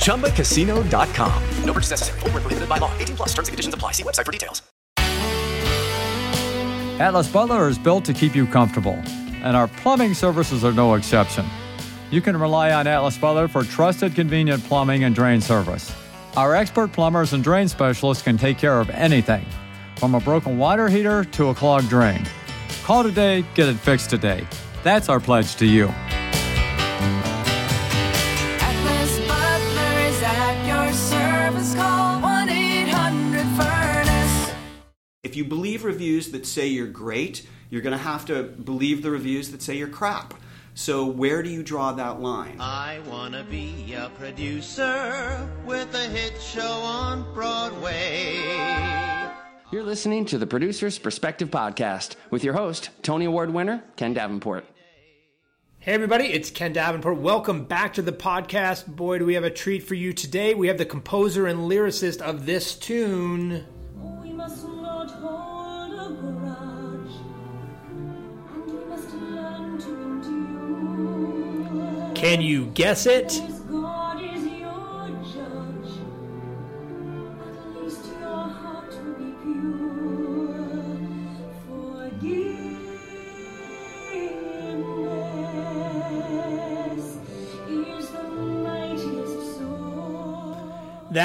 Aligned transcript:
ChumbaCasino.com. 0.00 1.42
No 1.64 1.72
purchase 1.72 1.90
necessary. 1.90 2.20
Void 2.20 2.32
where 2.32 2.40
prohibited 2.40 2.68
by 2.68 2.78
law. 2.78 2.92
18 2.98 3.16
plus 3.16 3.28
terms 3.28 3.48
and 3.48 3.52
conditions 3.52 3.74
apply. 3.74 3.92
See 3.92 4.02
website 4.02 4.26
for 4.26 4.32
details. 4.32 4.62
Atlas 7.00 7.28
Butler 7.28 7.66
is 7.68 7.78
built 7.78 8.04
to 8.04 8.12
keep 8.12 8.36
you 8.36 8.46
comfortable, 8.46 9.02
and 9.42 9.56
our 9.56 9.68
plumbing 9.68 10.12
services 10.12 10.64
are 10.64 10.72
no 10.72 10.92
exception. 10.94 11.46
You 12.10 12.20
can 12.20 12.36
rely 12.36 12.72
on 12.72 12.86
Atlas 12.86 13.16
Butler 13.16 13.48
for 13.48 13.62
trusted, 13.62 14.14
convenient 14.14 14.62
plumbing 14.64 15.04
and 15.04 15.14
drain 15.14 15.40
service. 15.40 15.90
Our 16.36 16.54
expert 16.54 16.92
plumbers 16.92 17.32
and 17.32 17.42
drain 17.42 17.68
specialists 17.68 18.22
can 18.22 18.36
take 18.36 18.58
care 18.58 18.80
of 18.80 18.90
anything, 18.90 19.46
from 19.96 20.14
a 20.14 20.20
broken 20.20 20.58
water 20.58 20.90
heater 20.90 21.24
to 21.24 21.48
a 21.48 21.54
clogged 21.54 21.88
drain. 21.88 22.22
Call 22.84 23.02
today, 23.02 23.46
get 23.54 23.70
it 23.70 23.76
fixed 23.76 24.10
today. 24.10 24.46
That's 24.82 25.08
our 25.08 25.20
pledge 25.20 25.56
to 25.56 25.66
you. 25.66 25.90
If 35.30 35.36
you 35.36 35.44
believe 35.44 35.84
reviews 35.84 36.32
that 36.32 36.44
say 36.44 36.66
you're 36.66 36.88
great, 36.88 37.46
you're 37.70 37.82
going 37.82 37.96
to 37.96 38.02
have 38.02 38.26
to 38.26 38.42
believe 38.42 39.00
the 39.00 39.12
reviews 39.12 39.52
that 39.52 39.62
say 39.62 39.76
you're 39.76 39.86
crap. 39.86 40.34
So, 40.74 41.06
where 41.06 41.40
do 41.40 41.48
you 41.48 41.62
draw 41.62 41.92
that 41.92 42.20
line? 42.20 42.56
I 42.58 42.98
wanna 43.08 43.44
be 43.44 43.94
a 43.94 44.10
producer 44.18 45.48
with 45.64 45.94
a 45.94 46.08
hit 46.08 46.42
show 46.42 46.60
on 46.62 47.32
Broadway. 47.32 48.42
You're 49.70 49.84
listening 49.84 50.24
to 50.24 50.36
the 50.36 50.48
Producer's 50.48 50.98
Perspective 50.98 51.48
Podcast 51.48 52.16
with 52.30 52.42
your 52.42 52.54
host, 52.54 52.90
Tony 53.02 53.26
Award 53.26 53.54
winner, 53.54 53.84
Ken 53.94 54.12
Davenport. 54.12 54.64
Hey, 55.78 55.92
everybody, 55.92 56.24
it's 56.24 56.50
Ken 56.50 56.72
Davenport. 56.72 57.18
Welcome 57.18 57.66
back 57.66 57.94
to 57.94 58.02
the 58.02 58.10
podcast. 58.10 58.88
Boy, 58.88 59.20
do 59.20 59.26
we 59.26 59.34
have 59.34 59.44
a 59.44 59.50
treat 59.50 59.84
for 59.84 59.94
you 59.94 60.12
today. 60.12 60.54
We 60.54 60.66
have 60.66 60.78
the 60.78 60.84
composer 60.84 61.46
and 61.46 61.70
lyricist 61.70 62.20
of 62.20 62.46
this 62.46 62.74
tune. 62.74 63.64
Can 72.20 72.42
you 72.42 72.66
guess 72.74 73.06
it? 73.06 73.59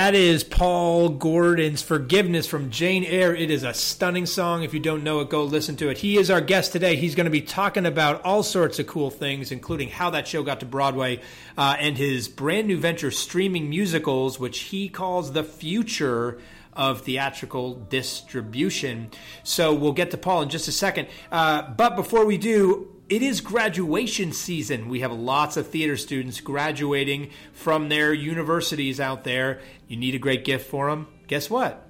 That 0.06 0.14
is 0.14 0.44
Paul 0.44 1.10
Gordon's 1.10 1.82
Forgiveness 1.82 2.46
from 2.46 2.70
Jane 2.70 3.04
Eyre. 3.04 3.34
It 3.34 3.50
is 3.50 3.64
a 3.64 3.74
stunning 3.74 4.28
song. 4.28 4.62
If 4.62 4.72
you 4.72 4.80
don't 4.80 5.04
know 5.04 5.22
it, 5.22 5.32
go 5.32 5.44
listen 5.46 5.78
to 5.78 5.90
it. 5.90 5.98
He 5.98 6.18
is 6.18 6.30
our 6.30 6.42
guest 6.42 6.72
today. 6.72 6.96
He's 6.96 7.16
going 7.16 7.26
to 7.26 7.32
be 7.32 7.42
talking 7.42 7.88
about 7.88 8.24
all 8.24 8.44
sorts 8.44 8.78
of 8.78 8.86
cool 8.86 9.10
things, 9.10 9.52
including 9.52 9.90
how 9.90 10.12
that 10.12 10.28
show 10.28 10.44
got 10.44 10.60
to 10.60 10.68
Broadway 10.68 11.22
uh, 11.58 11.78
and 11.80 11.98
his 11.98 12.28
brand 12.28 12.68
new 12.68 12.78
venture, 12.78 13.10
streaming 13.10 13.68
musicals, 13.68 14.40
which 14.40 14.60
he 14.60 14.90
calls 14.90 15.32
the 15.32 15.44
future 15.44 16.40
of 16.74 17.02
theatrical 17.02 17.74
distribution. 17.74 19.10
So 19.42 19.74
we'll 19.74 19.94
get 19.94 20.12
to 20.12 20.18
Paul 20.18 20.44
in 20.44 20.50
just 20.50 20.68
a 20.68 20.72
second. 20.72 21.08
Uh, 21.32 21.64
but 21.64 21.96
before 21.96 22.28
we 22.28 22.38
do, 22.38 22.95
it 23.10 23.22
is 23.22 23.42
graduation 23.42 24.32
season. 24.32 24.90
We 24.90 25.02
have 25.02 25.12
lots 25.12 25.58
of 25.58 25.68
theater 25.68 25.98
students 25.98 26.42
graduating 26.42 27.30
from 27.54 27.90
their 27.90 28.14
universities 28.14 29.00
out 29.00 29.24
there. 29.24 29.62
You 29.88 29.98
need 29.98 30.16
a 30.16 30.20
great 30.20 30.44
gift 30.44 30.70
for 30.70 30.90
them? 30.90 31.08
Guess 31.28 31.50
what? 31.50 31.86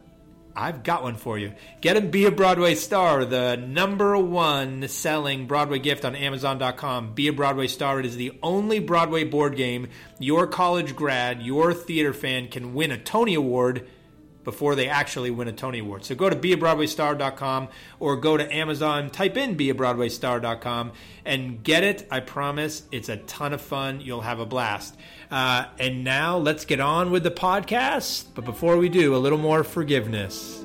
I've 0.57 0.83
got 0.83 1.03
one 1.03 1.15
for 1.15 1.37
you. 1.37 1.53
Get 1.81 1.95
them 1.95 2.11
Be 2.11 2.25
a 2.25 2.31
Broadway 2.31 2.75
Star, 2.75 3.25
the 3.25 3.57
number 3.57 4.17
one 4.17 4.87
selling 4.87 5.47
Broadway 5.47 5.79
gift 5.79 6.05
on 6.05 6.15
Amazon.com. 6.15 7.13
Be 7.13 7.27
a 7.27 7.33
Broadway 7.33 7.67
Star. 7.67 7.99
It 7.99 8.05
is 8.05 8.15
the 8.15 8.31
only 8.41 8.79
Broadway 8.79 9.25
board 9.25 9.57
game 9.57 9.89
your 10.17 10.47
college 10.47 10.95
grad, 10.95 11.41
your 11.41 11.73
theater 11.73 12.13
fan 12.13 12.47
can 12.47 12.73
win 12.73 12.91
a 12.91 12.97
Tony 12.97 13.33
Award 13.33 13.85
before 14.45 14.75
they 14.75 14.87
actually 14.87 15.31
win 15.31 15.49
a 15.49 15.51
Tony 15.51 15.79
Award. 15.79 16.05
So 16.05 16.15
go 16.15 16.29
to 16.29 16.35
beabroadwaystar.com 16.35 17.67
or 17.99 18.15
go 18.15 18.37
to 18.37 18.55
Amazon, 18.55 19.09
type 19.09 19.35
in 19.35 19.57
beabroadwaystar.com 19.57 20.93
and 21.25 21.63
get 21.63 21.83
it. 21.83 22.07
I 22.09 22.21
promise 22.21 22.83
it's 22.91 23.09
a 23.09 23.17
ton 23.17 23.51
of 23.51 23.61
fun. 23.61 23.99
You'll 23.99 24.21
have 24.21 24.39
a 24.39 24.45
blast. 24.45 24.95
Uh, 25.29 25.65
and 25.79 26.03
now 26.03 26.37
let's 26.37 26.65
get 26.65 26.79
on 26.79 27.11
with 27.11 27.23
the 27.23 27.31
podcast. 27.31 28.25
But 28.33 28.45
before 28.45 28.77
we 28.77 28.87
do, 28.87 29.15
a 29.15 29.17
little 29.17 29.39
more 29.39 29.63
forgiveness. 29.63 30.64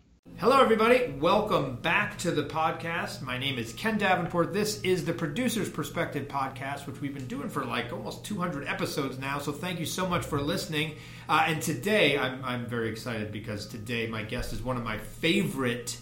Hello, 0.41 0.59
everybody. 0.59 1.13
Welcome 1.19 1.75
back 1.75 2.17
to 2.17 2.31
the 2.31 2.41
podcast. 2.41 3.21
My 3.21 3.37
name 3.37 3.59
is 3.59 3.73
Ken 3.73 3.99
Davenport. 3.99 4.53
This 4.53 4.81
is 4.81 5.05
the 5.05 5.13
Producer's 5.13 5.69
Perspective 5.69 6.27
podcast, 6.27 6.87
which 6.87 6.99
we've 6.99 7.13
been 7.13 7.27
doing 7.27 7.47
for 7.47 7.63
like 7.63 7.93
almost 7.93 8.25
200 8.25 8.67
episodes 8.67 9.19
now. 9.19 9.37
So 9.37 9.51
thank 9.51 9.79
you 9.79 9.85
so 9.85 10.09
much 10.09 10.25
for 10.25 10.41
listening. 10.41 10.95
Uh, 11.29 11.43
and 11.45 11.61
today, 11.61 12.17
I'm, 12.17 12.43
I'm 12.43 12.65
very 12.65 12.89
excited 12.89 13.31
because 13.31 13.67
today 13.67 14.07
my 14.07 14.23
guest 14.23 14.51
is 14.51 14.63
one 14.63 14.77
of 14.77 14.83
my 14.83 14.97
favorite 14.97 15.99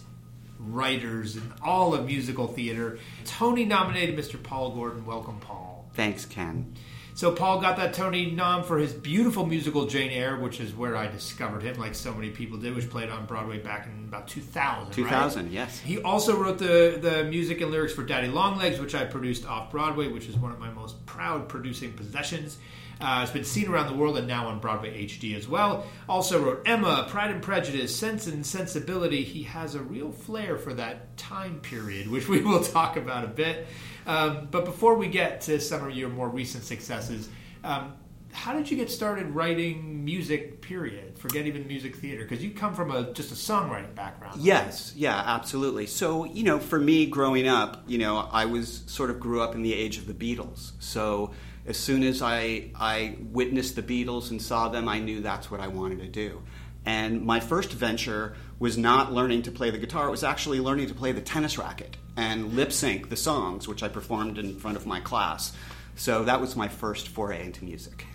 writers 0.58 1.36
in 1.36 1.52
all 1.62 1.92
of 1.92 2.06
musical 2.06 2.46
theater. 2.46 2.98
Tony 3.26 3.66
nominated 3.66 4.16
Mr. 4.16 4.42
Paul 4.42 4.70
Gordon. 4.70 5.04
Welcome, 5.04 5.38
Paul. 5.40 5.84
Thanks, 5.92 6.24
Ken. 6.24 6.72
So 7.20 7.30
Paul 7.30 7.60
got 7.60 7.76
that 7.76 7.92
Tony 7.92 8.30
nom 8.30 8.62
for 8.62 8.78
his 8.78 8.94
beautiful 8.94 9.44
musical 9.44 9.84
Jane 9.84 10.10
Eyre, 10.10 10.38
which 10.38 10.58
is 10.58 10.74
where 10.74 10.96
I 10.96 11.06
discovered 11.06 11.62
him, 11.62 11.76
like 11.76 11.94
so 11.94 12.14
many 12.14 12.30
people 12.30 12.56
did, 12.56 12.74
which 12.74 12.88
played 12.88 13.10
on 13.10 13.26
Broadway 13.26 13.58
back 13.58 13.86
in 13.86 14.06
about 14.08 14.26
2000. 14.26 14.84
right? 14.84 14.92
2000, 14.94 15.52
yes. 15.52 15.78
He 15.80 16.00
also 16.00 16.34
wrote 16.34 16.56
the 16.56 16.98
the 16.98 17.24
music 17.24 17.60
and 17.60 17.70
lyrics 17.70 17.92
for 17.92 18.04
Daddy 18.04 18.28
Longlegs, 18.28 18.80
which 18.80 18.94
I 18.94 19.04
produced 19.04 19.46
off 19.46 19.70
Broadway, 19.70 20.08
which 20.08 20.30
is 20.30 20.36
one 20.38 20.50
of 20.50 20.58
my 20.58 20.70
most 20.70 21.04
proud 21.04 21.46
producing 21.46 21.92
possessions. 21.92 22.56
Uh, 23.02 23.20
it's 23.22 23.32
been 23.32 23.44
seen 23.44 23.68
around 23.68 23.88
the 23.88 23.98
world 23.98 24.16
and 24.16 24.26
now 24.26 24.48
on 24.48 24.58
Broadway 24.58 25.06
HD 25.06 25.36
as 25.36 25.46
well. 25.46 25.84
Also 26.08 26.42
wrote 26.42 26.62
Emma, 26.64 27.06
Pride 27.10 27.32
and 27.32 27.42
Prejudice, 27.42 27.94
Sense 27.94 28.28
and 28.28 28.46
Sensibility. 28.46 29.24
He 29.24 29.42
has 29.42 29.74
a 29.74 29.82
real 29.82 30.10
flair 30.10 30.56
for 30.56 30.72
that 30.72 31.18
time 31.18 31.60
period, 31.60 32.10
which 32.10 32.28
we 32.28 32.40
will 32.40 32.64
talk 32.64 32.96
about 32.96 33.24
a 33.24 33.28
bit. 33.28 33.66
Um, 34.06 34.48
but 34.50 34.64
before 34.64 34.94
we 34.94 35.08
get 35.08 35.40
to 35.42 35.60
some 35.60 35.86
of 35.86 35.94
your 35.94 36.08
more 36.08 36.28
recent 36.28 36.64
successes, 36.64 37.28
um, 37.64 37.94
how 38.32 38.52
did 38.52 38.70
you 38.70 38.76
get 38.76 38.90
started 38.90 39.26
writing 39.34 40.04
music? 40.04 40.62
Period. 40.62 41.18
Forget 41.18 41.46
even 41.46 41.66
music 41.66 41.96
theater, 41.96 42.22
because 42.22 42.42
you 42.44 42.50
come 42.50 42.74
from 42.74 42.90
a 42.90 43.12
just 43.12 43.32
a 43.32 43.34
songwriting 43.34 43.94
background. 43.94 44.40
Yes, 44.40 44.92
yeah, 44.96 45.20
absolutely. 45.26 45.86
So, 45.86 46.24
you 46.24 46.44
know, 46.44 46.58
for 46.58 46.78
me 46.78 47.06
growing 47.06 47.48
up, 47.48 47.82
you 47.86 47.98
know, 47.98 48.28
I 48.30 48.44
was 48.44 48.84
sort 48.86 49.10
of 49.10 49.18
grew 49.18 49.40
up 49.40 49.54
in 49.54 49.62
the 49.62 49.74
age 49.74 49.98
of 49.98 50.06
the 50.06 50.14
Beatles. 50.14 50.72
So, 50.78 51.32
as 51.66 51.76
soon 51.76 52.02
as 52.04 52.22
I 52.22 52.70
I 52.76 53.16
witnessed 53.32 53.74
the 53.74 53.82
Beatles 53.82 54.30
and 54.30 54.40
saw 54.40 54.68
them, 54.68 54.88
I 54.88 55.00
knew 55.00 55.20
that's 55.20 55.50
what 55.50 55.60
I 55.60 55.66
wanted 55.66 55.98
to 55.98 56.08
do. 56.08 56.42
And 56.86 57.22
my 57.22 57.40
first 57.40 57.72
venture 57.72 58.36
was 58.60 58.78
not 58.78 59.12
learning 59.12 59.42
to 59.42 59.50
play 59.50 59.70
the 59.70 59.78
guitar, 59.78 60.06
it 60.06 60.10
was 60.10 60.22
actually 60.22 60.60
learning 60.60 60.86
to 60.86 60.94
play 60.94 61.10
the 61.10 61.20
tennis 61.20 61.58
racket 61.58 61.96
and 62.16 62.54
lip 62.54 62.70
sync 62.70 63.08
the 63.08 63.16
songs, 63.16 63.66
which 63.66 63.82
I 63.82 63.88
performed 63.88 64.38
in 64.38 64.54
front 64.54 64.76
of 64.76 64.86
my 64.86 65.00
class. 65.00 65.52
So 65.96 66.24
that 66.24 66.40
was 66.40 66.54
my 66.54 66.68
first 66.68 67.08
foray 67.08 67.44
into 67.44 67.64
music. 67.64 68.06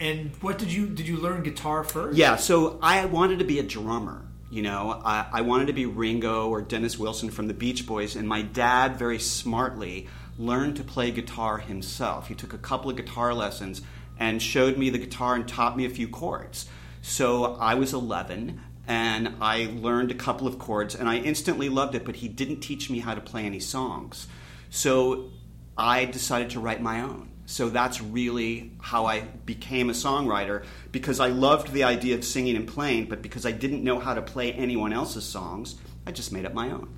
And 0.00 0.30
what 0.40 0.58
did 0.58 0.72
you 0.72 0.88
did 0.88 1.06
you 1.06 1.16
learn 1.18 1.42
guitar 1.42 1.84
first? 1.84 2.16
Yeah, 2.16 2.36
so 2.36 2.78
I 2.82 3.04
wanted 3.04 3.38
to 3.38 3.44
be 3.44 3.58
a 3.58 3.62
drummer. 3.62 4.22
You 4.50 4.62
know, 4.62 5.00
I, 5.04 5.26
I 5.32 5.40
wanted 5.42 5.68
to 5.68 5.72
be 5.72 5.86
Ringo 5.86 6.48
or 6.48 6.62
Dennis 6.62 6.98
Wilson 6.98 7.30
from 7.30 7.48
the 7.48 7.54
Beach 7.54 7.86
Boys, 7.86 8.14
and 8.16 8.28
my 8.28 8.42
dad 8.42 8.98
very 8.98 9.18
smartly 9.18 10.08
learned 10.38 10.76
to 10.76 10.84
play 10.84 11.10
guitar 11.10 11.58
himself. 11.58 12.28
He 12.28 12.34
took 12.34 12.52
a 12.52 12.58
couple 12.58 12.90
of 12.90 12.96
guitar 12.96 13.34
lessons 13.34 13.82
and 14.18 14.40
showed 14.40 14.76
me 14.76 14.90
the 14.90 14.98
guitar 14.98 15.34
and 15.34 15.46
taught 15.46 15.76
me 15.76 15.86
a 15.86 15.90
few 15.90 16.08
chords. 16.08 16.68
So 17.02 17.54
I 17.56 17.74
was 17.74 17.92
11 17.92 18.60
and 18.86 19.36
I 19.40 19.70
learned 19.74 20.10
a 20.10 20.14
couple 20.14 20.46
of 20.46 20.58
chords 20.58 20.94
and 20.94 21.08
I 21.08 21.16
instantly 21.16 21.68
loved 21.68 21.94
it, 21.94 22.04
but 22.04 22.16
he 22.16 22.28
didn't 22.28 22.60
teach 22.60 22.90
me 22.90 23.00
how 23.00 23.14
to 23.14 23.20
play 23.20 23.44
any 23.44 23.60
songs. 23.60 24.26
So 24.70 25.30
I 25.76 26.04
decided 26.04 26.50
to 26.50 26.60
write 26.60 26.82
my 26.82 27.00
own. 27.00 27.30
So 27.46 27.68
that's 27.68 28.00
really 28.00 28.72
how 28.80 29.04
I 29.06 29.20
became 29.20 29.90
a 29.90 29.92
songwriter 29.92 30.64
because 30.92 31.20
I 31.20 31.28
loved 31.28 31.72
the 31.72 31.84
idea 31.84 32.14
of 32.14 32.24
singing 32.24 32.56
and 32.56 32.66
playing, 32.66 33.06
but 33.06 33.20
because 33.20 33.44
I 33.44 33.52
didn't 33.52 33.84
know 33.84 33.98
how 33.98 34.14
to 34.14 34.22
play 34.22 34.52
anyone 34.52 34.92
else's 34.92 35.24
songs, 35.24 35.76
I 36.06 36.12
just 36.12 36.32
made 36.32 36.46
up 36.46 36.54
my 36.54 36.70
own. 36.70 36.88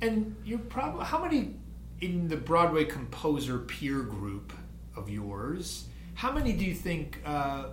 And 0.00 0.36
you're 0.44 0.58
probably 0.58 1.04
how 1.04 1.22
many 1.22 1.54
in 2.00 2.28
the 2.28 2.36
Broadway 2.36 2.84
composer 2.84 3.58
peer 3.58 4.02
group 4.02 4.52
of 4.96 5.10
yours? 5.10 5.86
How 6.14 6.30
many 6.30 6.52
do 6.52 6.64
you 6.64 6.74
think 6.74 7.20
uh, 7.24 7.70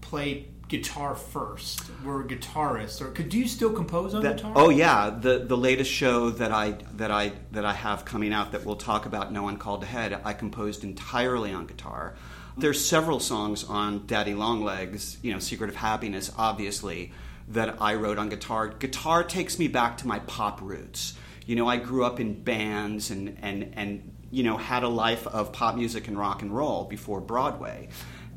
play 0.00 0.48
guitar 0.68 1.14
first? 1.14 1.82
Were 2.04 2.22
guitarists, 2.24 3.00
or 3.00 3.10
could 3.10 3.28
do 3.28 3.38
you 3.38 3.48
still 3.48 3.72
compose 3.72 4.14
on 4.14 4.22
That- 4.22 4.36
guitar? 4.36 4.52
oh 4.56 4.68
yeah, 4.70 5.10
the 5.10 5.40
the 5.40 5.56
latest 5.56 5.90
show 5.90 6.30
that 6.30 6.52
I 6.52 6.76
that 6.96 7.10
I 7.10 7.32
that 7.52 7.64
I 7.64 7.72
have 7.72 8.04
coming 8.04 8.32
out 8.32 8.52
that 8.52 8.64
we'll 8.64 8.76
talk 8.76 9.06
about. 9.06 9.32
No 9.32 9.42
one 9.42 9.56
called 9.56 9.82
ahead. 9.82 10.20
I 10.24 10.32
composed 10.32 10.84
entirely 10.84 11.52
on 11.52 11.66
guitar. 11.66 12.14
There's 12.56 12.84
several 12.84 13.20
songs 13.20 13.62
on 13.64 14.06
Daddy 14.06 14.34
Longlegs, 14.34 15.18
you 15.22 15.32
know, 15.32 15.38
Secret 15.38 15.70
of 15.70 15.76
Happiness, 15.76 16.32
obviously, 16.36 17.12
that 17.48 17.76
I 17.80 17.94
wrote 17.94 18.18
on 18.18 18.28
guitar. 18.28 18.66
Guitar 18.68 19.22
takes 19.22 19.58
me 19.60 19.68
back 19.68 19.96
to 19.98 20.08
my 20.08 20.18
pop 20.20 20.60
roots. 20.60 21.14
You 21.46 21.54
know, 21.56 21.68
I 21.68 21.76
grew 21.76 22.04
up 22.04 22.18
in 22.20 22.42
bands 22.42 23.10
and 23.10 23.38
and 23.42 23.72
and 23.74 24.12
you 24.30 24.42
know 24.42 24.56
had 24.58 24.82
a 24.82 24.88
life 24.88 25.26
of 25.26 25.52
pop 25.52 25.76
music 25.76 26.08
and 26.08 26.18
rock 26.18 26.42
and 26.42 26.54
roll 26.54 26.84
before 26.84 27.20
Broadway. 27.20 27.88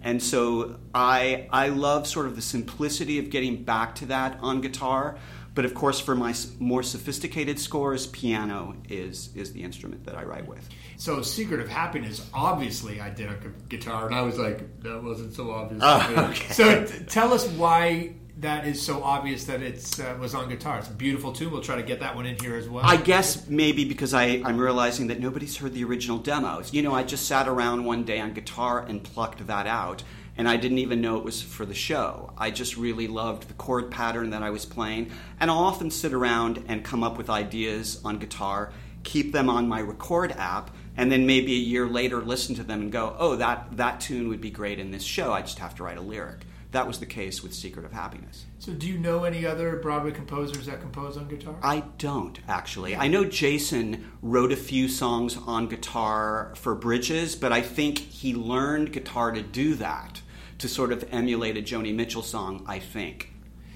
And 0.02 0.22
so 0.22 0.78
I 0.94 1.48
I 1.52 1.70
love 1.70 2.08
sort 2.08 2.26
of 2.26 2.36
the 2.36 2.42
simplicity 2.42 3.20
of 3.20 3.30
getting 3.30 3.64
back 3.64 3.96
to 3.96 4.06
that 4.08 4.40
on 4.42 4.62
guitar. 4.62 5.18
But 5.54 5.66
of 5.66 5.74
course, 5.74 6.00
for 6.00 6.16
my 6.16 6.34
more 6.60 6.82
sophisticated 6.82 7.60
scores, 7.60 8.08
piano 8.08 8.76
is 8.90 9.30
is 9.36 9.52
the 9.52 9.64
instrument 9.64 10.06
that 10.06 10.16
I 10.16 10.24
write 10.24 10.48
with. 10.48 10.68
So, 10.98 11.22
Secret 11.22 11.60
of 11.60 11.68
Happiness, 11.68 12.26
obviously, 12.34 13.02
I 13.02 13.10
did 13.10 13.28
gu- 13.42 13.54
guitar, 13.68 14.06
and 14.06 14.16
I 14.16 14.22
was 14.22 14.38
like, 14.38 14.82
that 14.82 15.04
wasn't 15.04 15.34
so 15.34 15.52
obvious. 15.52 15.82
Oh, 15.84 16.30
okay. 16.30 16.54
So, 16.54 16.86
t- 16.86 17.04
tell 17.06 17.34
us 17.34 17.48
why 17.50 18.14
that 18.38 18.66
is 18.66 18.82
so 18.82 19.04
obvious 19.04 19.46
that 19.46 19.62
it 19.62 20.00
uh, 20.00 20.16
was 20.20 20.34
on 20.34 20.50
guitar. 20.50 20.80
It's 20.80 20.88
a 20.88 20.94
beautiful 20.94 21.32
tune. 21.32 21.52
We'll 21.52 21.62
try 21.62 21.76
to 21.76 21.84
get 21.84 22.00
that 22.00 22.16
one 22.16 22.26
in 22.26 22.38
here 22.40 22.56
as 22.56 22.68
well. 22.68 22.84
I 22.86 22.98
guess 22.98 23.48
maybe 23.48 23.86
because 23.86 24.14
I, 24.14 24.42
I'm 24.44 24.58
realizing 24.58 25.08
that 25.08 25.20
nobody's 25.20 25.58
heard 25.58 25.74
the 25.74 25.84
original 25.84 26.18
demos. 26.18 26.74
You 26.74 26.82
know, 26.82 26.94
I 26.94 27.04
just 27.04 27.28
sat 27.28 27.48
around 27.48 27.86
one 27.86 28.04
day 28.04 28.20
on 28.20 28.34
guitar 28.34 28.80
and 28.80 29.04
plucked 29.04 29.46
that 29.48 29.68
out, 29.68 30.04
and 30.38 30.48
I 30.48 30.58
didn't 30.58 30.80
even 30.80 31.02
know 31.02 31.18
it 31.18 31.24
was 31.24 31.42
for 31.42 31.66
the 31.66 31.74
show. 31.74 32.34
I 32.38 32.52
just 32.52 32.78
really 32.78 33.08
loved 33.08 33.48
the 33.48 33.54
chord 33.54 33.92
pattern 33.92 34.30
that 34.32 34.44
I 34.44 34.50
was 34.50 34.66
playing, 34.66 35.12
and 35.40 35.52
I'll 35.52 35.60
often 35.60 35.92
sit 35.92 36.14
around 36.14 36.64
and 36.68 36.84
come 36.84 37.04
up 37.04 37.18
with 37.18 37.30
ideas 37.30 38.02
on 38.04 38.18
guitar, 38.18 38.72
keep 39.04 39.34
them 39.34 39.50
on 39.50 39.68
my 39.68 39.82
record 39.82 40.32
app, 40.34 40.72
and 40.98 41.12
then 41.12 41.26
maybe 41.26 41.54
a 41.54 41.60
year 41.60 41.88
later 41.88 42.22
listen 42.22 42.56
to 42.56 42.64
them 42.64 42.82
and 42.82 42.92
go, 42.92 43.16
oh, 43.18 43.36
that, 43.36 43.78
that 43.78 44.00
tune 44.00 44.30
would 44.30 44.42
be 44.42 44.52
great 44.52 44.80
in 44.80 44.92
this 44.92 45.04
show. 45.04 45.32
I 45.32 45.42
just 45.42 45.60
have 45.60 45.76
to 45.76 45.84
write 45.84 45.98
a 45.98 46.02
lyric. 46.02 46.46
That 46.72 46.88
was 46.88 47.00
the 47.00 47.06
case 47.06 47.44
with 47.44 47.54
Secret 47.54 47.86
of 47.86 47.92
Happiness. 47.92 48.46
So, 48.60 48.72
do 48.72 48.88
you 48.88 48.98
know 48.98 49.26
any 49.26 49.46
other 49.46 49.76
Broadway 49.76 50.12
composers 50.12 50.68
that 50.68 50.80
compose 50.80 51.18
on 51.18 51.28
guitar? 51.28 51.56
I 51.62 51.82
don't 51.98 52.40
actually. 52.48 52.96
I 52.96 53.10
know 53.10 53.26
Jason 53.26 54.10
wrote 54.22 54.54
a 54.54 54.58
few 54.58 54.88
songs 54.88 55.36
on 55.36 55.68
guitar 55.68 56.54
for 56.56 56.74
Bridges, 56.74 57.36
but 57.36 57.52
I 57.52 57.62
think 57.62 57.98
he 57.98 58.34
learned 58.34 58.94
guitar 58.94 59.34
to 59.34 59.42
do 59.42 59.76
that 59.76 60.21
to 60.62 60.70
sort 60.70 60.92
of 60.92 61.08
emulate 61.12 61.58
a 61.58 61.62
Joni 61.62 61.94
Mitchell 61.94 62.24
song. 62.24 62.66
I 62.68 62.80
think. 62.80 63.34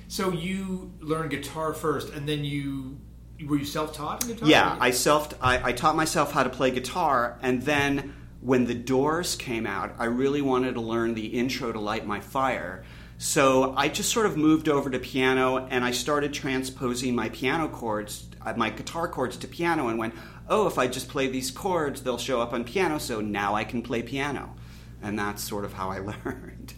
So, 0.07 0.31
you 0.31 0.93
learned 0.99 1.31
guitar 1.31 1.73
first, 1.73 2.13
and 2.13 2.27
then 2.27 2.45
you 2.45 2.99
were 3.45 3.57
you 3.57 3.65
self-taught 3.65 4.23
in 4.23 4.33
guitar? 4.33 4.49
Yeah, 4.49 4.77
I 4.79 4.91
self 4.91 5.33
I, 5.41 5.69
I 5.69 5.71
taught 5.73 5.95
myself 5.95 6.31
how 6.31 6.43
to 6.43 6.49
play 6.49 6.71
guitar, 6.71 7.37
and 7.41 7.61
then 7.61 8.13
when 8.45 8.65
the 8.65 8.75
Doors 8.75 9.35
came 9.35 9.65
out, 9.65 9.95
I 9.97 10.05
really 10.05 10.41
wanted 10.41 10.75
to 10.75 10.81
learn 10.81 11.15
the 11.15 11.25
intro 11.25 11.71
to 11.71 11.79
Light 11.79 12.05
My 12.05 12.19
Fire. 12.19 12.83
So 13.17 13.73
I 13.75 13.87
just 13.87 14.11
sort 14.11 14.27
of 14.27 14.37
moved 14.37 14.69
over 14.69 14.89
to 14.89 14.99
piano, 14.99 15.65
and 15.69 15.83
I 15.83 15.91
started 15.91 16.31
transposing 16.31 17.15
my 17.15 17.29
piano 17.29 17.67
chords, 17.67 18.27
uh, 18.45 18.53
my 18.55 18.69
guitar 18.69 19.07
chords 19.07 19.37
to 19.37 19.47
piano, 19.47 19.87
and 19.87 19.97
went, 19.97 20.13
oh, 20.47 20.67
if 20.67 20.77
I 20.77 20.85
just 20.85 21.09
play 21.09 21.27
these 21.27 21.49
chords, 21.49 22.03
they'll 22.03 22.19
show 22.19 22.39
up 22.39 22.53
on 22.53 22.65
piano. 22.65 22.99
So 22.99 23.19
now 23.19 23.55
I 23.55 23.63
can 23.63 23.81
play 23.81 24.03
piano, 24.03 24.55
and 25.01 25.17
that's 25.17 25.43
sort 25.43 25.65
of 25.65 25.73
how 25.73 25.89
I 25.89 25.99
learned. 26.25 26.74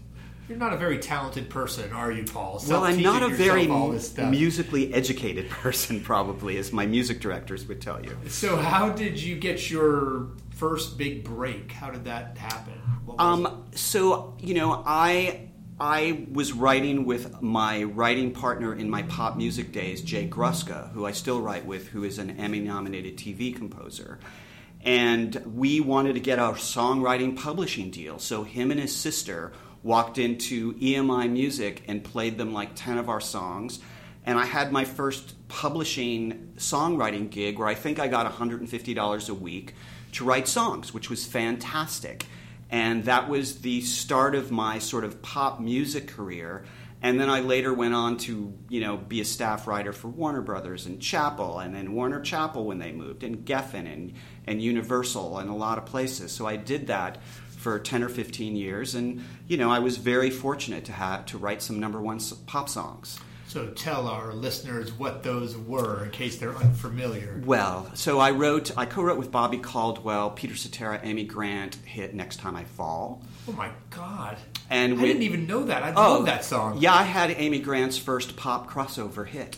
You're 0.48 0.58
not 0.58 0.72
a 0.72 0.78
very 0.78 0.98
talented 0.98 1.50
person, 1.50 1.92
are 1.92 2.10
you, 2.10 2.24
Paul? 2.24 2.64
Well, 2.70 2.86
I'm 2.86 3.02
not 3.02 3.22
a 3.22 3.28
very 3.28 3.68
musically 3.68 4.94
educated 4.94 5.50
person, 5.62 6.00
probably, 6.00 6.58
as 6.58 6.72
my 6.72 6.86
music 6.86 7.20
directors 7.20 7.68
would 7.68 7.82
tell 7.82 8.04
you. 8.04 8.18
So, 8.28 8.56
how 8.56 8.90
did 8.90 9.22
you 9.22 9.36
get 9.36 9.70
your 9.70 10.30
first 10.52 10.98
big 10.98 11.26
break? 11.26 11.74
How 11.74 11.92
did 11.92 12.06
that 12.06 12.38
happen? 12.38 12.74
Um, 13.20 13.66
so 13.74 14.36
you 14.40 14.54
know, 14.54 14.84
I 14.86 15.50
I 15.80 16.26
was 16.32 16.54
writing 16.54 17.06
with 17.06 17.42
my 17.42 17.84
writing 17.84 18.32
partner 18.32 18.74
in 18.74 18.90
my 18.90 19.04
pop 19.04 19.36
music 19.38 19.72
days, 19.74 20.02
Jay 20.02 20.28
Gruska, 20.28 20.92
who 20.94 21.06
I 21.06 21.12
still 21.12 21.42
write 21.42 21.66
with, 21.66 21.90
who 21.90 22.04
is 22.04 22.20
an 22.20 22.32
Emmy-nominated 22.32 23.18
TV 23.18 23.56
composer. 23.56 24.20
And 24.82 25.36
we 25.46 25.82
wanted 25.82 26.14
to 26.14 26.20
get 26.20 26.40
our 26.40 26.54
songwriting 26.54 27.36
publishing 27.36 27.92
deal. 27.92 28.20
So 28.20 28.44
him 28.44 28.72
and 28.72 28.80
his 28.80 28.96
sister 28.96 29.52
walked 29.84 30.18
into 30.18 30.74
EMI 30.76 31.32
Music 31.32 31.84
and 31.88 32.04
played 32.04 32.38
them 32.38 32.54
like 32.54 32.72
10 32.76 32.98
of 32.98 33.10
our 33.10 33.22
songs. 33.22 33.80
And 34.26 34.38
I 34.38 34.46
had 34.46 34.72
my 34.72 34.84
first 34.84 35.36
publishing 35.48 36.54
songwriting 36.58 37.30
gig 37.30 37.58
where 37.58 37.68
I 37.68 37.76
think 37.76 38.00
I 38.00 38.08
got 38.08 38.32
$150 38.32 39.30
a 39.30 39.34
week 39.34 39.74
to 40.14 40.26
write 40.26 40.48
songs, 40.48 40.94
which 40.94 41.10
was 41.10 41.26
fantastic. 41.26 42.26
And 42.70 43.06
that 43.06 43.30
was 43.30 43.62
the 43.62 43.82
start 43.82 44.36
of 44.36 44.52
my 44.52 44.80
sort 44.80 45.04
of 45.04 45.22
pop 45.22 45.60
music 45.60 46.08
career. 46.08 46.66
And 47.02 47.20
then 47.20 47.30
I 47.30 47.42
later 47.42 47.74
went 47.74 47.94
on 47.94 48.18
to, 48.18 48.54
you 48.70 48.82
know, 48.82 48.98
be 48.98 49.22
a 49.22 49.26
staff 49.26 49.68
writer 49.68 49.94
for 49.94 50.08
Warner 50.08 50.42
Brothers 50.42 50.88
and 50.88 51.00
Chappell, 51.00 51.60
and 51.60 51.74
then 51.74 51.94
Warner 51.94 52.20
Chappell 52.22 52.66
when 52.66 52.80
they 52.80 52.92
moved, 52.92 53.24
and 53.24 53.46
Geffen 53.46 53.86
and, 53.92 54.14
and 54.48 54.62
Universal 54.62 55.38
and 55.38 55.50
a 55.50 55.54
lot 55.54 55.78
of 55.78 55.86
places. 55.86 56.32
So 56.32 56.48
I 56.48 56.56
did 56.56 56.88
that 56.88 57.20
for 57.68 57.78
10 57.80 58.02
or 58.02 58.08
15 58.08 58.56
years, 58.56 58.96
and, 58.96 59.22
you 59.50 59.58
know, 59.58 59.70
I 59.70 59.80
was 59.80 59.98
very 59.98 60.30
fortunate 60.30 60.86
to 60.86 60.94
have 60.94 61.26
to 61.26 61.38
write 61.38 61.62
some 61.62 61.82
number 61.82 62.00
one 62.02 62.22
pop 62.46 62.70
songs. 62.70 63.20
So 63.50 63.68
tell 63.72 64.08
our 64.08 64.32
listeners 64.34 64.94
what 64.94 65.22
those 65.22 65.58
were 65.58 66.06
in 66.06 66.12
case 66.12 66.38
they're 66.38 66.56
unfamiliar. 66.56 67.42
Well, 67.46 67.92
so 67.94 68.20
I 68.20 68.32
wrote, 68.32 68.72
I 68.78 68.86
co-wrote 68.86 69.18
with 69.18 69.32
Bobby 69.32 69.58
Caldwell, 69.58 70.30
Peter 70.30 70.56
Cetera, 70.56 71.02
Amy 71.04 71.26
Grant, 71.26 71.76
hit 71.84 72.14
"Next 72.16 72.38
Time 72.40 72.56
I 72.56 72.64
Fall," 72.64 73.22
Oh 73.50 73.52
my 73.52 73.70
God! 73.90 74.38
and 74.70 74.94
I 74.94 74.96
with- 74.96 75.02
didn't 75.04 75.24
even 75.24 75.46
know 75.46 75.64
that. 75.66 75.84
I 75.84 75.92
Oh, 75.94 76.14
love 76.14 76.26
that 76.28 76.46
song. 76.46 76.78
Yeah, 76.80 76.94
I 76.96 77.04
had 77.04 77.32
Amy 77.32 77.60
Grant's 77.60 77.98
first 77.98 78.38
pop 78.38 78.70
crossover 78.70 79.28
hit, 79.28 79.58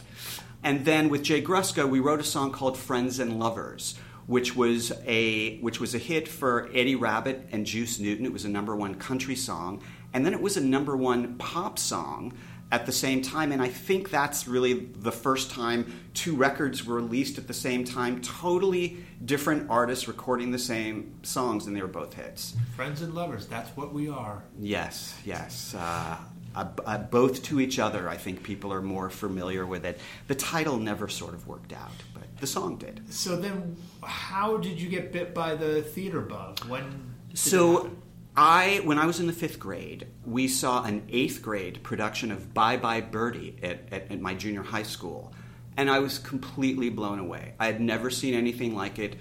and 0.64 0.84
then 0.84 1.10
with 1.10 1.22
Jay 1.22 1.44
Gruska, 1.44 1.88
we 1.88 2.00
wrote 2.00 2.20
a 2.20 2.24
song 2.24 2.52
called 2.52 2.76
"Friends 2.76 3.20
and 3.20 3.40
Lovers," 3.40 3.94
which 4.30 4.56
was 4.56 4.94
a 5.08 5.58
which 5.58 5.80
was 5.80 5.96
a 5.96 5.98
hit 5.98 6.28
for 6.28 6.70
Eddie 6.72 6.96
Rabbitt 6.96 7.48
and 7.52 7.66
Juice 7.66 7.98
Newton. 7.98 8.28
It 8.28 8.32
was 8.32 8.46
a 8.46 8.50
number 8.50 8.76
one 8.76 8.94
country 8.94 9.36
song, 9.36 9.82
and 10.14 10.24
then 10.24 10.34
it 10.34 10.42
was 10.42 10.56
a 10.56 10.62
number 10.62 10.96
one 10.96 11.36
pop 11.40 11.80
song 11.80 12.34
at 12.72 12.86
the 12.86 12.92
same 12.92 13.24
time. 13.24 13.52
And 13.52 13.60
I 13.60 13.70
think 13.70 14.12
that's 14.12 14.48
really 14.48 14.74
the 14.74 15.12
first 15.12 15.50
time 15.50 15.92
two 16.14 16.36
records 16.36 16.86
were 16.86 16.98
released 16.98 17.40
at 17.40 17.48
the 17.48 17.56
same 17.56 17.84
time, 17.84 18.22
totally 18.22 19.04
different 19.26 19.68
artists 19.68 20.08
recording 20.08 20.52
the 20.52 20.60
same 20.60 21.12
songs, 21.24 21.66
and 21.66 21.76
they 21.76 21.82
were 21.82 21.88
both 21.88 22.14
hits. 22.14 22.56
Friends 22.76 23.02
and 23.02 23.16
lovers, 23.16 23.48
that's 23.48 23.76
what 23.76 23.94
we 23.94 24.10
are. 24.10 24.44
Yes, 24.60 25.20
yes. 25.26 25.74
Uh, 25.76 26.18
uh, 26.56 26.68
uh, 26.86 26.98
both 26.98 27.44
to 27.44 27.60
each 27.60 27.80
other, 27.80 28.10
I 28.10 28.18
think 28.18 28.44
people 28.44 28.74
are 28.74 28.82
more 28.82 29.10
familiar 29.10 29.66
with 29.66 29.86
it. 29.86 30.00
The 30.28 30.36
title 30.36 30.78
never 30.78 31.08
sort 31.08 31.34
of 31.34 31.48
worked 31.48 31.74
out, 31.74 31.92
the 32.40 32.48
song 32.48 32.78
did. 32.78 33.02
So 33.14 33.36
then, 33.36 33.78
how 34.04 34.58
did 34.58 34.80
you 34.80 34.90
get 34.90 35.12
bit 35.12 35.34
by 35.34 35.56
the 35.56 35.82
theater 35.82 36.22
bug? 36.22 36.60
When? 36.66 37.16
So? 37.34 37.92
I, 38.38 38.80
when 38.86 38.98
I 38.98 39.06
was 39.06 39.20
in 39.20 39.28
the 39.28 39.34
fifth 39.34 39.60
grade, 39.60 40.08
we 40.26 40.48
saw 40.48 40.84
an 40.84 41.04
eighth 41.10 41.42
grade 41.42 41.84
production 41.84 42.32
of 42.32 42.54
Bye 42.54 42.78
Bye 42.78 43.02
Birdie 43.02 43.58
at, 43.62 43.92
at, 43.92 44.12
at 44.12 44.22
my 44.22 44.34
junior 44.34 44.64
high 44.64 44.84
school, 44.84 45.34
and 45.76 45.90
I 45.90 46.00
was 46.00 46.20
completely 46.20 46.90
blown 46.90 47.20
away. 47.20 47.54
I 47.60 47.66
had 47.66 47.82
never 47.82 48.10
seen 48.10 48.34
anything 48.34 48.76
like 48.76 48.98
it. 48.98 49.18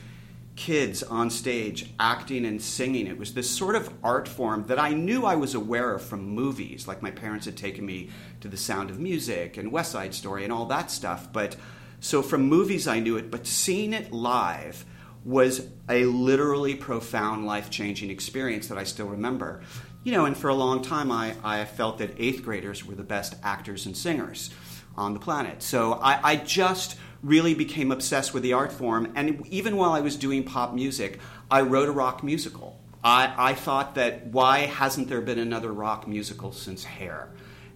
Kids 0.55 1.03
on 1.03 1.31
stage 1.31 1.93
acting 1.99 2.45
and 2.45 2.63
singing. 2.63 3.09
It 3.09 3.19
was 3.19 3.35
this 3.35 3.51
sort 3.51 3.75
of 3.75 3.93
art 4.05 4.29
form 4.29 4.65
that 4.69 4.79
I 4.79 4.93
knew 4.93 5.25
I 5.25 5.35
was 5.35 5.55
aware 5.55 5.95
of 5.95 6.03
from 6.03 6.23
movies, 6.23 6.87
like 6.87 7.03
my 7.03 7.11
parents 7.11 7.47
had 7.47 7.57
taken 7.57 7.85
me 7.85 8.11
to 8.41 8.49
The 8.49 8.57
Sound 8.57 8.89
of 8.89 9.01
Music 9.01 9.57
and 9.57 9.73
West 9.73 9.93
Side 9.93 10.15
Story 10.15 10.45
and 10.45 10.53
all 10.53 10.67
that 10.67 10.93
stuff. 10.93 11.33
But 11.33 11.57
so 12.01 12.23
from 12.23 12.43
movies 12.43 12.87
I 12.87 13.01
knew 13.01 13.17
it, 13.17 13.31
but 13.31 13.47
seeing 13.47 13.93
it 13.93 14.13
live 14.13 14.85
was 15.25 15.69
a 15.89 16.05
literally 16.05 16.75
profound 16.75 17.45
life 17.45 17.71
changing 17.71 18.11
experience 18.11 18.69
that 18.69 18.79
I 18.79 18.85
still 18.85 19.09
remember. 19.09 19.63
You 20.05 20.13
know, 20.13 20.25
and 20.25 20.37
for 20.37 20.49
a 20.49 20.55
long 20.55 20.83
time 20.83 21.11
I, 21.11 21.35
I 21.43 21.65
felt 21.65 21.99
that 21.99 22.15
eighth 22.19 22.43
graders 22.43 22.85
were 22.85 22.95
the 22.95 23.03
best 23.03 23.35
actors 23.43 23.85
and 23.85 23.97
singers 23.97 24.51
on 24.97 25.15
the 25.15 25.21
planet. 25.21 25.63
So 25.63 25.95
I, 25.95 26.33
I 26.33 26.37
just 26.37 26.97
really 27.23 27.55
became 27.55 27.91
obsessed 27.91 28.33
with 28.33 28.43
the 28.43 28.53
art 28.53 28.73
form. 28.73 29.13
And 29.17 29.47
even 29.49 29.77
while 29.77 29.93
I 29.93 30.01
was 30.01 30.17
doing 30.17 30.45
pop 30.45 30.73
music, 30.73 31.19
I 31.51 31.63
wrote 31.63 31.89
a 31.89 31.93
rock 31.93 32.23
musical. 32.23 32.81
I, 33.03 33.33
I 33.37 33.55
thought 33.55 33.95
that 33.95 34.27
why 34.27 34.61
hasn't 34.61 35.09
there 35.09 35.21
been 35.21 35.39
another 35.39 35.73
rock 35.73 36.07
musical 36.07 36.53
since 36.53 36.85
Hair? 36.85 37.31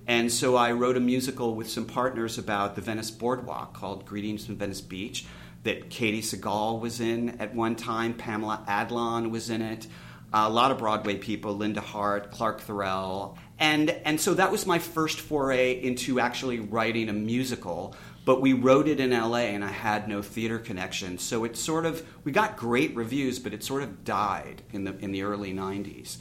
And 0.06 0.30
so 0.32 0.56
I 0.56 0.72
wrote 0.72 0.96
a 0.96 1.00
musical 1.00 1.54
with 1.54 1.70
some 1.70 1.86
partners 1.86 2.38
about 2.38 2.74
the 2.74 2.80
Venice 2.80 3.10
Boardwalk 3.10 3.72
called 3.72 4.04
Greetings 4.04 4.46
from 4.46 4.56
Venice 4.56 4.80
Beach 4.80 5.26
that 5.62 5.90
Katey 5.90 6.18
Sagal 6.18 6.80
was 6.80 7.00
in 7.00 7.40
at 7.40 7.54
one 7.54 7.76
time, 7.76 8.14
Pamela 8.14 8.64
Adlon 8.66 9.30
was 9.30 9.48
in 9.48 9.62
it, 9.62 9.86
a 10.32 10.50
lot 10.50 10.70
of 10.70 10.78
Broadway 10.78 11.16
people, 11.16 11.56
Linda 11.56 11.80
Hart, 11.80 12.30
Clarke 12.30 12.62
Thorell. 12.62 13.36
And, 13.58 13.90
and 13.90 14.20
so 14.20 14.34
that 14.34 14.50
was 14.50 14.66
my 14.66 14.78
first 14.78 15.20
foray 15.20 15.80
into 15.80 16.18
actually 16.18 16.58
writing 16.58 17.08
a 17.08 17.12
musical. 17.12 17.94
But 18.24 18.40
we 18.40 18.52
wrote 18.52 18.88
it 18.88 18.98
in 18.98 19.10
LA 19.10 19.50
and 19.50 19.64
I 19.64 19.70
had 19.70 20.08
no 20.08 20.22
theater 20.22 20.58
connection. 20.58 21.18
So 21.18 21.44
it 21.44 21.56
sort 21.56 21.86
of, 21.86 22.04
we 22.24 22.32
got 22.32 22.56
great 22.56 22.94
reviews, 22.96 23.38
but 23.38 23.52
it 23.52 23.62
sort 23.62 23.82
of 23.82 24.04
died 24.04 24.62
in 24.72 24.84
the, 24.84 24.96
in 24.98 25.12
the 25.12 25.22
early 25.22 25.52
90s. 25.52 26.18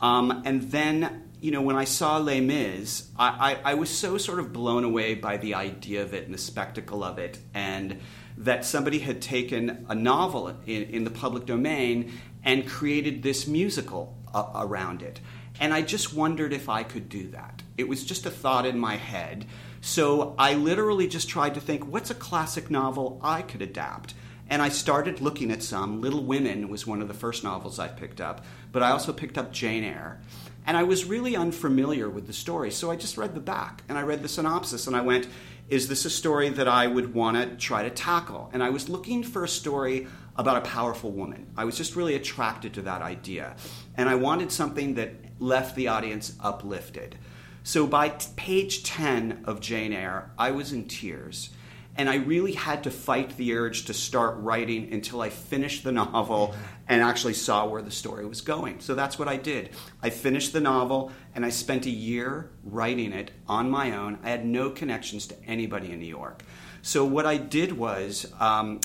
Um, 0.00 0.42
and 0.44 0.70
then, 0.70 1.30
you 1.44 1.50
know, 1.50 1.60
when 1.60 1.76
I 1.76 1.84
saw 1.84 2.16
Les 2.16 2.40
Mis, 2.40 3.10
I, 3.18 3.58
I, 3.64 3.72
I 3.72 3.74
was 3.74 3.90
so 3.90 4.16
sort 4.16 4.38
of 4.38 4.50
blown 4.50 4.82
away 4.82 5.12
by 5.12 5.36
the 5.36 5.52
idea 5.52 6.00
of 6.00 6.14
it 6.14 6.24
and 6.24 6.32
the 6.32 6.38
spectacle 6.38 7.04
of 7.04 7.18
it, 7.18 7.38
and 7.52 8.00
that 8.38 8.64
somebody 8.64 9.00
had 9.00 9.20
taken 9.20 9.84
a 9.90 9.94
novel 9.94 10.48
in, 10.64 10.84
in 10.84 11.04
the 11.04 11.10
public 11.10 11.44
domain 11.44 12.14
and 12.44 12.66
created 12.66 13.22
this 13.22 13.46
musical 13.46 14.16
uh, 14.32 14.52
around 14.54 15.02
it. 15.02 15.20
And 15.60 15.74
I 15.74 15.82
just 15.82 16.14
wondered 16.14 16.54
if 16.54 16.70
I 16.70 16.82
could 16.82 17.10
do 17.10 17.28
that. 17.32 17.62
It 17.76 17.88
was 17.88 18.06
just 18.06 18.24
a 18.24 18.30
thought 18.30 18.64
in 18.64 18.78
my 18.78 18.96
head. 18.96 19.44
So 19.82 20.34
I 20.38 20.54
literally 20.54 21.08
just 21.08 21.28
tried 21.28 21.52
to 21.56 21.60
think 21.60 21.86
what's 21.86 22.08
a 22.10 22.14
classic 22.14 22.70
novel 22.70 23.20
I 23.22 23.42
could 23.42 23.60
adapt? 23.60 24.14
And 24.48 24.62
I 24.62 24.70
started 24.70 25.20
looking 25.20 25.50
at 25.50 25.62
some. 25.62 26.00
Little 26.00 26.24
Women 26.24 26.70
was 26.70 26.86
one 26.86 27.02
of 27.02 27.08
the 27.08 27.14
first 27.14 27.44
novels 27.44 27.78
I 27.78 27.88
picked 27.88 28.22
up, 28.22 28.46
but 28.72 28.82
I 28.82 28.92
also 28.92 29.12
picked 29.12 29.36
up 29.36 29.52
Jane 29.52 29.84
Eyre. 29.84 30.22
And 30.66 30.76
I 30.76 30.82
was 30.82 31.04
really 31.04 31.36
unfamiliar 31.36 32.08
with 32.08 32.26
the 32.26 32.32
story, 32.32 32.70
so 32.70 32.90
I 32.90 32.96
just 32.96 33.18
read 33.18 33.34
the 33.34 33.40
back 33.40 33.82
and 33.88 33.98
I 33.98 34.02
read 34.02 34.22
the 34.22 34.28
synopsis 34.28 34.86
and 34.86 34.96
I 34.96 35.02
went, 35.02 35.28
is 35.68 35.88
this 35.88 36.04
a 36.04 36.10
story 36.10 36.50
that 36.50 36.68
I 36.68 36.86
would 36.86 37.14
want 37.14 37.36
to 37.36 37.56
try 37.56 37.82
to 37.82 37.90
tackle? 37.90 38.50
And 38.52 38.62
I 38.62 38.70
was 38.70 38.88
looking 38.88 39.22
for 39.22 39.44
a 39.44 39.48
story 39.48 40.06
about 40.36 40.58
a 40.58 40.68
powerful 40.68 41.10
woman. 41.10 41.46
I 41.56 41.64
was 41.64 41.76
just 41.76 41.96
really 41.96 42.14
attracted 42.14 42.74
to 42.74 42.82
that 42.82 43.02
idea. 43.02 43.56
And 43.96 44.08
I 44.08 44.14
wanted 44.14 44.52
something 44.52 44.94
that 44.94 45.14
left 45.38 45.76
the 45.76 45.88
audience 45.88 46.34
uplifted. 46.40 47.16
So 47.62 47.86
by 47.86 48.10
t- 48.10 48.28
page 48.36 48.82
10 48.82 49.44
of 49.46 49.60
Jane 49.60 49.92
Eyre, 49.92 50.30
I 50.36 50.50
was 50.50 50.72
in 50.72 50.86
tears. 50.86 51.50
And 51.96 52.10
I 52.10 52.16
really 52.16 52.52
had 52.52 52.84
to 52.84 52.90
fight 52.90 53.36
the 53.36 53.54
urge 53.54 53.84
to 53.86 53.94
start 53.94 54.36
writing 54.38 54.92
until 54.92 55.20
I 55.20 55.30
finished 55.30 55.84
the 55.84 55.92
novel 56.12 56.54
and 56.88 57.02
actually 57.02 57.34
saw 57.34 57.66
where 57.66 57.82
the 57.82 57.90
story 57.90 58.26
was 58.26 58.40
going. 58.40 58.80
So 58.80 58.94
that's 58.94 59.18
what 59.18 59.28
I 59.28 59.36
did. 59.36 59.70
I 60.02 60.10
finished 60.10 60.52
the 60.52 60.60
novel 60.60 61.12
and 61.34 61.44
I 61.44 61.50
spent 61.50 61.86
a 61.86 61.90
year 61.90 62.50
writing 62.64 63.12
it 63.12 63.30
on 63.48 63.70
my 63.70 63.96
own. 63.96 64.18
I 64.22 64.30
had 64.30 64.44
no 64.44 64.70
connections 64.70 65.26
to 65.28 65.44
anybody 65.46 65.92
in 65.92 65.98
New 65.98 66.06
York. 66.06 66.42
So 66.82 67.04
what 67.04 67.24
I 67.24 67.38
did 67.38 67.72
was, 67.72 68.30
um, 68.38 68.80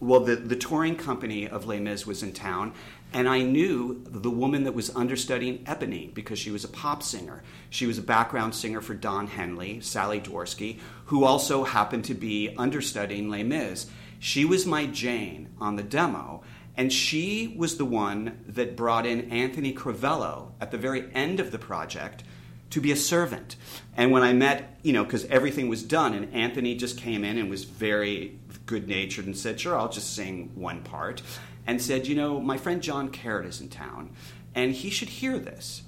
well, 0.00 0.20
the, 0.20 0.34
the 0.34 0.56
touring 0.56 0.96
company 0.96 1.48
of 1.48 1.66
Les 1.66 1.78
Mis 1.78 2.04
was 2.04 2.22
in 2.24 2.32
town, 2.32 2.72
and 3.12 3.28
I 3.28 3.42
knew 3.42 4.02
the 4.08 4.28
woman 4.28 4.64
that 4.64 4.74
was 4.74 4.90
understudying 4.96 5.64
Eponine 5.64 6.12
because 6.12 6.36
she 6.40 6.50
was 6.50 6.64
a 6.64 6.68
pop 6.68 7.00
singer. 7.00 7.44
She 7.70 7.86
was 7.86 7.96
a 7.96 8.02
background 8.02 8.56
singer 8.56 8.80
for 8.80 8.94
Don 8.94 9.28
Henley, 9.28 9.80
Sally 9.80 10.20
Dworsky, 10.20 10.80
who 11.06 11.22
also 11.22 11.62
happened 11.62 12.04
to 12.06 12.14
be 12.14 12.52
understudying 12.58 13.30
Les 13.30 13.44
Mis. 13.44 13.86
She 14.18 14.44
was 14.44 14.66
my 14.66 14.86
Jane 14.86 15.50
on 15.60 15.76
the 15.76 15.84
demo, 15.84 16.42
and 16.76 16.92
she 16.92 17.54
was 17.56 17.76
the 17.76 17.84
one 17.84 18.38
that 18.46 18.76
brought 18.76 19.06
in 19.06 19.30
Anthony 19.30 19.72
Crivello 19.72 20.52
at 20.60 20.70
the 20.70 20.78
very 20.78 21.12
end 21.14 21.40
of 21.40 21.52
the 21.52 21.58
project 21.58 22.24
to 22.70 22.80
be 22.80 22.90
a 22.90 22.96
servant. 22.96 23.54
And 23.96 24.10
when 24.10 24.22
I 24.22 24.32
met, 24.32 24.78
you 24.82 24.92
know, 24.92 25.04
because 25.04 25.24
everything 25.26 25.68
was 25.68 25.82
done, 25.82 26.12
and 26.12 26.34
Anthony 26.34 26.74
just 26.74 26.98
came 26.98 27.22
in 27.24 27.38
and 27.38 27.48
was 27.48 27.62
very 27.64 28.38
good 28.66 28.88
natured 28.88 29.26
and 29.26 29.36
said, 29.36 29.60
Sure, 29.60 29.78
I'll 29.78 29.88
just 29.88 30.14
sing 30.14 30.50
one 30.54 30.82
part. 30.82 31.22
And 31.66 31.80
said, 31.80 32.08
You 32.08 32.16
know, 32.16 32.40
my 32.40 32.56
friend 32.56 32.82
John 32.82 33.10
Caird 33.10 33.46
is 33.46 33.60
in 33.60 33.68
town, 33.68 34.10
and 34.54 34.72
he 34.72 34.90
should 34.90 35.08
hear 35.08 35.38
this. 35.38 35.82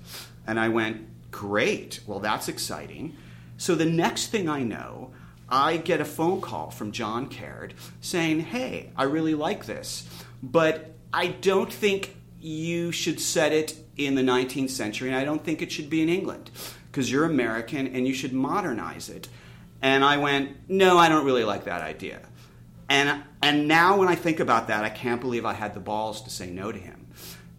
And 0.47 0.61
I 0.61 0.69
went, 0.69 1.09
Great. 1.33 2.01
Well, 2.07 2.21
that's 2.21 2.49
exciting. 2.49 3.17
So 3.59 3.75
the 3.75 3.85
next 3.85 4.29
thing 4.29 4.49
I 4.49 4.63
know, 4.63 5.11
I 5.49 5.79
get 5.79 6.01
a 6.01 6.05
phone 6.05 6.41
call 6.41 6.71
from 6.71 6.93
John 6.93 7.29
Caird 7.29 7.75
saying, 8.01 8.41
Hey, 8.41 8.91
I 8.97 9.05
really 9.05 9.35
like 9.35 9.67
this, 9.67 10.09
but 10.43 10.95
I 11.13 11.29
don't 11.29 11.73
think 11.73 12.17
you 12.41 12.93
should 12.93 13.21
set 13.21 13.53
it 13.53 13.77
in 13.97 14.15
the 14.15 14.23
19th 14.23 14.71
century, 14.71 15.09
and 15.09 15.17
I 15.17 15.25
don't 15.25 15.43
think 15.43 15.63
it 15.63 15.73
should 15.73 15.91
be 15.91 16.03
in 16.03 16.09
England 16.09 16.51
because 16.91 17.11
you're 17.11 17.25
American 17.25 17.89
and 17.89 18.07
you 18.07 18.15
should 18.15 18.33
modernize 18.33 19.09
it. 19.09 19.29
And 19.83 20.05
I 20.05 20.17
went, 20.17 20.57
No, 20.69 20.99
I 20.99 21.09
don't 21.09 21.25
really 21.25 21.45
like 21.45 21.65
that 21.65 21.83
idea. 21.83 22.21
And, 22.89 23.23
and 23.43 23.67
now 23.67 23.97
when 23.97 24.09
I 24.09 24.15
think 24.15 24.41
about 24.41 24.69
that, 24.69 24.85
I 24.85 24.89
can't 24.89 25.21
believe 25.21 25.45
I 25.45 25.55
had 25.55 25.75
the 25.75 25.81
balls 25.81 26.23
to 26.23 26.31
say 26.31 26.51
no 26.51 26.71
to 26.71 26.79
him. 26.79 27.07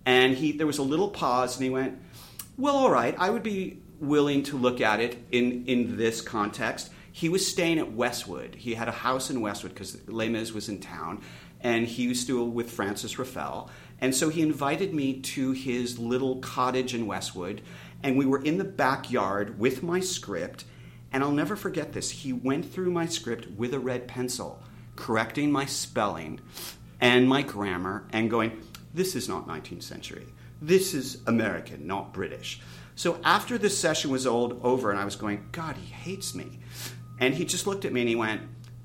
And 0.06 0.36
he, 0.36 0.54
there 0.54 0.68
was 0.68 0.78
a 0.78 0.84
little 0.84 1.10
pause, 1.10 1.58
and 1.58 1.64
he 1.64 1.70
went, 1.70 2.00
Well, 2.58 2.76
all 2.76 2.92
right, 2.92 3.16
I 3.18 3.30
would 3.30 3.44
be 3.44 3.82
willing 4.00 4.44
to 4.44 4.58
look 4.58 4.80
at 4.82 5.00
it 5.00 5.18
in, 5.32 5.66
in 5.66 5.98
this 5.98 6.22
context. 6.22 6.92
He 7.12 7.30
was 7.30 7.48
staying 7.48 7.80
at 7.80 7.92
Westwood. 7.92 8.56
He 8.56 8.76
had 8.76 8.88
a 8.88 8.92
house 8.92 9.30
in 9.32 9.42
Westwood 9.42 9.74
because 9.74 10.08
Les 10.08 10.30
Mis 10.30 10.54
was 10.54 10.70
in 10.70 10.80
town, 10.80 11.22
and 11.62 11.88
he 11.88 12.08
was 12.08 12.20
still 12.20 12.48
with 12.48 12.72
Frances 12.72 13.18
Ruffelle. 13.18 13.70
And 14.00 14.14
so 14.14 14.30
he 14.30 14.42
invited 14.42 14.94
me 14.94 15.20
to 15.22 15.52
his 15.52 15.98
little 15.98 16.38
cottage 16.38 16.94
in 16.94 17.08
Westwood, 17.08 17.62
and 18.04 18.18
we 18.18 18.26
were 18.26 18.44
in 18.44 18.58
the 18.58 18.64
backyard 18.64 19.60
with 19.60 19.82
my 19.82 20.00
script. 20.00 20.66
And 21.12 21.24
I'll 21.24 21.32
never 21.32 21.56
forget 21.56 21.94
this. 21.94 22.12
He 22.12 22.34
went 22.34 22.72
through 22.72 22.92
my 22.92 23.06
script 23.08 23.48
with 23.52 23.74
a 23.74 23.80
red 23.80 24.08
pencil, 24.08 24.62
correcting 24.96 25.52
my 25.52 25.66
spelling 25.66 26.42
and 27.00 27.28
my 27.28 27.42
grammar, 27.42 28.08
and 28.12 28.30
going, 28.30 28.62
This 28.94 29.16
is 29.16 29.30
not 29.30 29.48
19th 29.48 29.84
century. 29.84 30.26
This 30.62 30.94
is 30.94 31.22
American, 31.28 31.88
not 31.88 32.14
British. 32.14 32.60
So 32.96 33.20
after 33.24 33.58
this 33.60 33.78
session 33.78 34.10
was 34.10 34.26
old 34.26 34.60
over, 34.64 34.90
and 34.90 35.00
I 35.00 35.06
was 35.06 35.16
going, 35.16 35.50
God, 35.52 35.78
he 35.78 35.86
hates 35.86 36.34
me. 36.34 36.60
And 37.20 37.34
he 37.34 37.46
just 37.46 37.68
looked 37.68 37.86
at 37.86 37.94
me 37.94 38.02
and 38.02 38.10
he 38.10 38.16
went, 38.16 38.42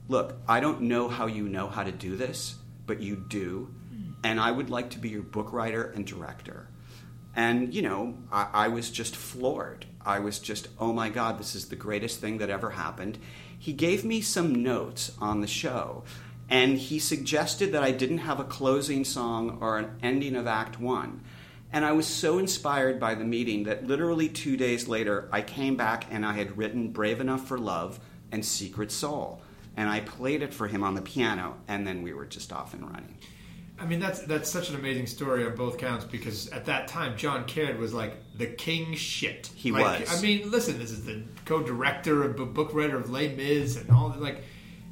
Look, 0.09 0.37
I 0.47 0.61
don't 0.61 0.83
know 0.83 1.09
how 1.09 1.27
you 1.27 1.49
know 1.49 1.69
how 1.69 1.85
to 1.85 1.93
do 1.93 2.17
this, 2.17 2.57
but 2.93 3.01
you 3.01 3.17
do. 3.17 3.75
And 4.23 4.39
I 4.39 4.51
would 4.51 4.69
like 4.69 4.91
to 4.91 4.99
be 4.99 5.09
your 5.09 5.23
book 5.23 5.51
writer 5.51 5.85
and 5.97 6.07
director. 6.07 6.69
And, 7.35 7.73
you 7.73 7.81
know, 7.81 8.19
I, 8.31 8.49
I, 8.53 8.69
was 8.69 8.91
just 8.91 9.17
floored. 9.17 9.87
I 10.05 10.19
was 10.19 10.39
just, 10.39 10.69
oh 10.79 10.93
my 10.93 11.09
God, 11.09 11.39
this 11.39 11.55
is 11.55 11.69
the 11.69 11.75
greatest 11.75 12.21
thing 12.21 12.37
that 12.37 12.51
ever 12.51 12.69
happened. 12.69 13.17
He 13.59 13.73
gave 13.73 14.05
me 14.05 14.21
some 14.21 14.63
notes 14.63 15.13
on 15.23 15.41
the 15.41 15.47
show. 15.47 16.05
And 16.51 16.77
he 16.77 16.99
suggested 16.99 17.73
that 17.73 17.83
I 17.83 17.93
didn't 17.93 18.19
have 18.19 18.39
a 18.39 18.45
closing 18.45 19.07
song 19.07 19.57
or 19.63 19.79
an 19.79 19.97
ending 20.03 20.37
of 20.37 20.47
Act 20.47 20.79
One. 20.79 21.23
And 21.73 21.87
I 21.87 21.93
was 21.93 22.07
so 22.07 22.39
inspired 22.39 23.01
by 23.01 23.15
the 23.15 23.25
meeting 23.25 23.63
that 23.65 23.87
literally 23.87 24.29
two 24.29 24.59
days 24.59 24.87
later, 24.87 25.31
I 25.33 25.41
came 25.41 25.77
back 25.77 26.05
and 26.11 26.27
I 26.27 26.35
had 26.35 26.59
written 26.59 26.93
Brave 26.93 27.23
Enough 27.23 27.49
for 27.49 27.57
Love 27.57 28.01
and 28.31 28.45
Secret 28.45 28.93
Soul. 28.93 29.41
And 29.77 29.89
I 29.89 30.01
played 30.01 30.43
it 30.43 30.53
for 30.53 30.67
him 30.69 30.85
on 30.85 30.95
the 30.95 31.03
piano, 31.03 31.57
and 31.67 31.87
then 31.87 32.03
we 32.03 32.13
were 32.13 32.27
just 32.27 32.53
off 32.53 32.75
and 32.75 32.83
running. 32.87 33.17
I 33.81 33.87
mean, 33.87 33.99
that's 33.99 34.21
that's 34.21 34.49
such 34.49 34.69
an 34.69 34.77
amazing 34.77 35.07
story 35.07 35.45
on 35.45 35.57
both 35.57 35.77
counts 35.77 36.05
because 36.05 36.49
at 36.51 36.67
that 36.67 36.87
time, 36.89 37.17
John 37.17 37.45
Caird 37.47 37.79
was 37.79 37.93
like 37.93 38.15
the 38.37 38.47
king 38.47 38.95
shit. 38.95 39.51
He 39.55 39.73
Like, 39.73 40.01
was. 40.01 40.19
I 40.19 40.23
mean, 40.23 40.51
listen, 40.51 40.79
this 40.79 40.91
is 40.91 41.05
the 41.05 41.23
co-director 41.47 42.23
of 42.23 42.55
book 42.55 42.75
writer 42.75 42.97
of 42.97 43.11
Les 43.11 43.35
Mis 43.35 43.77
and 43.77 43.91
all 43.91 44.15
like, 44.19 44.45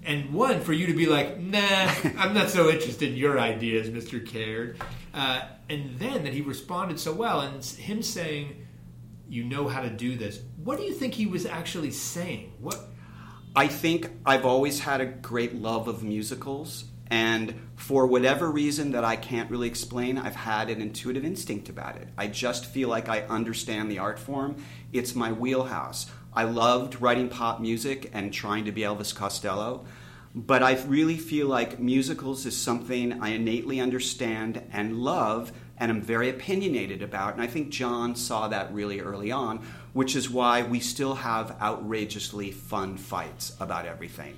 and 0.02 0.32
one 0.32 0.60
for 0.60 0.72
you 0.72 0.86
to 0.88 0.94
be 0.94 1.06
like, 1.06 1.38
nah, 1.38 1.58
I'm 2.18 2.34
not 2.34 2.50
so 2.50 2.68
interested 2.68 3.10
in 3.10 3.16
your 3.16 3.38
ideas, 3.38 3.90
Mister 3.90 4.18
Caird, 4.18 4.78
uh, 5.14 5.42
and 5.68 5.98
then 5.98 6.24
that 6.24 6.32
he 6.32 6.40
responded 6.40 6.98
so 6.98 7.12
well, 7.12 7.42
and 7.42 7.64
him 7.64 8.02
saying, 8.02 8.66
you 9.28 9.44
know 9.44 9.68
how 9.68 9.82
to 9.82 9.90
do 9.90 10.16
this. 10.16 10.40
What 10.64 10.78
do 10.78 10.84
you 10.84 10.94
think 10.94 11.14
he 11.14 11.26
was 11.26 11.46
actually 11.46 11.92
saying? 11.92 12.54
What? 12.58 12.88
I 13.54 13.66
think 13.66 14.10
I've 14.24 14.46
always 14.46 14.78
had 14.80 15.00
a 15.00 15.06
great 15.06 15.56
love 15.56 15.88
of 15.88 16.04
musicals, 16.04 16.84
and 17.08 17.52
for 17.74 18.06
whatever 18.06 18.48
reason 18.48 18.92
that 18.92 19.04
I 19.04 19.16
can't 19.16 19.50
really 19.50 19.66
explain, 19.66 20.18
I've 20.18 20.36
had 20.36 20.70
an 20.70 20.80
intuitive 20.80 21.24
instinct 21.24 21.68
about 21.68 21.96
it. 21.96 22.06
I 22.16 22.28
just 22.28 22.64
feel 22.64 22.88
like 22.88 23.08
I 23.08 23.22
understand 23.22 23.90
the 23.90 23.98
art 23.98 24.20
form. 24.20 24.62
It's 24.92 25.16
my 25.16 25.32
wheelhouse. 25.32 26.08
I 26.32 26.44
loved 26.44 27.00
writing 27.00 27.28
pop 27.28 27.60
music 27.60 28.10
and 28.12 28.32
trying 28.32 28.66
to 28.66 28.72
be 28.72 28.82
Elvis 28.82 29.12
Costello, 29.12 29.84
but 30.32 30.62
I 30.62 30.80
really 30.84 31.16
feel 31.16 31.48
like 31.48 31.80
musicals 31.80 32.46
is 32.46 32.56
something 32.56 33.20
I 33.20 33.30
innately 33.30 33.80
understand 33.80 34.62
and 34.72 34.98
love 34.98 35.50
and 35.80 35.90
I'm 35.90 36.02
very 36.02 36.28
opinionated 36.28 37.02
about. 37.02 37.32
And 37.32 37.42
I 37.42 37.46
think 37.46 37.70
John 37.70 38.14
saw 38.14 38.48
that 38.48 38.72
really 38.72 39.00
early 39.00 39.32
on, 39.32 39.58
which 39.94 40.14
is 40.14 40.28
why 40.30 40.62
we 40.62 40.78
still 40.78 41.14
have 41.14 41.56
outrageously 41.60 42.52
fun 42.52 42.98
fights 42.98 43.56
about 43.58 43.86
everything. 43.86 44.36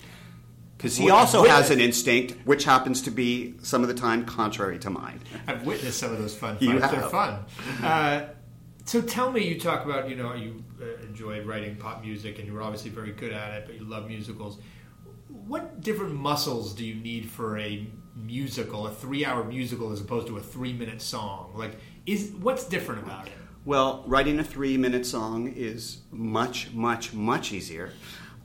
Because 0.78 0.96
he 0.96 1.10
also 1.10 1.44
has 1.44 1.70
an 1.70 1.80
instinct, 1.80 2.34
which 2.44 2.64
happens 2.64 3.02
to 3.02 3.10
be 3.10 3.54
some 3.62 3.82
of 3.82 3.88
the 3.88 3.94
time 3.94 4.24
contrary 4.24 4.78
to 4.80 4.90
mine. 4.90 5.20
I've 5.46 5.64
witnessed 5.64 5.98
some 5.98 6.12
of 6.12 6.18
those 6.18 6.34
fun 6.34 6.56
You 6.60 6.80
fights. 6.80 6.92
They're 6.92 7.00
have. 7.02 7.10
fun. 7.10 7.44
Uh, 7.84 8.28
so 8.84 9.00
tell 9.00 9.30
me, 9.30 9.46
you 9.46 9.60
talk 9.60 9.84
about 9.84 10.08
you 10.08 10.16
know 10.16 10.34
you 10.34 10.64
uh, 10.80 11.06
enjoy 11.06 11.44
writing 11.44 11.76
pop 11.76 12.02
music, 12.02 12.38
and 12.38 12.48
you 12.48 12.54
were 12.54 12.62
obviously 12.62 12.90
very 12.90 13.12
good 13.12 13.32
at 13.32 13.54
it, 13.54 13.66
but 13.66 13.76
you 13.76 13.84
love 13.84 14.08
musicals. 14.08 14.58
What 15.28 15.80
different 15.80 16.14
muscles 16.14 16.74
do 16.74 16.84
you 16.84 16.96
need 16.96 17.30
for 17.30 17.58
a 17.58 17.86
musical, 18.14 18.86
a 18.86 18.90
three-hour 18.90 19.44
musical, 19.44 19.92
as 19.92 20.00
opposed 20.00 20.26
to 20.28 20.36
a 20.36 20.40
three-minute 20.40 21.00
song? 21.00 21.52
Like, 21.54 21.78
is 22.06 22.32
what's 22.40 22.64
different 22.64 23.02
about 23.02 23.26
it? 23.26 23.32
Well, 23.64 24.02
writing 24.08 24.40
a 24.40 24.44
three 24.44 24.76
minute 24.76 25.06
song 25.06 25.52
is 25.54 26.02
much, 26.10 26.72
much, 26.72 27.12
much 27.12 27.52
easier. 27.52 27.92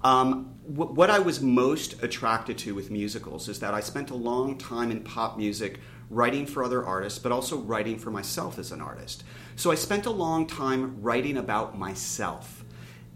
Um, 0.03 0.45
wh- 0.63 0.95
what 0.95 1.09
I 1.09 1.17
was 1.17 1.41
most 1.41 2.03
attracted 2.03 2.57
to 2.59 2.75
with 2.75 2.91
musicals 2.91 3.49
is 3.49 3.59
that 3.61 3.73
I 3.73 3.79
spent 3.79 4.11
a 4.11 4.15
long 4.15 4.59
time 4.59 4.91
in 4.91 5.01
pop 5.01 5.37
music 5.37 5.79
writing 6.09 6.45
for 6.45 6.63
other 6.63 6.85
artists, 6.85 7.17
but 7.17 7.31
also 7.31 7.57
writing 7.57 7.97
for 7.97 8.11
myself 8.11 8.59
as 8.59 8.71
an 8.71 8.79
artist. 8.79 9.23
So 9.55 9.71
I 9.71 9.75
spent 9.75 10.05
a 10.05 10.11
long 10.11 10.45
time 10.45 11.01
writing 11.01 11.37
about 11.37 11.77
myself. 11.77 12.56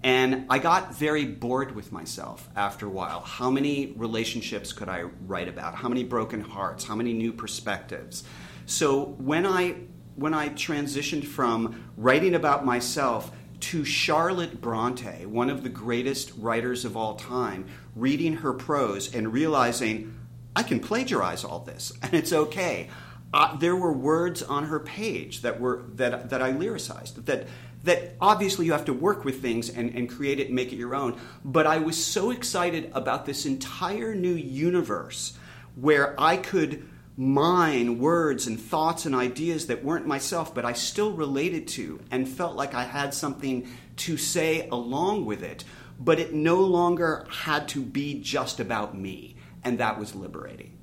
And 0.03 0.45
I 0.49 0.57
got 0.57 0.95
very 0.95 1.25
bored 1.25 1.75
with 1.75 1.91
myself 1.91 2.49
after 2.55 2.87
a 2.87 2.89
while. 2.89 3.19
How 3.21 3.51
many 3.51 3.93
relationships 3.95 4.73
could 4.73 4.89
I 4.89 5.03
write 5.27 5.47
about? 5.47 5.75
How 5.75 5.89
many 5.89 6.03
broken 6.03 6.41
hearts? 6.41 6.83
How 6.83 6.95
many 6.95 7.13
new 7.13 7.31
perspectives? 7.31 8.23
So 8.65 9.03
when 9.19 9.45
I 9.45 9.75
when 10.15 10.33
I 10.33 10.49
transitioned 10.49 11.25
from 11.25 11.91
writing 11.97 12.35
about 12.35 12.65
myself 12.65 13.31
to 13.59 13.85
Charlotte 13.85 14.59
Bronte, 14.59 15.25
one 15.25 15.49
of 15.49 15.63
the 15.63 15.69
greatest 15.69 16.33
writers 16.37 16.83
of 16.83 16.97
all 16.97 17.15
time, 17.15 17.67
reading 17.95 18.37
her 18.37 18.53
prose 18.53 19.13
and 19.13 19.31
realizing 19.31 20.17
I 20.55 20.63
can 20.63 20.79
plagiarize 20.79 21.43
all 21.43 21.59
this 21.59 21.93
and 22.01 22.13
it's 22.13 22.33
okay. 22.33 22.89
Uh, 23.33 23.55
there 23.55 23.75
were 23.75 23.93
words 23.93 24.43
on 24.43 24.65
her 24.65 24.79
page 24.79 25.41
that 25.41 25.59
were 25.59 25.83
that 25.93 26.31
that 26.31 26.41
I 26.41 26.51
lyricized 26.51 27.25
that 27.25 27.47
that 27.83 28.15
obviously 28.21 28.65
you 28.65 28.71
have 28.71 28.85
to 28.85 28.93
work 28.93 29.25
with 29.25 29.41
things 29.41 29.69
and, 29.69 29.93
and 29.95 30.09
create 30.09 30.39
it 30.39 30.47
and 30.47 30.55
make 30.55 30.71
it 30.71 30.77
your 30.77 30.95
own. 30.95 31.19
But 31.43 31.65
I 31.65 31.79
was 31.79 32.03
so 32.03 32.31
excited 32.31 32.91
about 32.93 33.25
this 33.25 33.45
entire 33.45 34.13
new 34.13 34.33
universe 34.33 35.37
where 35.75 36.19
I 36.19 36.37
could 36.37 36.87
mine 37.17 37.99
words 37.99 38.47
and 38.47 38.59
thoughts 38.59 39.05
and 39.05 39.13
ideas 39.13 39.67
that 39.67 39.83
weren't 39.83 40.07
myself, 40.07 40.53
but 40.53 40.65
I 40.65 40.73
still 40.73 41.11
related 41.11 41.67
to 41.69 41.99
and 42.11 42.27
felt 42.27 42.55
like 42.55 42.73
I 42.73 42.83
had 42.83 43.13
something 43.13 43.67
to 43.97 44.17
say 44.17 44.67
along 44.69 45.25
with 45.25 45.43
it. 45.43 45.63
But 45.99 46.19
it 46.19 46.33
no 46.33 46.61
longer 46.61 47.27
had 47.29 47.67
to 47.69 47.81
be 47.81 48.19
just 48.21 48.59
about 48.59 48.97
me. 48.97 49.35
And 49.63 49.77
that 49.77 49.99
was 49.99 50.15
liberating. 50.15 50.79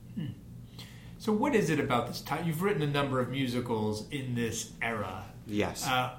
So, 1.21 1.33
what 1.33 1.55
is 1.57 1.69
it 1.69 1.81
about 1.81 2.07
this 2.07 2.21
time? 2.21 2.47
You've 2.47 2.63
written 2.63 2.83
a 2.83 2.87
number 2.87 3.19
of 3.19 3.29
musicals 3.29 4.09
in 4.11 4.37
this 4.37 4.71
era. 4.81 5.25
Yes. 5.47 5.85
Uh, 5.85 6.13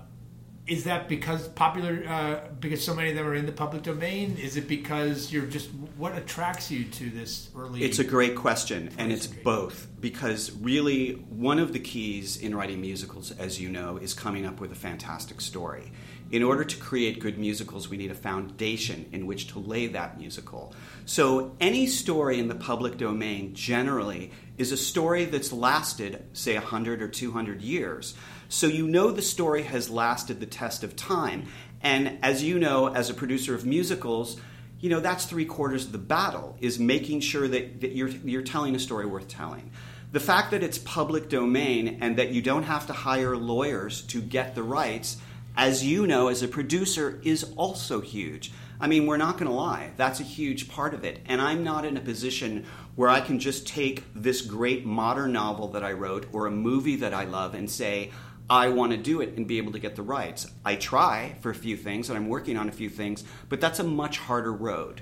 is 0.69 0.83
that 0.83 1.09
because 1.09 1.47
popular? 1.47 2.03
Uh, 2.07 2.47
because 2.59 2.83
so 2.83 2.93
many 2.93 3.09
of 3.09 3.15
them 3.15 3.25
are 3.25 3.33
in 3.33 3.47
the 3.47 3.51
public 3.51 3.81
domain? 3.81 4.37
Is 4.37 4.55
it 4.55 4.67
because 4.67 5.31
you're 5.31 5.47
just 5.47 5.69
what 5.97 6.15
attracts 6.15 6.69
you 6.69 6.85
to 6.85 7.09
this 7.09 7.49
early? 7.55 7.83
It's 7.83 7.97
a 7.97 8.03
great 8.03 8.35
question, 8.35 8.91
and 8.97 9.11
it's 9.11 9.25
both. 9.25 9.87
Because 9.99 10.51
really, 10.51 11.13
one 11.13 11.59
of 11.59 11.73
the 11.73 11.79
keys 11.79 12.37
in 12.37 12.55
writing 12.55 12.79
musicals, 12.79 13.31
as 13.31 13.59
you 13.59 13.67
know, 13.67 13.97
is 13.97 14.13
coming 14.13 14.45
up 14.45 14.59
with 14.59 14.71
a 14.71 14.75
fantastic 14.75 15.41
story. 15.41 15.91
In 16.31 16.43
order 16.43 16.63
to 16.63 16.77
create 16.77 17.19
good 17.19 17.39
musicals, 17.39 17.89
we 17.89 17.97
need 17.97 18.11
a 18.11 18.15
foundation 18.15 19.09
in 19.11 19.25
which 19.25 19.47
to 19.47 19.59
lay 19.59 19.87
that 19.87 20.19
musical. 20.19 20.75
So, 21.05 21.55
any 21.59 21.87
story 21.87 22.39
in 22.39 22.47
the 22.47 22.55
public 22.55 22.97
domain 22.97 23.55
generally 23.55 24.31
is 24.59 24.71
a 24.71 24.77
story 24.77 25.25
that's 25.25 25.51
lasted, 25.51 26.23
say, 26.33 26.53
100 26.53 27.01
or 27.01 27.07
200 27.07 27.61
years. 27.61 28.13
So, 28.51 28.65
you 28.65 28.87
know 28.87 29.11
the 29.11 29.21
story 29.21 29.61
has 29.61 29.91
lasted 29.91 30.39
the 30.39 30.47
test 30.47 30.83
of 30.83 30.95
time. 30.95 31.45
And 31.81 32.17
as 32.23 32.43
you 32.43 32.57
know, 32.57 32.87
as 32.87 33.11
a 33.11 33.13
producer 33.13 33.53
of 33.53 33.63
musicals, 33.63 34.37
you 34.79 34.89
know 34.89 34.99
that's 34.99 35.25
three 35.25 35.45
quarters 35.45 35.85
of 35.85 35.91
the 35.91 35.99
battle 35.99 36.57
is 36.59 36.79
making 36.79 37.19
sure 37.19 37.47
that, 37.47 37.81
that 37.81 37.91
you're, 37.91 38.07
you're 38.07 38.41
telling 38.41 38.75
a 38.75 38.79
story 38.79 39.05
worth 39.05 39.27
telling. 39.27 39.69
The 40.11 40.19
fact 40.19 40.49
that 40.51 40.63
it's 40.63 40.79
public 40.79 41.29
domain 41.29 41.99
and 42.01 42.17
that 42.17 42.29
you 42.29 42.41
don't 42.41 42.63
have 42.63 42.87
to 42.87 42.93
hire 42.93 43.37
lawyers 43.37 44.01
to 44.07 44.19
get 44.19 44.55
the 44.55 44.63
rights 44.63 45.17
as 45.55 45.85
you 45.85 46.07
know 46.07 46.29
as 46.29 46.41
a 46.41 46.47
producer 46.47 47.19
is 47.23 47.43
also 47.55 48.01
huge. 48.01 48.51
I 48.79 48.87
mean 48.87 49.05
we're 49.05 49.17
not 49.17 49.33
going 49.33 49.49
to 49.49 49.55
lie 49.55 49.91
that's 49.95 50.21
a 50.21 50.23
huge 50.23 50.69
part 50.69 50.95
of 50.95 51.03
it. 51.03 51.19
And 51.27 51.39
i'm 51.39 51.63
not 51.63 51.85
in 51.85 51.97
a 51.97 52.01
position 52.01 52.65
where 52.95 53.09
i 53.09 53.21
can 53.21 53.39
just 53.39 53.67
take 53.67 54.03
this 54.15 54.41
great 54.41 54.85
modern 54.85 55.33
novel 55.33 55.67
that 55.69 55.83
i 55.83 55.91
wrote 55.91 56.27
or 56.31 56.47
a 56.47 56.51
movie 56.51 56.95
that 56.95 57.13
i 57.13 57.25
love 57.25 57.53
and 57.53 57.69
say 57.69 58.11
I 58.49 58.69
want 58.69 58.91
to 58.91 58.97
do 58.97 59.21
it 59.21 59.37
and 59.37 59.47
be 59.47 59.59
able 59.59 59.73
to 59.73 59.79
get 59.79 59.95
the 59.95 60.01
rights. 60.01 60.47
I 60.65 60.75
try 60.75 61.35
for 61.41 61.51
a 61.51 61.55
few 61.55 61.77
things 61.77 62.09
and 62.09 62.17
I'm 62.17 62.27
working 62.27 62.57
on 62.57 62.67
a 62.67 62.71
few 62.71 62.89
things, 62.89 63.23
but 63.47 63.61
that's 63.61 63.79
a 63.79 63.83
much 63.83 64.17
harder 64.17 64.51
road. 64.51 65.01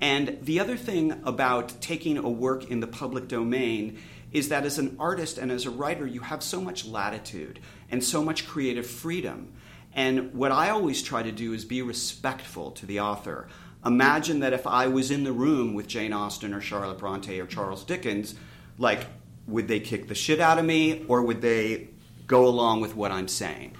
And 0.00 0.38
the 0.42 0.60
other 0.60 0.76
thing 0.76 1.22
about 1.24 1.80
taking 1.80 2.18
a 2.18 2.28
work 2.28 2.70
in 2.70 2.80
the 2.80 2.86
public 2.86 3.28
domain 3.28 3.98
is 4.32 4.48
that 4.48 4.64
as 4.64 4.78
an 4.78 4.96
artist 4.98 5.38
and 5.38 5.50
as 5.50 5.64
a 5.64 5.70
writer, 5.70 6.06
you 6.06 6.20
have 6.20 6.42
so 6.42 6.60
much 6.60 6.84
latitude 6.84 7.60
and 7.90 8.02
so 8.02 8.22
much 8.22 8.46
creative 8.46 8.86
freedom. 8.86 9.52
And 9.94 10.34
what 10.34 10.52
I 10.52 10.70
always 10.70 11.02
try 11.02 11.22
to 11.22 11.32
do 11.32 11.52
is 11.52 11.64
be 11.64 11.82
respectful 11.82 12.72
to 12.72 12.86
the 12.86 13.00
author. 13.00 13.48
Imagine 13.84 14.40
that 14.40 14.52
if 14.52 14.66
I 14.66 14.88
was 14.88 15.10
in 15.10 15.24
the 15.24 15.32
room 15.32 15.74
with 15.74 15.86
Jane 15.86 16.12
Austen 16.12 16.54
or 16.54 16.60
Charlotte 16.60 16.98
Bronte 16.98 17.40
or 17.40 17.46
Charles 17.46 17.84
Dickens, 17.84 18.34
like, 18.78 19.06
would 19.46 19.68
they 19.68 19.80
kick 19.80 20.08
the 20.08 20.14
shit 20.14 20.40
out 20.40 20.58
of 20.58 20.64
me 20.64 21.04
or 21.08 21.22
would 21.22 21.42
they 21.42 21.88
go 22.32 22.46
along 22.46 22.80
with 22.80 22.96
what 22.96 23.12
I'm 23.12 23.28
saying? 23.28 23.76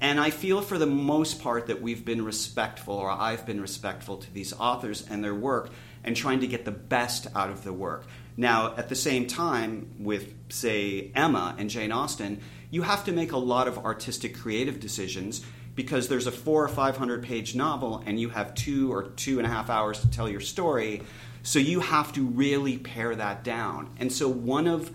And 0.00 0.20
I 0.20 0.30
feel 0.30 0.62
for 0.62 0.78
the 0.78 0.86
most 0.86 1.42
part 1.42 1.66
that 1.66 1.82
we've 1.82 2.04
been 2.04 2.24
respectful, 2.24 2.94
or 2.94 3.10
I've 3.10 3.44
been 3.44 3.60
respectful 3.60 4.18
to 4.18 4.32
these 4.32 4.52
authors 4.52 5.04
and 5.10 5.24
their 5.24 5.34
work, 5.34 5.70
and 6.04 6.14
trying 6.14 6.38
to 6.40 6.46
get 6.46 6.64
the 6.64 6.70
best 6.70 7.26
out 7.34 7.50
of 7.50 7.64
the 7.64 7.72
work. 7.72 8.06
Now, 8.36 8.76
at 8.76 8.88
the 8.88 8.94
same 8.94 9.26
time, 9.26 9.90
with, 9.98 10.34
say, 10.50 11.10
Emma 11.16 11.56
and 11.58 11.68
Jane 11.68 11.90
Austen, 11.90 12.40
you 12.70 12.82
have 12.82 13.04
to 13.06 13.12
make 13.12 13.32
a 13.32 13.38
lot 13.38 13.66
of 13.66 13.78
artistic 13.78 14.38
creative 14.38 14.78
decisions 14.78 15.44
because 15.74 16.06
there's 16.06 16.28
a 16.28 16.32
four 16.32 16.62
or 16.62 16.68
five 16.68 16.96
hundred 16.96 17.24
page 17.24 17.56
novel 17.56 18.02
and 18.06 18.20
you 18.20 18.28
have 18.28 18.54
two 18.54 18.92
or 18.92 19.08
two 19.16 19.38
and 19.38 19.46
a 19.46 19.50
half 19.50 19.68
hours 19.68 20.00
to 20.00 20.10
tell 20.10 20.28
your 20.28 20.40
story. 20.40 21.02
So 21.42 21.58
you 21.58 21.80
have 21.80 22.12
to 22.12 22.24
really 22.24 22.78
pare 22.78 23.16
that 23.16 23.42
down. 23.42 23.90
And 23.98 24.12
so 24.12 24.28
one 24.28 24.68
of 24.68 24.90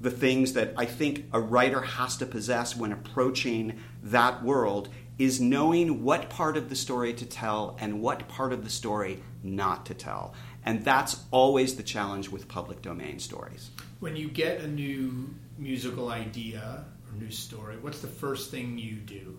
the 0.00 0.10
things 0.10 0.52
that 0.52 0.74
I 0.76 0.84
think 0.84 1.26
a 1.32 1.40
writer 1.40 1.80
has 1.80 2.16
to 2.18 2.26
possess 2.26 2.76
when 2.76 2.92
approaching 2.92 3.80
that 4.02 4.42
world 4.42 4.88
is 5.18 5.40
knowing 5.40 6.04
what 6.04 6.30
part 6.30 6.56
of 6.56 6.68
the 6.68 6.76
story 6.76 7.12
to 7.12 7.26
tell 7.26 7.76
and 7.80 8.00
what 8.00 8.28
part 8.28 8.52
of 8.52 8.62
the 8.62 8.70
story 8.70 9.20
not 9.42 9.86
to 9.86 9.94
tell. 9.94 10.34
And 10.64 10.84
that's 10.84 11.24
always 11.30 11.76
the 11.76 11.82
challenge 11.82 12.28
with 12.28 12.46
public 12.46 12.82
domain 12.82 13.18
stories. 13.18 13.70
When 14.00 14.14
you 14.14 14.28
get 14.28 14.60
a 14.60 14.68
new 14.68 15.34
musical 15.56 16.10
idea 16.10 16.84
or 17.06 17.18
new 17.18 17.30
story, 17.30 17.76
what's 17.78 18.00
the 18.00 18.06
first 18.06 18.50
thing 18.50 18.78
you 18.78 18.96
do? 18.96 19.38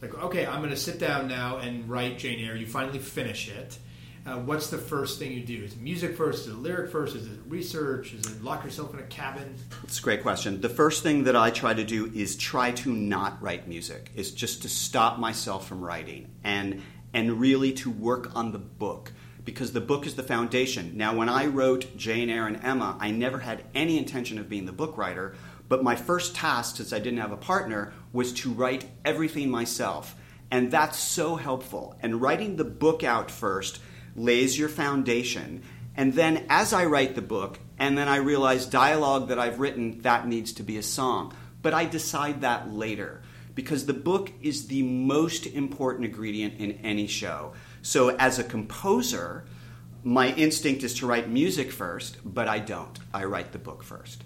Like, 0.00 0.14
okay, 0.14 0.46
I'm 0.46 0.58
going 0.58 0.70
to 0.70 0.76
sit 0.76 1.00
down 1.00 1.26
now 1.26 1.56
and 1.56 1.88
write 1.88 2.18
Jane 2.18 2.44
Eyre. 2.44 2.54
You 2.54 2.66
finally 2.66 2.98
finish 2.98 3.48
it. 3.48 3.78
Uh, 4.26 4.38
what's 4.38 4.70
the 4.70 4.78
first 4.78 5.20
thing 5.20 5.30
you 5.30 5.44
do? 5.44 5.62
Is 5.62 5.74
it 5.74 5.80
music 5.80 6.16
first? 6.16 6.48
Is 6.48 6.52
it 6.52 6.56
lyric 6.56 6.90
first? 6.90 7.14
Is 7.14 7.28
it 7.28 7.38
research? 7.46 8.12
Is 8.12 8.26
it 8.26 8.42
lock 8.42 8.64
yourself 8.64 8.92
in 8.92 8.98
a 8.98 9.04
cabin? 9.04 9.54
It's 9.84 10.00
a 10.00 10.02
great 10.02 10.20
question. 10.20 10.60
The 10.60 10.68
first 10.68 11.04
thing 11.04 11.22
that 11.24 11.36
I 11.36 11.50
try 11.50 11.74
to 11.74 11.84
do 11.84 12.10
is 12.12 12.34
try 12.34 12.72
to 12.72 12.92
not 12.92 13.40
write 13.40 13.68
music, 13.68 14.10
is 14.16 14.32
just 14.32 14.62
to 14.62 14.68
stop 14.68 15.20
myself 15.20 15.68
from 15.68 15.80
writing 15.80 16.28
and 16.42 16.82
and 17.14 17.40
really 17.40 17.72
to 17.74 17.88
work 17.88 18.34
on 18.34 18.50
the 18.50 18.58
book 18.58 19.12
because 19.44 19.72
the 19.72 19.80
book 19.80 20.06
is 20.06 20.16
the 20.16 20.24
foundation. 20.24 20.96
Now, 20.96 21.14
when 21.14 21.28
I 21.28 21.46
wrote 21.46 21.96
Jane 21.96 22.28
Eyre 22.28 22.48
and 22.48 22.62
Emma, 22.64 22.98
I 23.00 23.12
never 23.12 23.38
had 23.38 23.62
any 23.76 23.96
intention 23.96 24.40
of 24.40 24.48
being 24.48 24.66
the 24.66 24.72
book 24.72 24.98
writer, 24.98 25.36
but 25.68 25.84
my 25.84 25.94
first 25.94 26.34
task, 26.34 26.76
since 26.76 26.92
I 26.92 26.98
didn't 26.98 27.20
have 27.20 27.30
a 27.30 27.36
partner, 27.36 27.92
was 28.12 28.32
to 28.34 28.52
write 28.52 28.86
everything 29.04 29.50
myself. 29.50 30.16
And 30.50 30.70
that's 30.70 30.98
so 30.98 31.36
helpful. 31.36 31.96
And 32.00 32.20
writing 32.20 32.56
the 32.56 32.64
book 32.64 33.04
out 33.04 33.30
first 33.30 33.78
lays 34.16 34.58
your 34.58 34.68
foundation. 34.68 35.62
And 35.96 36.14
then 36.14 36.46
as 36.48 36.72
I 36.72 36.86
write 36.86 37.14
the 37.14 37.22
book, 37.22 37.58
and 37.78 37.96
then 37.96 38.08
I 38.08 38.16
realize 38.16 38.66
dialogue 38.66 39.28
that 39.28 39.38
I've 39.38 39.60
written, 39.60 40.00
that 40.02 40.26
needs 40.26 40.52
to 40.54 40.62
be 40.62 40.78
a 40.78 40.82
song. 40.82 41.34
But 41.62 41.74
I 41.74 41.84
decide 41.84 42.40
that 42.40 42.72
later 42.72 43.22
because 43.54 43.86
the 43.86 43.94
book 43.94 44.30
is 44.40 44.68
the 44.68 44.82
most 44.82 45.46
important 45.46 46.04
ingredient 46.04 46.60
in 46.60 46.72
any 46.84 47.06
show. 47.06 47.54
So 47.82 48.10
as 48.16 48.38
a 48.38 48.44
composer, 48.44 49.46
my 50.04 50.32
instinct 50.34 50.84
is 50.84 50.94
to 50.98 51.06
write 51.06 51.28
music 51.28 51.72
first, 51.72 52.18
but 52.24 52.48
I 52.48 52.60
don't. 52.60 52.98
I 53.12 53.24
write 53.24 53.52
the 53.52 53.58
book 53.58 53.82
first. 53.82 54.22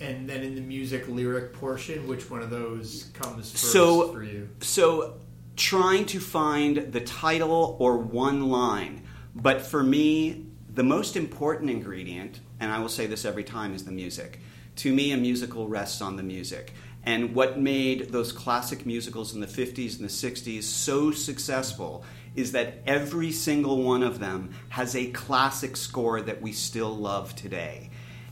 And 0.00 0.28
then 0.28 0.42
in 0.42 0.54
the 0.54 0.60
music 0.60 1.06
lyric 1.06 1.52
portion, 1.52 2.08
which 2.08 2.28
one 2.30 2.42
of 2.42 2.50
those 2.50 3.10
comes 3.14 3.52
first 3.52 3.72
so, 3.72 4.12
for 4.12 4.24
you? 4.24 4.48
So 4.60 5.20
trying 5.56 6.06
to 6.06 6.18
find 6.18 6.92
the 6.92 7.00
title 7.00 7.76
or 7.78 7.98
one 7.98 8.48
line. 8.48 9.06
But 9.34 9.62
for 9.62 9.82
me, 9.82 10.46
the 10.72 10.82
most 10.82 11.16
important 11.16 11.70
ingredient, 11.70 12.40
and 12.60 12.70
I 12.70 12.78
will 12.78 12.88
say 12.88 13.06
this 13.06 13.24
every 13.24 13.44
time, 13.44 13.74
is 13.74 13.84
the 13.84 13.92
music. 13.92 14.40
To 14.76 14.92
me, 14.92 15.12
a 15.12 15.16
musical 15.16 15.68
rests 15.68 16.00
on 16.00 16.16
the 16.16 16.22
music. 16.22 16.72
And 17.04 17.34
what 17.34 17.58
made 17.58 18.10
those 18.10 18.32
classic 18.32 18.86
musicals 18.86 19.34
in 19.34 19.40
the 19.40 19.46
50s 19.46 19.98
and 19.98 20.08
the 20.08 20.12
60s 20.12 20.62
so 20.62 21.10
successful 21.10 22.04
is 22.34 22.52
that 22.52 22.78
every 22.86 23.30
single 23.30 23.82
one 23.82 24.02
of 24.02 24.18
them 24.18 24.54
has 24.70 24.96
a 24.96 25.10
classic 25.10 25.76
score 25.76 26.20
that 26.22 26.40
we 26.40 26.52
still 26.52 26.96
love 26.96 27.36
today. 27.36 27.90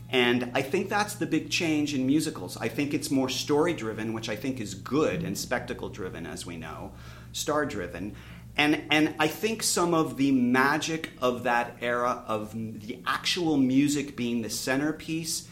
And 0.09 0.51
I 0.53 0.61
think 0.61 0.89
that's 0.89 1.15
the 1.15 1.25
big 1.25 1.49
change 1.49 1.93
in 1.93 2.05
musicals. 2.05 2.57
I 2.57 2.67
think 2.67 2.93
it's 2.93 3.09
more 3.09 3.29
story 3.29 3.73
driven, 3.73 4.13
which 4.13 4.29
I 4.29 4.35
think 4.35 4.59
is 4.59 4.75
good, 4.75 5.23
and 5.23 5.37
spectacle 5.37 5.89
driven, 5.89 6.27
as 6.27 6.45
we 6.45 6.57
know, 6.57 6.91
star 7.31 7.65
driven. 7.65 8.15
And, 8.55 8.83
and 8.91 9.15
I 9.19 9.27
think 9.27 9.63
some 9.63 9.93
of 9.93 10.17
the 10.17 10.31
magic 10.31 11.09
of 11.21 11.43
that 11.43 11.77
era 11.81 12.23
of 12.27 12.53
the 12.53 12.99
actual 13.05 13.57
music 13.57 14.15
being 14.15 14.41
the 14.41 14.49
centerpiece 14.49 15.47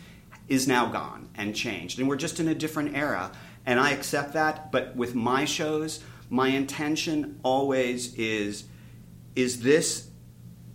is 0.48 0.68
now 0.68 0.88
gone 0.88 1.30
and 1.36 1.56
changed. 1.56 2.00
And 2.00 2.08
we're 2.08 2.16
just 2.16 2.40
in 2.40 2.48
a 2.48 2.56
different 2.56 2.96
era. 2.96 3.32
And 3.66 3.80
I 3.80 3.92
accept 3.92 4.34
that. 4.34 4.72
But 4.72 4.96
with 4.96 5.16
my 5.16 5.46
shows, 5.46 6.04
my 6.30 6.50
intention 6.50 7.40
always 7.44 8.14
is 8.16 8.66
is 9.36 9.62
this 9.62 10.10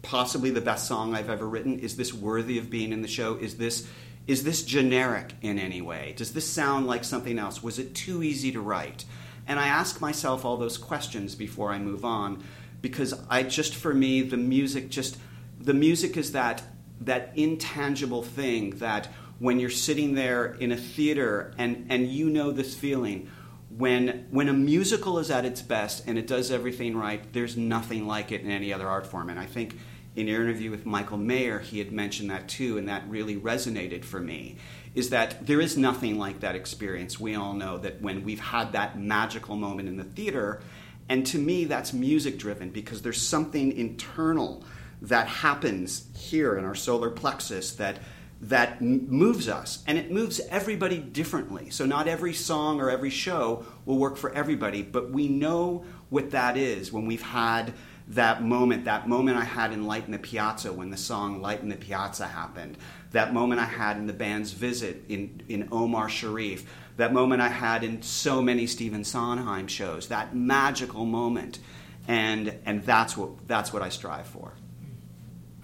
possibly 0.02 0.50
the 0.50 0.60
best 0.60 0.86
song 0.86 1.14
I've 1.14 1.28
ever 1.28 1.46
written? 1.46 1.78
Is 1.78 1.96
this 1.96 2.14
worthy 2.14 2.58
of 2.58 2.70
being 2.70 2.92
in 2.92 3.02
the 3.02 3.08
show? 3.08 3.34
Is 3.36 3.56
this 3.56 3.86
is 4.26 4.42
this 4.42 4.62
generic 4.64 5.34
in 5.42 5.58
any 5.58 5.80
way? 5.80 6.14
Does 6.16 6.32
this 6.32 6.48
sound 6.48 6.86
like 6.86 7.04
something 7.04 7.38
else? 7.38 7.62
Was 7.62 7.78
it 7.78 7.94
too 7.94 8.22
easy 8.22 8.50
to 8.52 8.60
write? 8.60 9.04
And 9.46 9.60
I 9.60 9.68
ask 9.68 10.00
myself 10.00 10.44
all 10.44 10.56
those 10.56 10.78
questions 10.78 11.34
before 11.34 11.70
I 11.70 11.78
move 11.78 12.04
on 12.04 12.42
because 12.82 13.14
I 13.28 13.42
just 13.42 13.74
for 13.74 13.94
me 13.94 14.22
the 14.22 14.36
music 14.36 14.90
just 14.90 15.16
the 15.58 15.74
music 15.74 16.16
is 16.16 16.32
that 16.32 16.62
that 17.00 17.32
intangible 17.36 18.22
thing 18.22 18.70
that 18.78 19.08
when 19.38 19.60
you're 19.60 19.70
sitting 19.70 20.14
there 20.14 20.46
in 20.46 20.72
a 20.72 20.76
theater 20.76 21.52
and, 21.58 21.86
and 21.90 22.08
you 22.08 22.30
know 22.30 22.50
this 22.50 22.74
feeling 22.74 23.30
when 23.70 24.26
when 24.30 24.48
a 24.48 24.52
musical 24.52 25.18
is 25.18 25.30
at 25.30 25.44
its 25.44 25.60
best 25.60 26.06
and 26.06 26.18
it 26.18 26.26
does 26.26 26.50
everything 26.50 26.96
right 26.96 27.32
there's 27.32 27.56
nothing 27.56 28.06
like 28.06 28.32
it 28.32 28.40
in 28.40 28.50
any 28.50 28.72
other 28.72 28.88
art 28.88 29.06
form. 29.06 29.28
And 29.28 29.38
i 29.38 29.46
think 29.46 29.78
in 30.14 30.28
your 30.28 30.40
interview 30.42 30.70
with 30.70 30.86
michael 30.86 31.18
mayer 31.18 31.58
he 31.58 31.78
had 31.78 31.92
mentioned 31.92 32.30
that 32.30 32.48
too 32.48 32.78
and 32.78 32.88
that 32.88 33.06
really 33.08 33.36
resonated 33.36 34.04
for 34.04 34.20
me 34.20 34.56
is 34.96 35.10
that 35.10 35.46
there 35.46 35.60
is 35.60 35.76
nothing 35.76 36.18
like 36.18 36.40
that 36.40 36.56
experience. 36.56 37.20
We 37.20 37.34
all 37.34 37.52
know 37.52 37.76
that 37.78 38.00
when 38.00 38.24
we've 38.24 38.40
had 38.40 38.72
that 38.72 38.98
magical 38.98 39.54
moment 39.54 39.88
in 39.88 39.98
the 39.98 40.04
theater 40.04 40.62
and 41.08 41.24
to 41.26 41.38
me 41.38 41.66
that's 41.66 41.92
music 41.92 42.38
driven 42.38 42.70
because 42.70 43.02
there's 43.02 43.20
something 43.20 43.72
internal 43.76 44.64
that 45.02 45.28
happens 45.28 46.06
here 46.16 46.56
in 46.56 46.64
our 46.64 46.74
solar 46.74 47.10
plexus 47.10 47.72
that 47.72 47.98
that 48.40 48.82
moves 48.82 49.48
us 49.48 49.84
and 49.86 49.96
it 49.98 50.10
moves 50.10 50.40
everybody 50.50 50.98
differently. 50.98 51.70
So 51.70 51.86
not 51.86 52.08
every 52.08 52.32
song 52.32 52.80
or 52.80 52.90
every 52.90 53.10
show 53.10 53.64
will 53.84 53.98
work 53.98 54.16
for 54.16 54.32
everybody 54.32 54.82
but 54.82 55.10
we 55.10 55.28
know 55.28 55.84
what 56.08 56.30
that 56.30 56.56
is 56.56 56.90
when 56.90 57.04
we've 57.04 57.22
had 57.22 57.74
that 58.08 58.42
moment 58.42 58.84
that 58.84 59.08
moment 59.08 59.36
i 59.36 59.44
had 59.44 59.72
in 59.72 59.86
light 59.86 60.06
in 60.06 60.12
the 60.12 60.18
piazza 60.18 60.72
when 60.72 60.90
the 60.90 60.96
song 60.96 61.40
light 61.40 61.60
in 61.60 61.68
the 61.68 61.76
piazza 61.76 62.26
happened 62.26 62.76
that 63.12 63.34
moment 63.34 63.60
i 63.60 63.64
had 63.64 63.96
in 63.96 64.06
the 64.06 64.12
band's 64.12 64.52
visit 64.52 65.04
in, 65.08 65.42
in 65.48 65.68
omar 65.72 66.08
sharif 66.08 66.64
that 66.96 67.12
moment 67.12 67.42
i 67.42 67.48
had 67.48 67.82
in 67.82 68.00
so 68.02 68.40
many 68.40 68.66
stephen 68.66 69.02
sondheim 69.02 69.66
shows 69.66 70.08
that 70.08 70.34
magical 70.34 71.04
moment 71.04 71.58
and 72.06 72.56
and 72.64 72.84
that's 72.84 73.16
what 73.16 73.30
that's 73.48 73.72
what 73.72 73.82
i 73.82 73.88
strive 73.88 74.26
for 74.26 74.52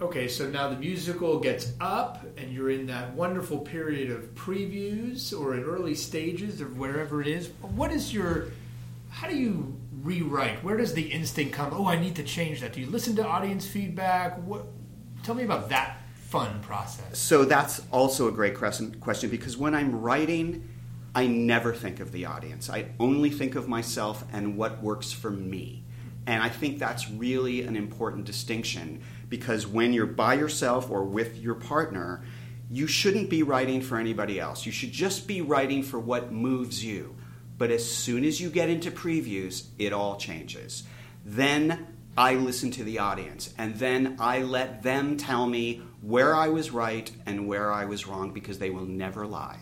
Okay, 0.03 0.27
so 0.27 0.49
now 0.49 0.67
the 0.67 0.75
musical 0.75 1.39
gets 1.39 1.71
up, 1.79 2.25
and 2.35 2.51
you're 2.51 2.71
in 2.71 2.87
that 2.87 3.13
wonderful 3.13 3.59
period 3.59 4.11
of 4.11 4.35
previews 4.35 5.39
or 5.39 5.55
in 5.55 5.63
early 5.63 5.95
stages 5.95 6.59
of 6.59 6.77
wherever 6.77 7.21
it 7.21 7.27
is. 7.27 7.51
What 7.61 7.89
is 7.89 8.13
your. 8.13 8.47
How 9.09 9.29
do 9.29 9.37
you 9.37 9.77
rewrite? 10.03 10.63
Where 10.63 10.77
does 10.77 10.93
the 10.93 11.11
instinct 11.11 11.53
come? 11.53 11.71
Oh, 11.73 11.87
I 11.87 11.99
need 11.99 12.15
to 12.17 12.23
change 12.23 12.61
that. 12.61 12.73
Do 12.73 12.81
you 12.81 12.87
listen 12.87 13.15
to 13.15 13.25
audience 13.25 13.65
feedback? 13.65 14.37
What? 14.43 14.65
Tell 15.23 15.35
me 15.35 15.43
about 15.43 15.69
that 15.69 15.97
fun 16.15 16.59
process. 16.61 17.17
So 17.17 17.45
that's 17.45 17.81
also 17.91 18.27
a 18.27 18.31
great 18.31 18.55
question 18.55 19.29
because 19.29 19.57
when 19.57 19.73
I'm 19.73 20.01
writing, 20.01 20.67
I 21.15 21.27
never 21.27 21.73
think 21.73 21.99
of 21.99 22.11
the 22.11 22.25
audience. 22.25 22.69
I 22.69 22.87
only 22.99 23.29
think 23.29 23.55
of 23.55 23.67
myself 23.67 24.25
and 24.33 24.57
what 24.57 24.81
works 24.81 25.11
for 25.11 25.29
me. 25.29 25.83
And 26.25 26.41
I 26.41 26.49
think 26.49 26.79
that's 26.79 27.09
really 27.09 27.61
an 27.61 27.75
important 27.75 28.25
distinction 28.25 29.01
because 29.29 29.67
when 29.67 29.93
you're 29.93 30.05
by 30.05 30.33
yourself 30.33 30.89
or 30.89 31.03
with 31.03 31.37
your 31.37 31.55
partner, 31.55 32.23
you 32.69 32.87
shouldn't 32.87 33.29
be 33.29 33.43
writing 33.43 33.81
for 33.81 33.97
anybody 33.97 34.39
else. 34.39 34.65
You 34.65 34.71
should 34.71 34.91
just 34.91 35.27
be 35.27 35.41
writing 35.41 35.83
for 35.83 35.99
what 35.99 36.31
moves 36.31 36.83
you. 36.83 37.15
But 37.57 37.71
as 37.71 37.87
soon 37.87 38.25
as 38.25 38.41
you 38.41 38.49
get 38.49 38.69
into 38.69 38.91
previews, 38.91 39.67
it 39.77 39.93
all 39.93 40.17
changes. 40.17 40.83
Then 41.25 41.87
I 42.17 42.35
listen 42.35 42.71
to 42.71 42.83
the 42.83 42.99
audience 42.99 43.53
and 43.57 43.75
then 43.75 44.17
I 44.19 44.41
let 44.41 44.83
them 44.83 45.17
tell 45.17 45.47
me 45.47 45.81
where 46.01 46.35
I 46.35 46.49
was 46.49 46.71
right 46.71 47.09
and 47.25 47.47
where 47.47 47.71
I 47.71 47.85
was 47.85 48.05
wrong 48.05 48.31
because 48.31 48.59
they 48.59 48.69
will 48.69 48.85
never 48.85 49.25
lie. 49.25 49.59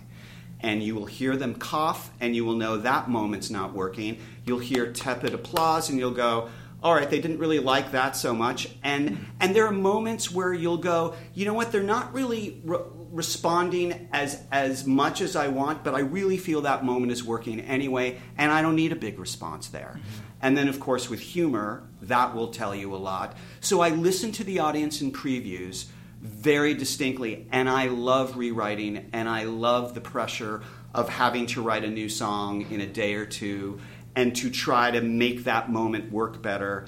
And 0.60 0.84
you 0.84 0.96
will 0.96 1.06
hear 1.06 1.38
them 1.38 1.56
cough 1.56 2.12
and 2.20 2.36
you 2.36 2.46
will 2.46 2.56
know 2.56 2.78
that 2.78 3.10
moment's 3.10 3.50
not 3.50 3.74
working. 3.74 4.20
You'll 4.46 4.60
hear 4.60 4.92
tepid 4.92 5.34
applause 5.34 5.90
and 5.90 5.98
you'll 5.98 6.12
go, 6.12 6.50
all 6.84 6.96
right, 6.96 7.10
they 7.10 7.20
didn't 7.20 7.38
really 7.38 7.60
like 7.60 7.92
that 7.92 8.16
so 8.16 8.34
much. 8.34 8.68
And 8.84 9.26
and 9.40 9.56
there 9.56 9.66
are 9.66 9.72
moments 9.72 10.32
where 10.32 10.54
you'll 10.54 10.78
go, 10.78 11.16
you 11.34 11.46
know 11.46 11.54
what, 11.54 11.72
they're 11.72 11.84
not 11.84 12.14
really 12.14 12.62
re- 12.64 12.80
responding 13.12 14.10
as 14.12 14.42
as 14.52 14.86
much 14.86 15.22
as 15.22 15.36
I 15.36 15.50
want, 15.50 15.84
but 15.84 15.94
I 15.94 16.00
really 16.00 16.38
feel 16.38 16.62
that 16.62 16.84
moment 16.84 17.12
is 17.12 17.24
working 17.24 17.60
anyway, 17.60 18.20
and 18.38 18.52
I 18.52 18.62
don't 18.62 18.76
need 18.76 18.92
a 18.92 18.96
big 18.96 19.20
response 19.20 19.68
there. 19.68 20.00
Mm-hmm. 20.00 20.26
And 20.42 20.58
then 20.58 20.68
of 20.68 20.80
course 20.80 21.10
with 21.10 21.20
humor, 21.20 21.84
that 22.02 22.34
will 22.34 22.48
tell 22.48 22.74
you 22.74 22.96
a 22.96 22.98
lot. 22.98 23.38
So 23.60 23.82
I 23.82 23.90
listen 23.90 24.32
to 24.34 24.44
the 24.44 24.60
audience 24.60 25.02
in 25.02 25.12
previews 25.12 25.86
very 26.20 26.74
distinctly, 26.74 27.48
and 27.52 27.70
I 27.70 27.88
love 27.88 28.38
rewriting 28.38 29.10
and 29.14 29.30
I 29.30 29.44
love 29.44 29.94
the 29.94 30.02
pressure 30.02 30.64
of 30.94 31.10
having 31.10 31.46
to 31.48 31.62
write 31.62 31.84
a 31.84 31.90
new 31.90 32.10
song 32.10 32.66
in 32.70 32.82
a 32.82 32.86
day 32.86 33.14
or 33.14 33.26
two 33.26 33.80
and 34.16 34.36
to 34.36 34.50
try 34.50 34.92
to 34.92 35.02
make 35.02 35.44
that 35.46 35.72
moment 35.72 36.12
work 36.12 36.42
better. 36.42 36.88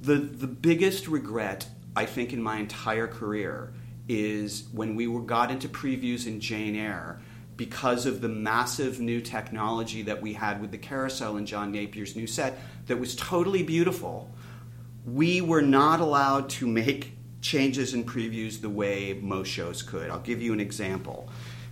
The, 0.00 0.16
the 0.16 0.46
biggest 0.46 1.08
regret, 1.08 1.68
I 1.96 2.06
think, 2.06 2.32
in 2.32 2.42
my 2.42 2.58
entire 2.58 3.06
career 3.06 3.72
is 4.08 4.68
when 4.72 4.94
we 4.96 5.06
were, 5.06 5.20
got 5.20 5.50
into 5.50 5.68
previews 5.68 6.26
in 6.26 6.40
Jane 6.40 6.76
Eyre 6.76 7.20
because 7.56 8.06
of 8.06 8.20
the 8.20 8.28
massive 8.28 9.00
new 9.00 9.20
technology 9.20 10.02
that 10.02 10.22
we 10.22 10.32
had 10.32 10.60
with 10.60 10.70
the 10.70 10.78
carousel 10.78 11.36
and 11.36 11.46
John 11.46 11.72
Napier's 11.72 12.14
new 12.14 12.26
set 12.26 12.58
that 12.86 12.98
was 12.98 13.16
totally 13.16 13.62
beautiful. 13.62 14.30
We 15.04 15.40
were 15.40 15.62
not 15.62 16.00
allowed 16.00 16.48
to 16.50 16.66
make 16.66 17.14
changes 17.40 17.94
in 17.94 18.04
previews 18.04 18.60
the 18.60 18.70
way 18.70 19.18
most 19.20 19.48
shows 19.48 19.82
could. 19.82 20.10
I'll 20.10 20.20
give 20.20 20.40
you 20.40 20.52
an 20.52 20.60
example. 20.60 21.28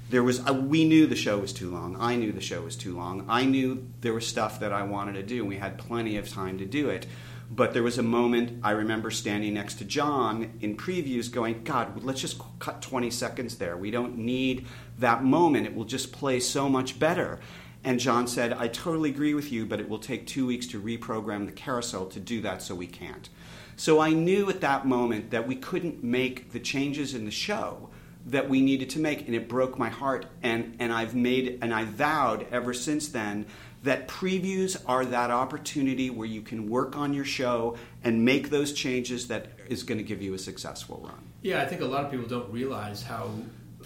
There 0.09 0.23
was 0.23 0.47
uh, 0.47 0.55
we 0.55 0.85
knew 0.85 1.07
the 1.07 1.17
show 1.17 1.39
was 1.39 1.53
too 1.53 1.71
long. 1.71 1.97
I 1.99 2.17
knew 2.17 2.33
the 2.33 2.41
show 2.41 2.63
was 2.63 2.77
too 2.77 2.97
long. 2.97 3.27
I 3.29 3.45
knew 3.45 3.89
there 4.03 4.15
was 4.15 4.27
stuff 4.27 4.61
that 4.61 4.73
I 4.73 4.83
wanted 4.85 5.15
to 5.15 5.23
do. 5.23 5.41
And 5.41 5.49
we 5.49 5.57
had 5.57 5.79
plenty 5.79 6.17
of 6.17 6.29
time 6.29 6.59
to 6.59 6.65
do 6.65 6.91
it. 6.91 7.07
But 7.51 7.75
there 7.75 7.83
was 7.83 7.99
a 7.99 8.03
moment 8.03 8.61
I 8.65 8.73
remember 8.73 9.11
standing 9.11 9.55
next 9.55 9.75
to 9.75 9.85
John 9.85 10.59
in 10.61 10.77
previews 10.77 11.31
going, 11.31 11.63
God, 11.63 12.03
let's 12.03 12.21
just 12.21 12.41
cut 12.59 12.83
20 12.83 13.11
seconds 13.11 13.57
there. 13.57 13.77
We 13.77 13.91
don't 13.91 14.19
need 14.19 14.67
that 14.99 15.23
moment. 15.23 15.67
It 15.67 15.75
will 15.75 15.85
just 15.85 16.13
play 16.13 16.41
so 16.41 16.69
much 16.69 16.99
better. 16.99 17.39
And 17.85 18.01
John 18.01 18.27
said, 18.27 18.53
I 18.53 18.67
totally 18.67 19.11
agree 19.11 19.35
with 19.35 19.53
you, 19.53 19.65
but 19.65 19.79
it 19.79 19.89
will 19.89 20.01
take 20.01 20.27
two 20.27 20.45
weeks 20.45 20.67
to 20.69 20.83
reprogram 20.83 21.47
the 21.47 21.53
carousel 21.53 22.07
to 22.07 22.19
do 22.19 22.41
that, 22.41 22.63
so 22.63 22.75
we 22.75 22.89
can't. 22.89 23.29
So 23.77 24.01
I 24.01 24.11
knew 24.11 24.51
at 24.51 24.61
that 24.63 24.87
moment 24.87 25.31
that 25.31 25.47
we 25.47 25.55
couldn't 25.55 26.03
make 26.03 26.51
the 26.51 26.59
changes 26.59 27.15
in 27.15 27.27
the 27.27 27.31
show 27.31 27.91
that 28.27 28.49
we 28.49 28.61
needed 28.61 28.91
to 28.91 28.99
make, 28.99 29.27
and 29.27 29.35
it 29.35 29.49
broke 29.49 29.79
my 29.79 29.89
heart. 29.89 30.27
And, 30.43 30.77
and 30.79 30.93
I've 30.93 31.15
made, 31.15 31.59
and 31.63 31.73
I 31.73 31.85
vowed 31.85 32.47
ever 32.51 32.75
since 32.75 33.09
then 33.09 33.47
that 33.83 34.09
previews 34.09 34.83
are 34.87 35.05
that 35.05 35.31
opportunity 35.31 36.11
where 36.11 36.27
you 36.27 36.43
can 36.43 36.69
work 36.69 36.97
on 36.97 37.15
your 37.15 37.25
show 37.25 37.77
and 38.03 38.25
make 38.25 38.51
those 38.51 38.73
changes 38.73 39.29
that 39.29 39.47
is 39.69 39.85
going 39.85 39.99
to 39.99 40.05
give 40.05 40.21
you 40.21 40.35
a 40.35 40.39
successful 40.39 41.01
run. 41.05 41.31
Yeah, 41.43 41.63
I 41.63 41.67
think 41.67 41.81
a 41.81 41.85
lot 41.85 42.05
of 42.05 42.11
people 42.11 42.27
don't 42.27 42.53
realize 42.53 43.03
how 43.03 43.31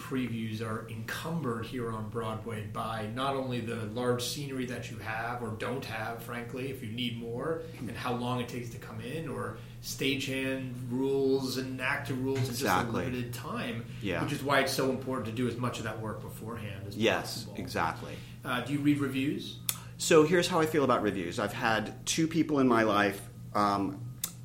previews 0.00 0.62
are 0.62 0.88
encumbered 0.88 1.66
here 1.66 1.90
on 1.92 2.08
Broadway 2.08 2.66
by 2.72 3.06
not 3.14 3.34
only 3.36 3.60
the 3.60 3.76
large 3.94 4.24
scenery 4.24 4.64
that 4.66 4.90
you 4.90 4.96
have 4.98 5.42
or 5.42 5.50
don't 5.58 5.84
have, 5.84 6.22
frankly, 6.22 6.70
if 6.70 6.82
you 6.82 6.90
need 6.90 7.20
more, 7.20 7.62
and 7.78 7.90
how 7.96 8.14
long 8.14 8.40
it 8.40 8.48
takes 8.48 8.70
to 8.70 8.78
come 8.78 9.00
in, 9.00 9.28
or 9.28 9.58
stagehand 9.82 10.72
rules 10.90 11.58
and 11.58 11.80
actor 11.80 12.14
rules 12.14 12.40
in 12.48 12.54
just 12.56 12.64
a 12.64 12.90
limited 12.90 13.32
time, 13.34 13.84
Yeah. 14.02 14.22
which 14.24 14.32
is 14.32 14.42
why 14.42 14.60
it's 14.60 14.72
so 14.72 14.90
important 14.90 15.26
to 15.26 15.32
do 15.32 15.46
as 15.46 15.56
much 15.56 15.78
of 15.78 15.84
that 15.84 16.00
work 16.00 16.22
beforehand 16.22 16.84
as 16.88 16.96
Yes, 16.96 17.44
possible. 17.44 17.54
exactly. 17.58 18.12
Uh, 18.44 18.60
do 18.62 18.72
you 18.72 18.78
read 18.80 18.98
reviews? 18.98 19.58
So 19.98 20.24
here's 20.24 20.48
how 20.48 20.60
I 20.60 20.66
feel 20.66 20.84
about 20.84 21.02
reviews. 21.02 21.38
I've 21.38 21.52
had 21.52 22.04
two 22.06 22.26
people 22.26 22.58
in 22.60 22.66
my 22.68 22.82
life 22.84 23.20
um, 23.54 24.00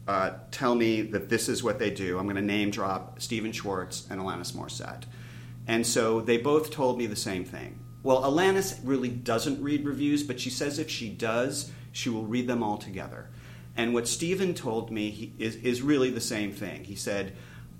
uh, 0.08 0.32
tell 0.52 0.76
me 0.76 1.02
that 1.02 1.30
this 1.30 1.48
is 1.48 1.64
what 1.64 1.80
they 1.80 1.90
do. 1.92 2.18
I'm 2.20 2.26
going 2.26 2.36
to 2.36 2.42
name 2.42 2.72
drop 2.72 3.22
Stephen 3.22 3.52
Schwartz 3.52 4.06
and 4.10 4.20
Alanis 4.20 4.52
Morissette. 4.54 5.04
And 5.68 5.86
so 5.86 6.22
they 6.22 6.38
both 6.38 6.72
told 6.72 6.98
me 6.98 7.08
the 7.08 7.16
same 7.16 7.46
thing. 7.46 7.80
Well, 8.04 8.22
Alanis 8.22 8.80
really 8.84 9.10
doesn't 9.10 9.64
read 9.64 9.86
reviews, 9.86 10.22
but 10.22 10.40
she 10.40 10.50
says 10.50 10.78
if 10.78 10.90
she 10.90 11.10
does, 11.10 11.72
she 11.92 12.10
will 12.10 12.26
read 12.26 12.48
them 12.48 12.62
all 12.62 12.78
together. 12.78 13.30
And 13.76 13.94
what 13.94 14.08
Stephen 14.08 14.54
told 14.54 14.92
me 14.92 15.10
he, 15.10 15.34
is, 15.40 15.56
is 15.58 15.82
really 15.82 16.10
the 16.12 16.22
same 16.22 16.52
thing. 16.52 16.84
He 16.84 16.96
said, 16.96 17.34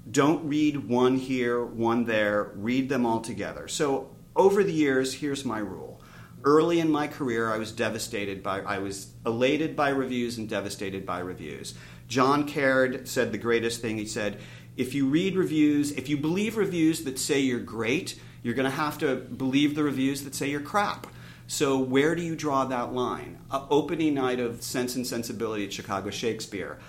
don't 0.10 0.48
read 0.48 0.88
one 0.90 1.18
here, 1.18 1.64
one 1.64 2.06
there, 2.06 2.52
read 2.56 2.90
them 2.90 3.06
all 3.06 3.22
together. 3.22 3.68
So 3.68 4.16
over 4.36 4.64
the 4.64 4.74
years, 4.74 5.14
here's 5.14 5.46
my 5.46 5.60
rule. 5.60 6.02
Early 6.44 6.80
in 6.80 6.92
my 6.92 7.08
career, 7.08 7.52
I 7.52 7.58
was 7.58 7.72
devastated 7.72 8.44
by, 8.44 8.62
I 8.62 8.78
was 8.78 9.14
elated 9.26 9.76
by 9.76 9.90
reviews 9.90 10.38
and 10.38 10.48
devastated 10.48 11.06
by 11.06 11.20
reviews. 11.20 11.74
John 12.08 12.46
Caird 12.46 13.08
said 13.08 13.32
the 13.32 13.38
greatest 13.40 13.82
thing. 13.82 13.98
He 13.98 14.06
said, 14.06 14.40
if 14.78 14.94
you 14.94 15.08
read 15.08 15.36
reviews, 15.36 15.92
if 15.92 16.10
you 16.10 16.18
believe 16.18 16.58
reviews 16.58 17.04
that 17.04 17.18
say 17.20 17.40
you're 17.40 17.60
great, 17.60 18.20
you're 18.44 18.54
going 18.54 18.70
to 18.70 18.76
have 18.76 18.98
to 19.00 19.16
believe 19.16 19.76
the 19.76 19.84
reviews 19.84 20.24
that 20.24 20.36
say 20.36 20.50
you're 20.50 20.62
crap. 20.62 21.08
So 21.48 21.78
where 21.78 22.16
do 22.16 22.22
you 22.22 22.36
draw 22.36 22.66
that 22.66 22.94
line? 22.94 23.40
Uh, 23.52 23.66
opening 23.70 24.16
night 24.16 24.40
of 24.40 24.62
Sense 24.62 24.96
and 24.96 25.06
Sensibility 25.06 25.66
at 25.66 25.74
Chicago 25.74 26.10
Shakespeare. 26.10 26.80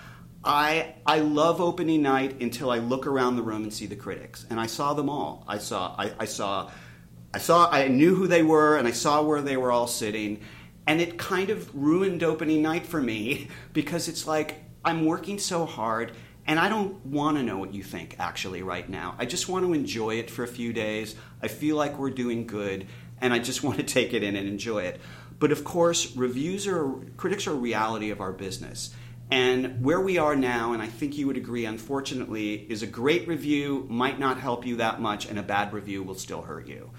I 0.43 0.95
I 1.05 1.19
love 1.19 1.59
opening 1.61 2.01
night 2.01 2.41
until 2.41 2.69
I 2.69 2.77
look 2.77 3.05
around 3.05 3.35
the 3.35 3.41
room 3.41 3.63
and 3.63 3.73
see 3.73 3.85
the 3.85 3.95
critics, 3.95 4.45
and 4.49 4.59
I 4.59 4.67
saw 4.67 4.93
them 4.93 5.09
all. 5.09 5.43
I 5.47 5.57
saw 5.57 5.95
I, 5.97 6.11
I 6.19 6.25
saw 6.25 6.71
I 7.33 7.39
saw 7.39 7.69
I 7.69 7.87
knew 7.87 8.15
who 8.15 8.27
they 8.27 8.43
were, 8.43 8.77
and 8.77 8.87
I 8.87 8.91
saw 8.91 9.21
where 9.21 9.41
they 9.41 9.57
were 9.57 9.71
all 9.71 9.87
sitting, 9.87 10.41
and 10.85 11.01
it 11.01 11.17
kind 11.17 11.49
of 11.49 11.73
ruined 11.75 12.23
opening 12.23 12.61
night 12.61 12.85
for 12.85 13.01
me 13.01 13.49
because 13.73 14.07
it's 14.07 14.25
like 14.25 14.63
I'm 14.85 15.05
working 15.05 15.37
so 15.37 15.65
hard. 15.65 16.13
And 16.47 16.59
I 16.59 16.69
don't 16.69 17.05
want 17.05 17.37
to 17.37 17.43
know 17.43 17.57
what 17.57 17.73
you 17.73 17.83
think 17.83 18.15
actually 18.19 18.63
right 18.63 18.87
now. 18.87 19.15
I 19.19 19.25
just 19.25 19.49
want 19.49 19.65
to 19.65 19.73
enjoy 19.73 20.15
it 20.15 20.31
for 20.31 20.43
a 20.43 20.47
few 20.47 20.71
days. 20.71 21.13
I 21.41 21.49
feel 21.49 21.75
like 21.75 21.99
we're 21.99 22.09
doing 22.09 22.47
good, 22.47 22.87
and 23.19 23.33
I 23.33 23.39
just 23.39 23.63
want 23.65 23.77
to 23.77 23.83
take 23.83 24.13
it 24.13 24.23
in 24.23 24.35
and 24.35 24.47
enjoy 24.47 24.83
it. 24.83 25.01
But 25.39 25.51
of 25.51 25.63
course, 25.63 26.15
reviews 26.15 26.65
are 26.65 26.89
critics 27.17 27.47
are 27.47 27.51
a 27.51 27.55
reality 27.55 28.11
of 28.11 28.21
our 28.21 28.31
business. 28.31 28.95
And 29.29 29.83
where 29.83 29.99
we 29.99 30.17
are 30.17 30.37
now, 30.37 30.71
and 30.71 30.81
I 30.81 30.87
think 30.87 31.17
you 31.17 31.27
would 31.27 31.35
agree, 31.35 31.65
unfortunately, 31.65 32.65
is 32.69 32.81
a 32.81 32.87
great 32.87 33.27
review 33.27 33.85
might 33.89 34.19
not 34.19 34.39
help 34.39 34.65
you 34.65 34.77
that 34.77 35.01
much, 35.01 35.25
and 35.25 35.37
a 35.37 35.43
bad 35.43 35.73
review 35.73 36.01
will 36.01 36.15
still 36.15 36.43
hurt 36.43 36.65
you. 36.65 36.91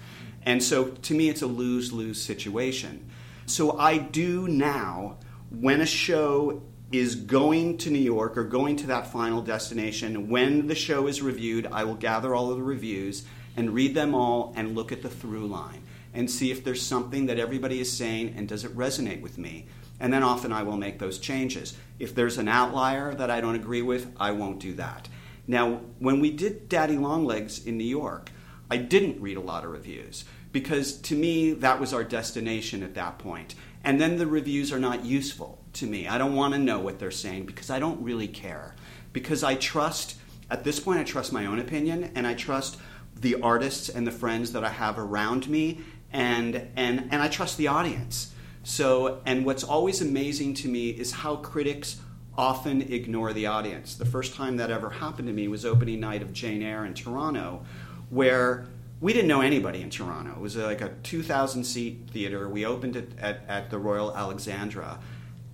And 0.43 0.63
so 0.63 0.89
to 0.89 1.15
me, 1.15 1.29
it's 1.29 1.41
a 1.41 1.47
lose 1.47 1.91
lose 1.91 2.21
situation. 2.21 3.09
So 3.47 3.79
I 3.79 3.97
do 3.97 4.47
now, 4.47 5.17
when 5.49 5.81
a 5.81 5.87
show 5.87 6.61
is 6.91 7.15
going 7.15 7.77
to 7.77 7.91
New 7.91 7.99
York 7.99 8.35
or 8.35 8.43
going 8.43 8.75
to 8.77 8.87
that 8.87 9.11
final 9.11 9.41
destination, 9.41 10.29
when 10.29 10.67
the 10.67 10.75
show 10.75 11.07
is 11.07 11.21
reviewed, 11.21 11.67
I 11.71 11.83
will 11.83 11.95
gather 11.95 12.33
all 12.33 12.49
of 12.49 12.57
the 12.57 12.63
reviews 12.63 13.25
and 13.55 13.73
read 13.73 13.93
them 13.93 14.15
all 14.15 14.53
and 14.55 14.75
look 14.75 14.91
at 14.91 15.01
the 15.01 15.09
through 15.09 15.47
line 15.47 15.83
and 16.13 16.29
see 16.29 16.49
if 16.49 16.63
there's 16.63 16.81
something 16.81 17.27
that 17.27 17.37
everybody 17.37 17.79
is 17.79 17.91
saying 17.91 18.33
and 18.35 18.47
does 18.47 18.65
it 18.65 18.75
resonate 18.75 19.21
with 19.21 19.37
me. 19.37 19.67
And 19.99 20.11
then 20.11 20.23
often 20.23 20.51
I 20.51 20.63
will 20.63 20.77
make 20.77 20.97
those 20.97 21.19
changes. 21.19 21.77
If 21.99 22.15
there's 22.15 22.37
an 22.37 22.47
outlier 22.47 23.13
that 23.13 23.29
I 23.29 23.41
don't 23.41 23.55
agree 23.55 23.81
with, 23.81 24.11
I 24.19 24.31
won't 24.31 24.59
do 24.59 24.73
that. 24.75 25.07
Now, 25.45 25.81
when 25.99 26.19
we 26.19 26.31
did 26.31 26.69
Daddy 26.69 26.97
Longlegs 26.97 27.65
in 27.65 27.77
New 27.77 27.83
York, 27.83 28.31
I 28.71 28.77
didn't 28.77 29.21
read 29.21 29.37
a 29.37 29.41
lot 29.41 29.63
of 29.63 29.71
reviews 29.71 30.25
because 30.51 30.93
to 31.01 31.15
me 31.15 31.51
that 31.53 31.79
was 31.79 31.93
our 31.93 32.03
destination 32.03 32.81
at 32.81 32.95
that 32.95 33.19
point. 33.19 33.53
And 33.83 33.99
then 34.01 34.17
the 34.17 34.27
reviews 34.27 34.71
are 34.71 34.79
not 34.79 35.05
useful 35.05 35.58
to 35.79 35.85
me. 35.85 36.07
I 36.07 36.17
don't 36.17 36.35
want 36.35 36.53
to 36.53 36.59
know 36.59 36.79
what 36.79 36.99
they're 36.99 37.11
saying 37.11 37.45
because 37.45 37.69
I 37.69 37.79
don't 37.79 38.01
really 38.01 38.27
care. 38.27 38.75
Because 39.13 39.43
I 39.43 39.55
trust, 39.55 40.15
at 40.49 40.63
this 40.63 40.79
point, 40.79 40.99
I 40.99 41.03
trust 41.03 41.33
my 41.33 41.45
own 41.45 41.59
opinion 41.59 42.11
and 42.15 42.25
I 42.25 42.33
trust 42.33 42.77
the 43.15 43.41
artists 43.41 43.89
and 43.89 44.05
the 44.05 44.11
friends 44.11 44.53
that 44.53 44.63
I 44.63 44.69
have 44.69 44.97
around 44.97 45.49
me 45.49 45.81
and, 46.11 46.55
and, 46.75 47.07
and 47.11 47.21
I 47.21 47.27
trust 47.27 47.57
the 47.57 47.67
audience. 47.67 48.33
So, 48.63 49.21
and 49.25 49.45
what's 49.45 49.63
always 49.63 50.01
amazing 50.01 50.53
to 50.55 50.67
me 50.67 50.89
is 50.89 51.11
how 51.11 51.37
critics 51.37 51.99
often 52.37 52.81
ignore 52.81 53.33
the 53.33 53.47
audience. 53.47 53.95
The 53.95 54.05
first 54.05 54.35
time 54.35 54.57
that 54.57 54.71
ever 54.71 54.89
happened 54.89 55.27
to 55.27 55.33
me 55.33 55.47
was 55.47 55.65
opening 55.65 55.99
night 55.99 56.21
of 56.21 56.33
Jane 56.33 56.61
Eyre 56.61 56.85
in 56.85 56.93
Toronto, 56.93 57.65
where 58.09 58.67
we 59.01 59.13
didn't 59.13 59.27
know 59.27 59.41
anybody 59.41 59.81
in 59.81 59.89
Toronto. 59.89 60.31
It 60.31 60.39
was 60.39 60.55
like 60.55 60.81
a 60.81 60.89
2,000 61.03 61.63
seat 61.63 62.09
theater. 62.11 62.49
We 62.49 62.65
opened 62.65 62.95
it 62.95 63.11
at, 63.19 63.41
at 63.47 63.69
the 63.69 63.77
Royal 63.77 64.15
Alexandra. 64.15 64.99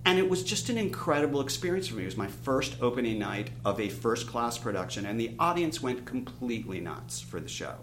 And 0.06 0.20
it 0.20 0.30
was 0.30 0.44
just 0.44 0.68
an 0.68 0.78
incredible 0.78 1.40
experience 1.40 1.88
for 1.88 1.96
me. 1.96 2.04
It 2.04 2.06
was 2.06 2.16
my 2.16 2.28
first 2.28 2.76
opening 2.80 3.18
night 3.18 3.50
of 3.64 3.80
a 3.80 3.88
first 3.88 4.28
class 4.28 4.56
production, 4.56 5.04
and 5.04 5.18
the 5.18 5.32
audience 5.40 5.82
went 5.82 6.06
completely 6.06 6.78
nuts 6.78 7.20
for 7.20 7.40
the 7.40 7.48
show. 7.48 7.74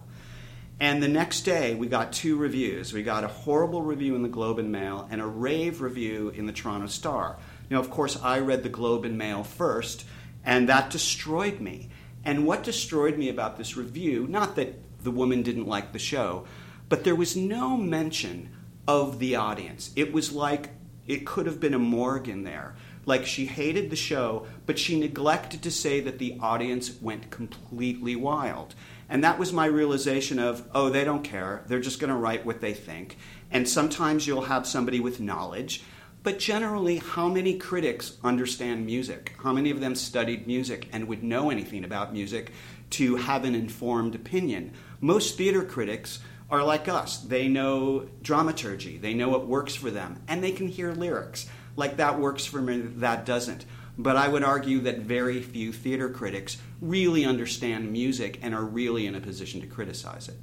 And 0.80 1.04
the 1.04 1.10
next 1.10 1.42
day, 1.42 1.76
we 1.76 1.88
got 1.88 2.14
two 2.14 2.38
reviews. 2.38 2.94
We 2.94 3.04
got 3.04 3.26
a 3.26 3.28
horrible 3.28 3.82
review 3.82 4.16
in 4.16 4.24
the 4.24 4.30
Globe 4.30 4.58
and 4.58 4.72
Mail 4.72 5.06
and 5.12 5.20
a 5.20 5.26
rave 5.26 5.82
review 5.82 6.30
in 6.30 6.46
the 6.46 6.54
Toronto 6.54 6.88
Star. 6.88 7.38
Now, 7.70 7.82
of 7.82 7.90
course, 7.90 8.18
I 8.24 8.40
read 8.40 8.64
the 8.64 8.70
Globe 8.70 9.04
and 9.04 9.18
Mail 9.18 9.44
first, 9.44 10.06
and 10.46 10.70
that 10.70 10.92
destroyed 10.92 11.60
me. 11.60 11.90
And 12.24 12.48
what 12.48 12.64
destroyed 12.64 13.18
me 13.18 13.28
about 13.28 13.58
this 13.58 13.76
review, 13.76 14.28
not 14.30 14.56
that 14.56 14.80
the 15.04 15.12
woman 15.12 15.44
didn't 15.44 15.68
like 15.68 15.92
the 15.92 16.00
show, 16.00 16.46
but 16.88 17.04
there 17.04 17.16
was 17.16 17.36
no 17.36 17.76
mention 17.76 18.50
of 18.88 19.20
the 19.20 19.36
audience. 19.36 19.92
It 19.98 20.14
was 20.14 20.32
like 20.32 20.70
it 21.08 21.26
could 21.26 21.46
have 21.46 21.60
been 21.60 21.74
a 21.74 21.80
morgue 21.80 22.30
in 22.30 22.44
there. 22.44 22.76
Like 23.06 23.26
she 23.26 23.46
hated 23.46 23.90
the 23.90 23.96
show, 23.96 24.48
but 24.66 24.80
she 24.80 25.00
neglected 25.00 25.62
to 25.64 25.72
say 25.72 26.00
that 26.02 26.20
the 26.20 26.38
audience 26.40 27.02
went 27.02 27.32
completely 27.32 28.16
wild. 28.16 28.76
And 29.10 29.24
that 29.24 29.38
was 29.38 29.52
my 29.52 29.66
realization 29.66 30.40
of, 30.40 30.68
oh, 30.74 30.90
they 30.90 31.04
don't 31.04 31.24
care. 31.24 31.64
They're 31.68 31.82
just 31.82 32.00
going 32.00 32.10
to 32.10 32.16
write 32.16 32.46
what 32.46 32.62
they 32.62 32.74
think. 32.74 33.18
And 33.52 33.68
sometimes 33.68 34.26
you'll 34.26 34.44
have 34.44 34.66
somebody 34.66 35.00
with 35.00 35.20
knowledge. 35.20 35.84
But 36.24 36.40
generally, 36.40 36.98
how 36.98 37.28
many 37.28 37.58
critics 37.58 38.18
understand 38.24 38.86
music? 38.86 39.34
How 39.44 39.52
many 39.52 39.72
of 39.72 39.82
them 39.82 39.94
studied 39.94 40.48
music 40.48 40.88
and 40.94 41.10
would 41.10 41.22
know 41.22 41.50
anything 41.50 41.84
about 41.84 42.14
music 42.14 42.54
to 42.92 43.18
have 43.18 43.44
an 43.44 43.54
informed 43.54 44.16
opinion? 44.16 44.72
Most 45.02 45.38
theater 45.38 45.66
critics 45.66 46.20
are 46.54 46.64
like 46.64 46.88
us. 46.88 47.18
They 47.18 47.48
know 47.48 48.08
dramaturgy, 48.22 49.00
they 49.00 49.16
know 49.16 49.28
what 49.28 49.48
works 49.48 49.74
for 49.74 49.90
them, 49.90 50.22
and 50.28 50.44
they 50.44 50.52
can 50.52 50.68
hear 50.68 50.94
lyrics. 50.94 51.48
Like 51.76 51.98
that 51.98 52.20
works 52.20 52.46
for 52.46 52.62
me, 52.62 52.78
that 52.78 53.26
doesn't. 53.26 53.66
But 53.98 54.18
I 54.18 54.28
would 54.28 54.44
argue 54.44 54.82
that 54.82 55.00
very 55.00 55.42
few 55.42 55.74
theater 55.74 56.10
critics 56.10 56.58
really 56.80 57.26
understand 57.26 57.92
music 57.92 58.38
and 58.44 58.54
are 58.54 58.64
really 58.64 59.08
in 59.08 59.16
a 59.16 59.20
position 59.20 59.62
to 59.62 59.68
criticize 59.68 60.30
it. 60.30 60.36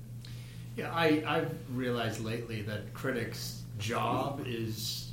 Yeah, 0.77 0.91
I, 0.93 1.23
I've 1.25 1.55
realized 1.73 2.25
lately 2.25 2.63
that 2.63 2.93
critics' 2.93 3.63
job 3.79 4.43
is 4.47 5.10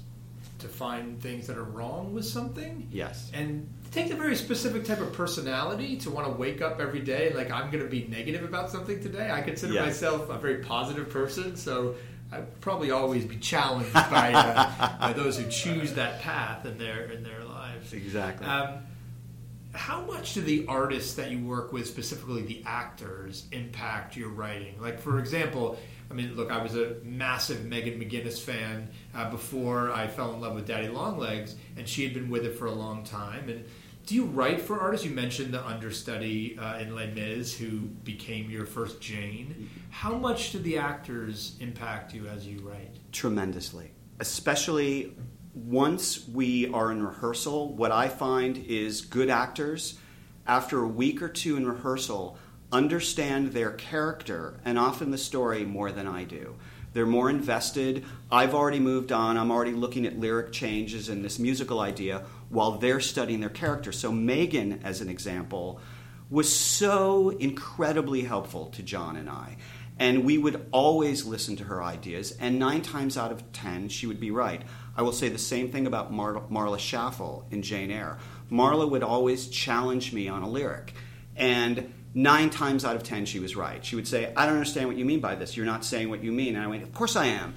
to 0.60 0.68
find 0.68 1.22
things 1.22 1.48
that 1.48 1.58
are 1.58 1.64
wrong 1.64 2.14
with 2.14 2.26
something. 2.26 2.88
Yes. 2.92 3.30
And 3.34 3.70
take 3.92 4.06
takes 4.06 4.14
a 4.14 4.18
very 4.18 4.36
specific 4.36 4.86
type 4.86 5.00
of 5.00 5.14
personality 5.14 5.98
to 5.98 6.12
want 6.12 6.26
to 6.28 6.34
wake 6.34 6.62
up 6.62 6.80
every 6.80 7.00
day 7.00 7.32
like 7.34 7.52
I'm 7.52 7.70
going 7.72 7.84
to 7.84 7.90
be 7.90 8.08
negative 8.08 8.44
about 8.44 8.70
something 8.70 9.02
today. 9.02 9.30
I 9.32 9.42
consider 9.42 9.74
Yeah. 9.74 9.86
myself 9.86 10.30
a 10.30 10.38
very 10.38 10.58
positive 10.64 11.10
person, 11.10 11.56
so 11.56 11.96
I'd 12.32 12.60
probably 12.60 12.92
always 12.92 13.24
be 13.26 13.38
challenged 13.38 13.94
by, 13.94 14.34
uh, 14.34 14.98
by 15.00 15.14
those 15.14 15.38
who 15.38 15.50
choose 15.50 15.94
that 15.94 16.22
path 16.22 16.66
in 16.66 16.78
their 16.78 17.06
in 17.06 17.24
their 17.24 17.44
lives. 17.44 17.94
Exactly. 17.94 18.46
Um, 18.48 18.80
how 19.74 20.02
much 20.02 20.34
do 20.34 20.42
the 20.42 20.66
artists 20.68 21.14
that 21.16 21.30
you 21.30 21.46
work 21.46 21.72
with, 21.72 21.88
specifically 21.88 22.42
the 22.42 22.64
actors, 22.66 23.46
impact 23.52 24.18
your 24.18 24.30
writing? 24.30 24.74
Like, 24.82 25.00
for 25.00 25.20
example, 25.20 25.78
I 26.10 26.14
mean, 26.14 26.36
look, 26.36 26.52
I 26.52 26.62
was 26.62 26.76
a 26.76 26.96
massive 27.04 27.66
Megan 27.66 28.00
McGinnis 28.00 28.40
fan 28.40 28.90
uh, 29.14 29.30
before 29.30 29.92
I 29.92 30.08
fell 30.08 30.34
in 30.34 30.42
love 30.42 30.56
with 30.56 30.66
Daddy 30.66 30.88
Longlegs, 30.88 31.56
and 31.76 31.88
she 31.88 32.04
had 32.04 32.14
been 32.14 32.30
with 32.30 32.46
it 32.46 32.58
for 32.58 32.68
a 32.68 32.72
long 32.72 33.04
time. 33.04 33.50
And 33.50 33.66
do 34.06 34.16
you 34.16 34.24
write 34.24 34.62
for 34.62 34.80
artists? 34.80 35.06
You 35.06 35.14
mentioned 35.14 35.54
the 35.54 35.66
understudy 35.66 36.58
uh, 36.58 36.78
in 36.78 36.96
Les 36.96 37.08
Mis, 37.08 37.54
who 37.54 37.82
became 38.04 38.50
your 38.50 38.66
first 38.66 39.02
Jane. 39.02 39.70
How 39.90 40.16
much 40.16 40.54
do 40.54 40.60
the 40.60 40.78
actors 40.78 41.58
impact 41.60 42.14
you 42.14 42.28
as 42.28 42.48
you 42.48 42.60
write? 42.60 42.96
tremendously, 43.12 43.92
especially 44.20 45.12
once 45.54 46.28
we 46.28 46.72
are 46.72 46.92
in 46.92 47.04
rehearsal. 47.04 47.74
What 47.74 47.92
I 47.92 48.08
find 48.08 48.58
is 48.58 49.02
good 49.02 49.30
actors, 49.30 49.98
after 50.46 50.82
a 50.82 50.88
week 50.88 51.22
or 51.22 51.30
two 51.30 51.58
in 51.58 51.68
rehearsal, 51.68 52.38
understand 52.72 53.54
their 53.54 53.72
character 53.72 54.60
and 54.66 54.78
often 54.78 55.12
the 55.12 55.18
story 55.18 55.64
more 55.64 55.92
than 55.92 56.08
I 56.08 56.24
do. 56.24 56.56
They're 56.94 57.06
more 57.06 57.30
invested. 57.30 58.06
I've 58.32 58.54
already 58.54 58.80
moved 58.80 59.12
on. 59.12 59.38
I'm 59.38 59.52
already 59.52 59.74
looking 59.74 60.06
at 60.06 60.20
lyric 60.20 60.52
changes 60.52 61.10
and 61.10 61.24
this 61.24 61.38
musical 61.38 61.80
idea 61.80 62.24
while 62.50 62.72
they're 62.72 63.00
studying 63.00 63.40
their 63.40 63.50
character. 63.50 63.92
So, 63.92 64.12
Megan, 64.12 64.82
as 64.84 65.02
an 65.02 65.10
example, 65.10 65.80
was 66.30 66.54
so 66.54 67.30
incredibly 67.30 68.24
helpful 68.24 68.68
to 68.68 68.84
John 68.84 69.16
and 69.16 69.30
I. 69.30 69.58
And 70.00 70.26
we 70.26 70.38
would 70.38 70.68
always 70.72 71.26
listen 71.26 71.56
to 71.58 71.64
her 71.66 71.84
ideas, 71.84 72.36
and 72.40 72.60
nine 72.60 72.82
times 72.82 73.18
out 73.18 73.32
of 73.32 73.52
ten, 73.52 73.90
she 73.90 74.06
would 74.06 74.20
be 74.20 74.30
right. 74.30 74.62
I 74.96 75.02
will 75.02 75.12
say 75.12 75.30
the 75.30 75.40
same 75.40 75.72
thing 75.72 75.88
about 75.88 76.14
Mar- 76.14 76.44
Marla 76.52 76.78
Schaffel 76.78 77.46
in 77.50 77.64
Jane 77.64 77.90
Eyre. 77.90 78.20
Marla 78.52 78.90
would 78.90 79.04
always 79.04 79.48
challenge 79.48 80.14
me 80.14 80.28
on 80.28 80.44
a 80.44 80.50
lyric, 80.50 80.94
and 81.36 81.92
nine 82.18 82.50
times 82.50 82.84
out 82.84 82.96
of 82.96 83.04
ten, 83.04 83.26
she 83.26 83.40
was 83.40 83.56
right. 83.56 83.86
She 83.86 83.96
would 83.96 84.08
say, 84.08 84.34
I 84.36 84.48
don't 84.48 84.56
understand 84.56 84.88
what 84.88 84.98
you 84.98 85.06
mean 85.06 85.20
by 85.20 85.36
this. 85.36 85.56
You're 85.56 85.68
not 85.68 85.86
saying 85.86 86.10
what 86.10 86.24
you 86.24 86.32
mean. 86.32 86.56
And 86.56 86.66
I 86.66 86.68
went, 86.68 86.84
Of 86.84 86.94
course 86.94 87.16
I 87.16 87.28
am. 87.28 87.54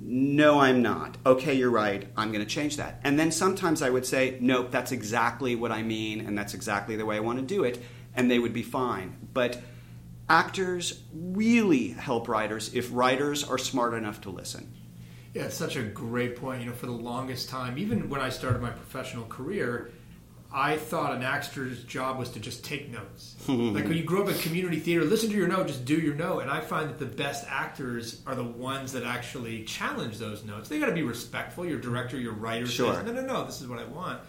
No, 0.00 0.58
I'm 0.58 0.82
not. 0.82 1.16
Okay, 1.24 1.54
you're 1.54 1.70
right. 1.70 2.06
I'm 2.16 2.32
going 2.32 2.44
to 2.44 2.50
change 2.50 2.76
that. 2.76 3.00
And 3.04 3.18
then 3.18 3.30
sometimes 3.30 3.80
I 3.80 3.90
would 3.90 4.04
say, 4.04 4.36
Nope, 4.40 4.72
that's 4.72 4.90
exactly 4.90 5.54
what 5.54 5.70
I 5.70 5.82
mean, 5.82 6.26
and 6.26 6.36
that's 6.36 6.54
exactly 6.54 6.96
the 6.96 7.06
way 7.06 7.16
I 7.16 7.20
want 7.20 7.38
to 7.38 7.44
do 7.44 7.62
it, 7.62 7.80
and 8.14 8.28
they 8.28 8.40
would 8.40 8.52
be 8.52 8.64
fine. 8.64 9.16
But 9.32 9.62
actors 10.28 11.00
really 11.14 11.88
help 11.88 12.28
writers 12.28 12.74
if 12.74 12.88
writers 12.92 13.44
are 13.44 13.58
smart 13.58 13.94
enough 13.94 14.22
to 14.22 14.30
listen. 14.30 14.74
Yeah, 15.34 15.44
it's 15.44 15.56
such 15.56 15.76
a 15.76 15.82
great 15.82 16.36
point. 16.36 16.62
You 16.62 16.66
know, 16.66 16.74
for 16.74 16.86
the 16.86 16.92
longest 16.92 17.48
time, 17.48 17.78
even 17.78 18.08
when 18.08 18.20
I 18.20 18.28
started 18.28 18.60
my 18.60 18.70
professional 18.70 19.24
career, 19.26 19.92
I 20.56 20.76
thought 20.76 21.16
an 21.16 21.24
actor's 21.24 21.82
job 21.82 22.16
was 22.16 22.30
to 22.30 22.40
just 22.40 22.64
take 22.64 22.88
notes. 22.88 23.34
like 23.48 23.84
when 23.88 23.94
you 23.96 24.04
grow 24.04 24.22
up 24.22 24.28
in 24.28 24.38
community 24.38 24.78
theater, 24.78 25.04
listen 25.04 25.28
to 25.30 25.36
your 25.36 25.48
note, 25.48 25.66
just 25.66 25.84
do 25.84 25.96
your 25.96 26.14
note. 26.14 26.40
And 26.40 26.50
I 26.50 26.60
find 26.60 26.88
that 26.88 27.00
the 27.00 27.06
best 27.06 27.44
actors 27.48 28.22
are 28.24 28.36
the 28.36 28.44
ones 28.44 28.92
that 28.92 29.02
actually 29.02 29.64
challenge 29.64 30.18
those 30.18 30.44
notes. 30.44 30.68
They 30.68 30.78
got 30.78 30.86
to 30.86 30.92
be 30.92 31.02
respectful. 31.02 31.66
Your 31.66 31.80
director, 31.80 32.16
your 32.16 32.34
writer 32.34 32.66
Sure. 32.66 32.94
says, 32.94 33.04
no, 33.04 33.12
no, 33.12 33.22
no, 33.22 33.44
this 33.44 33.60
is 33.60 33.66
what 33.66 33.80
I 33.80 33.84
want. 33.84 34.20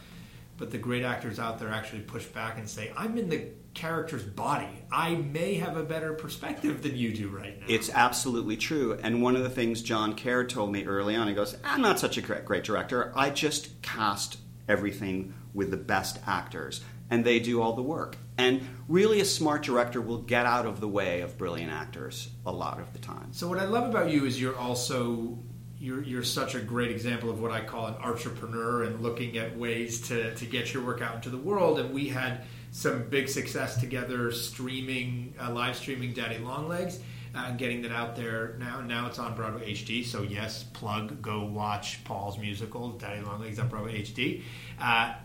But 0.58 0.72
the 0.72 0.80
great 0.80 1.04
actors 1.04 1.38
out 1.38 1.60
there 1.60 1.70
actually 1.70 2.02
push 2.02 2.26
back 2.26 2.58
and 2.58 2.68
say, 2.68 2.92
I'm 2.98 3.18
in 3.20 3.30
the 3.30 3.50
character's 3.76 4.24
body. 4.24 4.84
I 4.92 5.16
may 5.16 5.56
have 5.56 5.78
a 5.78 5.84
better 5.84 6.14
perspective 6.14 6.82
than 6.82 6.96
you 6.96 7.14
do 7.14 7.30
right 7.30 7.60
now. 7.60 7.66
It's 7.70 7.90
absolutely 7.92 8.58
true. 8.58 8.98
And 9.04 9.22
one 9.22 9.36
of 9.36 9.44
the 9.44 9.50
things 9.50 9.84
John 9.84 10.16
Caird 10.16 10.50
told 10.50 10.72
me 10.72 10.86
early 10.86 11.16
on, 11.16 11.28
he 11.28 11.36
goes, 11.36 11.56
I'm 11.64 11.82
not 11.82 12.00
such 12.00 12.18
a 12.18 12.22
great, 12.22 12.46
great 12.46 12.64
director. 12.64 13.12
I 13.16 13.30
just 13.30 13.82
cast 13.84 14.38
everything 14.68 15.34
with 15.56 15.72
the 15.72 15.78
best 15.78 16.20
actors, 16.28 16.82
and 17.10 17.26
they 17.26 17.40
do 17.40 17.62
all 17.62 17.74
the 17.74 17.82
work. 17.82 18.18
And 18.38 18.68
really, 18.88 19.22
a 19.22 19.26
smart 19.26 19.64
director 19.64 20.02
will 20.02 20.22
get 20.22 20.46
out 20.46 20.66
of 20.66 20.82
the 20.82 20.88
way 20.88 21.22
of 21.22 21.38
brilliant 21.38 21.72
actors 21.72 22.30
a 22.46 22.52
lot 22.52 22.80
of 22.80 22.92
the 22.94 23.00
time. 23.00 23.30
So 23.32 23.48
what 23.48 23.60
I 23.60 23.66
love 23.66 23.90
about 23.90 24.12
you 24.12 24.26
is 24.26 24.40
you're 24.40 24.58
also 24.58 25.40
you're 25.80 26.04
you're 26.04 26.24
such 26.24 26.56
a 26.56 26.60
great 26.60 26.92
example 26.92 27.30
of 27.30 27.42
what 27.42 27.52
I 27.52 27.62
call 27.62 27.88
an 27.88 27.96
entrepreneur 27.96 28.84
and 28.84 29.02
looking 29.02 29.38
at 29.38 29.58
ways 29.58 30.02
to 30.10 30.36
to 30.36 30.46
get 30.46 30.74
your 30.74 30.84
work 30.84 31.02
out 31.02 31.16
into 31.16 31.30
the 31.30 31.38
world. 31.38 31.80
And 31.80 31.94
we 31.94 32.10
had 32.10 32.42
some 32.72 33.08
big 33.10 33.30
success 33.30 33.80
together 33.80 34.32
streaming 34.32 35.34
uh, 35.42 35.52
live 35.52 35.78
streaming 35.78 36.14
Daddy 36.14 36.40
Longlegs. 36.40 37.00
Uh, 37.34 37.48
and 37.50 37.58
getting 37.58 37.82
that 37.82 37.92
out 37.92 38.16
there 38.16 38.56
now. 38.60 38.80
Now 38.80 39.08
it's 39.08 39.20
on 39.20 39.36
Broadway 39.36 39.74
HD. 39.74 40.06
So 40.06 40.22
yes, 40.22 40.64
plug, 40.64 41.22
go 41.22 41.44
watch 41.44 42.02
Paul's 42.06 42.38
musical 42.38 42.92
Daddy 42.92 43.20
Longlegs 43.20 43.60
on 43.60 43.68
Broadway 43.68 44.02
HD. 44.02 44.42
Uh, 44.80 45.16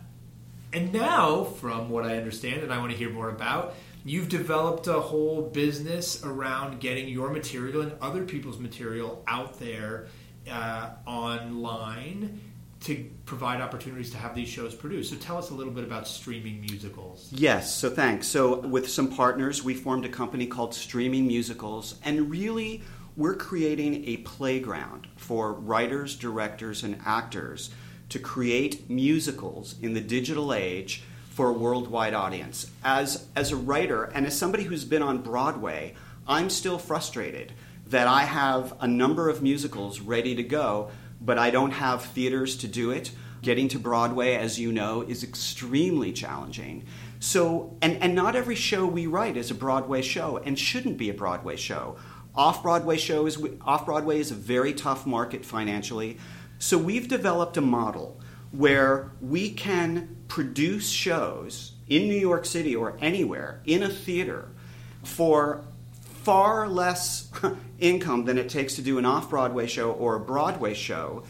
and 0.72 0.92
now, 0.92 1.44
from 1.44 1.90
what 1.90 2.04
I 2.04 2.16
understand, 2.16 2.62
and 2.62 2.72
I 2.72 2.78
want 2.78 2.92
to 2.92 2.96
hear 2.96 3.10
more 3.10 3.28
about, 3.28 3.74
you've 4.04 4.28
developed 4.28 4.86
a 4.86 5.00
whole 5.00 5.42
business 5.42 6.24
around 6.24 6.80
getting 6.80 7.08
your 7.08 7.30
material 7.30 7.82
and 7.82 7.92
other 8.00 8.24
people's 8.24 8.58
material 8.58 9.22
out 9.26 9.58
there 9.58 10.06
uh, 10.50 10.90
online 11.06 12.40
to 12.80 13.10
provide 13.26 13.60
opportunities 13.60 14.10
to 14.10 14.16
have 14.16 14.34
these 14.34 14.48
shows 14.48 14.74
produced. 14.74 15.10
So 15.10 15.16
tell 15.16 15.36
us 15.36 15.50
a 15.50 15.54
little 15.54 15.72
bit 15.72 15.84
about 15.84 16.08
streaming 16.08 16.60
musicals. 16.62 17.28
Yes, 17.30 17.74
so 17.74 17.90
thanks. 17.90 18.26
So, 18.26 18.60
with 18.60 18.88
some 18.88 19.08
partners, 19.08 19.62
we 19.62 19.74
formed 19.74 20.06
a 20.06 20.08
company 20.08 20.46
called 20.46 20.74
Streaming 20.74 21.26
Musicals, 21.26 21.96
and 22.04 22.30
really, 22.30 22.82
we're 23.16 23.34
creating 23.34 24.04
a 24.06 24.18
playground 24.18 25.08
for 25.16 25.52
writers, 25.52 26.16
directors, 26.16 26.82
and 26.82 26.98
actors 27.04 27.70
to 28.10 28.18
create 28.18 28.88
musicals 28.88 29.74
in 29.80 29.94
the 29.94 30.00
digital 30.00 30.52
age 30.52 31.02
for 31.30 31.48
a 31.48 31.52
worldwide 31.52 32.12
audience. 32.12 32.70
As, 32.84 33.26
as 33.34 33.50
a 33.50 33.56
writer 33.56 34.04
and 34.04 34.26
as 34.26 34.38
somebody 34.38 34.64
who's 34.64 34.84
been 34.84 35.02
on 35.02 35.22
Broadway, 35.22 35.94
I'm 36.28 36.50
still 36.50 36.78
frustrated 36.78 37.52
that 37.86 38.06
I 38.06 38.22
have 38.22 38.74
a 38.80 38.86
number 38.86 39.28
of 39.28 39.42
musicals 39.42 40.00
ready 40.00 40.34
to 40.36 40.42
go, 40.42 40.90
but 41.20 41.38
I 41.38 41.50
don't 41.50 41.72
have 41.72 42.04
theaters 42.04 42.56
to 42.58 42.68
do 42.68 42.90
it. 42.90 43.10
Getting 43.42 43.68
to 43.68 43.78
Broadway, 43.78 44.34
as 44.34 44.60
you 44.60 44.70
know, 44.70 45.00
is 45.00 45.24
extremely 45.24 46.12
challenging. 46.12 46.84
So, 47.20 47.76
and, 47.80 47.96
and 48.02 48.14
not 48.14 48.36
every 48.36 48.54
show 48.54 48.86
we 48.86 49.06
write 49.06 49.36
is 49.36 49.50
a 49.50 49.54
Broadway 49.54 50.02
show 50.02 50.36
and 50.38 50.58
shouldn't 50.58 50.98
be 50.98 51.10
a 51.10 51.14
Broadway 51.14 51.56
show. 51.56 51.96
Off 52.34 52.62
Broadway 52.62 52.96
shows, 52.96 53.42
off 53.62 53.86
Broadway 53.86 54.20
is 54.20 54.30
a 54.30 54.34
very 54.34 54.72
tough 54.72 55.06
market 55.06 55.44
financially. 55.44 56.18
So 56.60 56.76
we've 56.76 57.08
developed 57.08 57.56
a 57.56 57.62
model 57.62 58.20
where 58.52 59.10
we 59.22 59.50
can 59.50 60.16
produce 60.28 60.90
shows 60.90 61.72
in 61.88 62.06
New 62.06 62.18
York 62.18 62.44
City 62.44 62.76
or 62.76 62.98
anywhere 63.00 63.62
in 63.64 63.82
a 63.82 63.88
theater 63.88 64.46
for 65.02 65.64
far 66.22 66.68
less 66.68 67.30
income 67.78 68.26
than 68.26 68.36
it 68.36 68.50
takes 68.50 68.76
to 68.76 68.82
do 68.82 68.98
an 68.98 69.06
off 69.06 69.30
Broadway 69.30 69.66
show 69.66 69.90
or 69.92 70.16
a 70.16 70.20
Broadway 70.20 70.74
show 70.74 71.24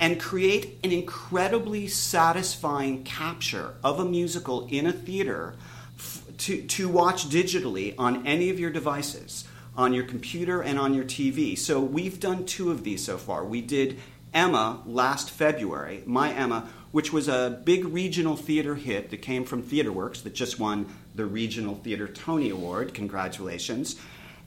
and 0.00 0.18
create 0.18 0.80
an 0.82 0.90
incredibly 0.90 1.86
satisfying 1.86 3.04
capture 3.04 3.74
of 3.84 4.00
a 4.00 4.04
musical 4.04 4.66
in 4.66 4.88
a 4.88 4.92
theater 4.92 5.54
f- 5.96 6.24
to, 6.38 6.60
to 6.62 6.88
watch 6.88 7.28
digitally 7.28 7.94
on 7.98 8.26
any 8.26 8.50
of 8.50 8.58
your 8.58 8.70
devices, 8.70 9.44
on 9.76 9.92
your 9.92 10.04
computer 10.04 10.60
and 10.60 10.76
on 10.76 10.92
your 10.92 11.04
TV. 11.04 11.56
So 11.56 11.80
we've 11.80 12.18
done 12.18 12.44
two 12.44 12.72
of 12.72 12.82
these 12.82 13.04
so 13.04 13.16
far. 13.16 13.44
We 13.44 13.60
did 13.60 14.00
Emma 14.34 14.82
last 14.86 15.30
February, 15.30 16.02
My 16.06 16.32
Emma, 16.32 16.68
which 16.90 17.12
was 17.12 17.28
a 17.28 17.60
big 17.64 17.84
regional 17.86 18.36
theater 18.36 18.74
hit 18.74 19.10
that 19.10 19.22
came 19.22 19.44
from 19.44 19.62
TheatreWorks 19.62 20.22
that 20.22 20.34
just 20.34 20.58
won 20.58 20.94
the 21.14 21.24
Regional 21.26 21.74
Theater 21.74 22.06
Tony 22.08 22.50
Award. 22.50 22.94
Congratulations. 22.94 23.96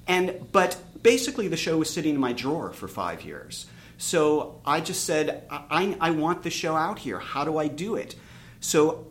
And 0.08 0.48
but 0.52 0.78
basically 1.02 1.48
the 1.48 1.58
show 1.58 1.78
was 1.78 1.92
sitting 1.92 2.16
in 2.16 2.22
my 2.22 2.34
drawer 2.34 2.72
for 2.72 2.88
five 2.88 3.24
years. 3.24 3.66
So 3.98 4.62
I 4.66 4.82
just 4.82 5.06
said, 5.06 5.44
I, 5.50 5.96
I 6.02 6.12
want 6.12 6.44
the 6.44 6.50
show 6.50 6.76
out 6.76 7.00
here. 7.00 7.20
How 7.20 7.46
do 7.46 7.58
I 7.58 7.68
do 7.68 7.96
it? 7.96 8.16
So 8.60 9.08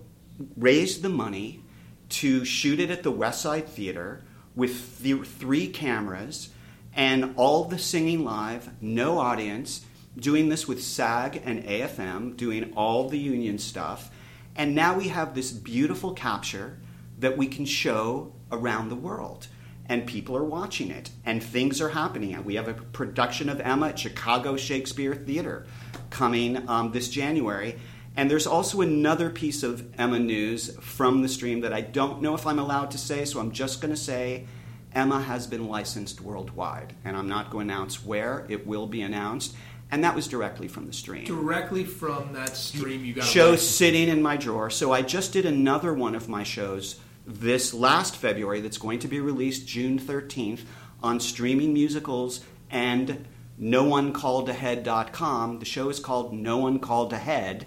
raised 0.56 1.02
the 1.02 1.08
money 1.08 1.62
to 2.10 2.44
shoot 2.44 2.80
it 2.80 2.90
at 2.90 3.02
the 3.02 3.10
West 3.10 3.40
Side 3.40 3.66
Theater 3.66 4.22
with 4.54 5.02
th- 5.02 5.24
three 5.24 5.68
cameras 5.68 6.50
and 6.94 7.34
all 7.36 7.64
the 7.64 7.78
singing 7.78 8.24
live, 8.24 8.70
no 8.80 9.18
audience, 9.18 9.84
doing 10.18 10.48
this 10.48 10.68
with 10.68 10.82
SAG 10.82 11.42
and 11.44 11.64
AFM, 11.64 12.36
doing 12.36 12.72
all 12.76 13.08
the 13.08 13.18
union 13.18 13.58
stuff. 13.58 14.10
And 14.56 14.74
now 14.74 14.96
we 14.96 15.08
have 15.08 15.34
this 15.34 15.50
beautiful 15.50 16.12
capture 16.12 16.78
that 17.18 17.36
we 17.36 17.46
can 17.46 17.64
show 17.64 18.32
around 18.52 18.88
the 18.88 18.96
world. 18.96 19.48
And 19.86 20.06
people 20.06 20.34
are 20.36 20.44
watching 20.44 20.90
it, 20.90 21.10
and 21.26 21.42
things 21.42 21.80
are 21.80 21.90
happening. 21.90 22.42
We 22.44 22.54
have 22.54 22.68
a 22.68 22.74
production 22.74 23.50
of 23.50 23.60
Emma 23.60 23.88
at 23.88 23.98
Chicago 23.98 24.56
Shakespeare 24.56 25.14
Theater 25.14 25.66
coming 26.08 26.66
um, 26.70 26.92
this 26.92 27.08
January. 27.10 27.76
And 28.16 28.30
there's 28.30 28.46
also 28.46 28.80
another 28.80 29.28
piece 29.28 29.62
of 29.62 29.92
Emma 29.98 30.18
news 30.18 30.74
from 30.80 31.20
the 31.20 31.28
stream 31.28 31.60
that 31.60 31.74
I 31.74 31.82
don't 31.82 32.22
know 32.22 32.34
if 32.34 32.46
I'm 32.46 32.58
allowed 32.58 32.92
to 32.92 32.98
say, 32.98 33.24
so 33.24 33.40
I'm 33.40 33.50
just 33.50 33.80
going 33.80 33.92
to 33.92 34.00
say 34.00 34.46
Emma 34.94 35.20
has 35.20 35.46
been 35.46 35.68
licensed 35.68 36.20
worldwide. 36.20 36.94
And 37.04 37.16
I'm 37.16 37.28
not 37.28 37.50
going 37.50 37.68
to 37.68 37.74
announce 37.74 38.04
where, 38.04 38.46
it 38.48 38.66
will 38.66 38.86
be 38.86 39.02
announced. 39.02 39.54
And 39.94 40.02
that 40.02 40.16
was 40.16 40.26
directly 40.26 40.66
from 40.66 40.88
the 40.88 40.92
stream. 40.92 41.24
Directly 41.24 41.84
from 41.84 42.32
that 42.32 42.56
stream, 42.56 43.04
you 43.04 43.14
got 43.14 43.24
show 43.24 43.54
sitting 43.54 44.08
in 44.08 44.20
my 44.20 44.36
drawer. 44.36 44.68
So 44.68 44.90
I 44.90 45.02
just 45.02 45.32
did 45.32 45.46
another 45.46 45.94
one 45.94 46.16
of 46.16 46.28
my 46.28 46.42
shows 46.42 46.98
this 47.24 47.72
last 47.72 48.16
February 48.16 48.60
that's 48.60 48.76
going 48.76 48.98
to 48.98 49.06
be 49.06 49.20
released 49.20 49.68
June 49.68 50.00
13th 50.00 50.62
on 51.00 51.20
streaming 51.20 51.72
musicals 51.72 52.40
and 52.72 53.24
noonecalledahead.com. 53.60 55.60
The 55.60 55.64
show 55.64 55.88
is 55.90 56.00
called 56.00 56.34
No 56.34 56.56
One 56.56 56.80
Called 56.80 57.12
Ahead. 57.12 57.64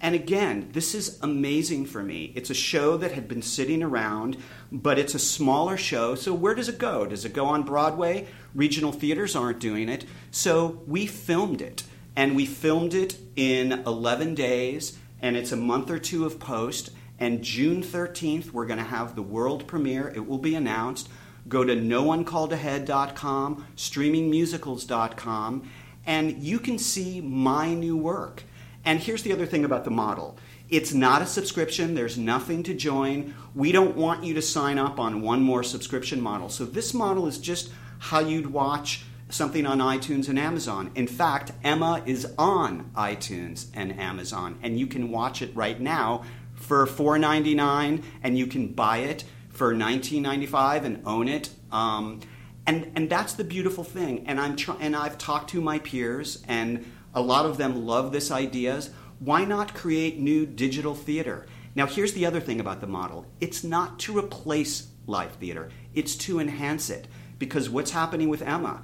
And 0.00 0.14
again, 0.14 0.70
this 0.72 0.94
is 0.94 1.18
amazing 1.22 1.84
for 1.84 2.02
me. 2.02 2.32
It's 2.34 2.48
a 2.48 2.54
show 2.54 2.96
that 2.96 3.12
had 3.12 3.28
been 3.28 3.42
sitting 3.42 3.82
around, 3.82 4.38
but 4.72 4.98
it's 4.98 5.14
a 5.14 5.18
smaller 5.18 5.76
show. 5.76 6.14
So 6.14 6.32
where 6.32 6.54
does 6.54 6.70
it 6.70 6.78
go? 6.78 7.04
Does 7.04 7.26
it 7.26 7.34
go 7.34 7.44
on 7.46 7.64
Broadway? 7.64 8.26
Regional 8.54 8.92
theaters 8.92 9.36
aren't 9.36 9.60
doing 9.60 9.90
it. 9.90 10.06
So 10.30 10.82
we 10.86 11.06
filmed 11.06 11.60
it. 11.60 11.82
And 12.16 12.34
we 12.34 12.46
filmed 12.46 12.94
it 12.94 13.18
in 13.36 13.72
11 13.86 14.34
days, 14.34 14.98
and 15.22 15.36
it's 15.36 15.52
a 15.52 15.56
month 15.56 15.90
or 15.90 15.98
two 15.98 16.24
of 16.26 16.40
post. 16.40 16.90
And 17.18 17.42
June 17.42 17.82
13th, 17.82 18.52
we're 18.52 18.66
going 18.66 18.78
to 18.78 18.84
have 18.84 19.14
the 19.14 19.22
world 19.22 19.66
premiere. 19.66 20.08
It 20.08 20.26
will 20.26 20.38
be 20.38 20.54
announced. 20.54 21.08
Go 21.48 21.62
to 21.62 21.74
noonecalledahead.com, 21.74 23.66
streamingmusicals.com, 23.76 25.70
and 26.06 26.42
you 26.42 26.58
can 26.58 26.78
see 26.78 27.20
my 27.20 27.74
new 27.74 27.96
work. 27.96 28.44
And 28.84 29.00
here's 29.00 29.22
the 29.22 29.32
other 29.32 29.46
thing 29.46 29.64
about 29.64 29.84
the 29.84 29.90
model 29.90 30.38
it's 30.68 30.94
not 30.94 31.20
a 31.20 31.26
subscription, 31.26 31.94
there's 31.94 32.16
nothing 32.16 32.62
to 32.62 32.74
join. 32.74 33.34
We 33.54 33.72
don't 33.72 33.96
want 33.96 34.22
you 34.22 34.34
to 34.34 34.42
sign 34.42 34.78
up 34.78 35.00
on 35.00 35.20
one 35.20 35.42
more 35.42 35.64
subscription 35.64 36.20
model. 36.20 36.48
So 36.48 36.64
this 36.64 36.94
model 36.94 37.26
is 37.26 37.38
just 37.38 37.70
how 37.98 38.20
you'd 38.20 38.52
watch 38.52 39.04
something 39.28 39.66
on 39.66 39.78
iTunes 39.78 40.28
and 40.28 40.38
Amazon. 40.38 40.92
In 40.94 41.08
fact, 41.08 41.52
Emma 41.64 42.02
is 42.06 42.32
on 42.38 42.90
iTunes 42.96 43.66
and 43.74 43.98
Amazon, 43.98 44.58
and 44.62 44.78
you 44.78 44.86
can 44.86 45.10
watch 45.10 45.42
it 45.42 45.54
right 45.56 45.80
now 45.80 46.24
for 46.54 46.86
$4.99, 46.86 48.04
and 48.22 48.38
you 48.38 48.46
can 48.46 48.68
buy 48.68 48.98
it 48.98 49.24
for 49.50 49.74
$19.95 49.74 50.84
and 50.84 51.02
own 51.04 51.26
it. 51.26 51.50
Um, 51.72 52.20
and 52.66 52.92
and 52.94 53.10
that's 53.10 53.32
the 53.32 53.44
beautiful 53.44 53.84
thing. 53.84 54.26
And 54.26 54.38
I'm 54.38 54.56
and 54.80 54.94
I've 54.94 55.18
talked 55.18 55.50
to 55.50 55.60
my 55.60 55.78
peers, 55.78 56.42
and 56.46 56.84
a 57.14 57.20
lot 57.20 57.46
of 57.46 57.56
them 57.56 57.86
love 57.86 58.12
this 58.12 58.30
ideas. 58.30 58.90
Why 59.18 59.44
not 59.44 59.74
create 59.74 60.18
new 60.18 60.46
digital 60.46 60.94
theater? 60.94 61.46
Now, 61.74 61.86
here's 61.86 62.12
the 62.14 62.26
other 62.26 62.40
thing 62.40 62.60
about 62.60 62.80
the 62.80 62.86
model. 62.86 63.26
It's 63.40 63.62
not 63.62 63.98
to 64.00 64.18
replace 64.18 64.88
live 65.06 65.32
theater. 65.32 65.70
It's 65.94 66.16
to 66.16 66.40
enhance 66.40 66.90
it. 66.90 67.06
Because 67.38 67.70
what's 67.70 67.90
happening 67.90 68.28
with 68.28 68.42
Emma? 68.42 68.82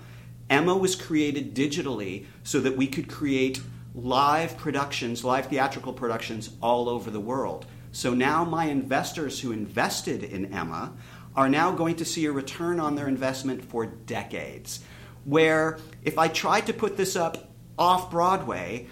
Emma 0.48 0.76
was 0.76 0.94
created 0.94 1.54
digitally 1.54 2.26
so 2.42 2.60
that 2.60 2.76
we 2.76 2.86
could 2.86 3.08
create 3.08 3.60
live 3.94 4.56
productions, 4.56 5.24
live 5.24 5.46
theatrical 5.46 5.92
productions 5.92 6.50
all 6.60 6.88
over 6.88 7.10
the 7.10 7.20
world. 7.20 7.66
So 7.92 8.14
now 8.14 8.44
my 8.44 8.66
investors 8.66 9.40
who 9.40 9.52
invested 9.52 10.22
in 10.22 10.52
Emma 10.52 10.92
are 11.34 11.48
now 11.48 11.72
going 11.72 11.96
to 11.96 12.04
see 12.04 12.26
a 12.26 12.32
return 12.32 12.78
on 12.78 12.94
their 12.94 13.08
investment 13.08 13.64
for 13.64 13.86
decades. 13.86 14.84
Where 15.24 15.78
if 16.02 16.18
I 16.18 16.28
tried 16.28 16.66
to 16.66 16.72
put 16.72 16.96
this 16.96 17.16
up 17.16 17.50
off 17.78 18.10
Broadway, 18.10 18.86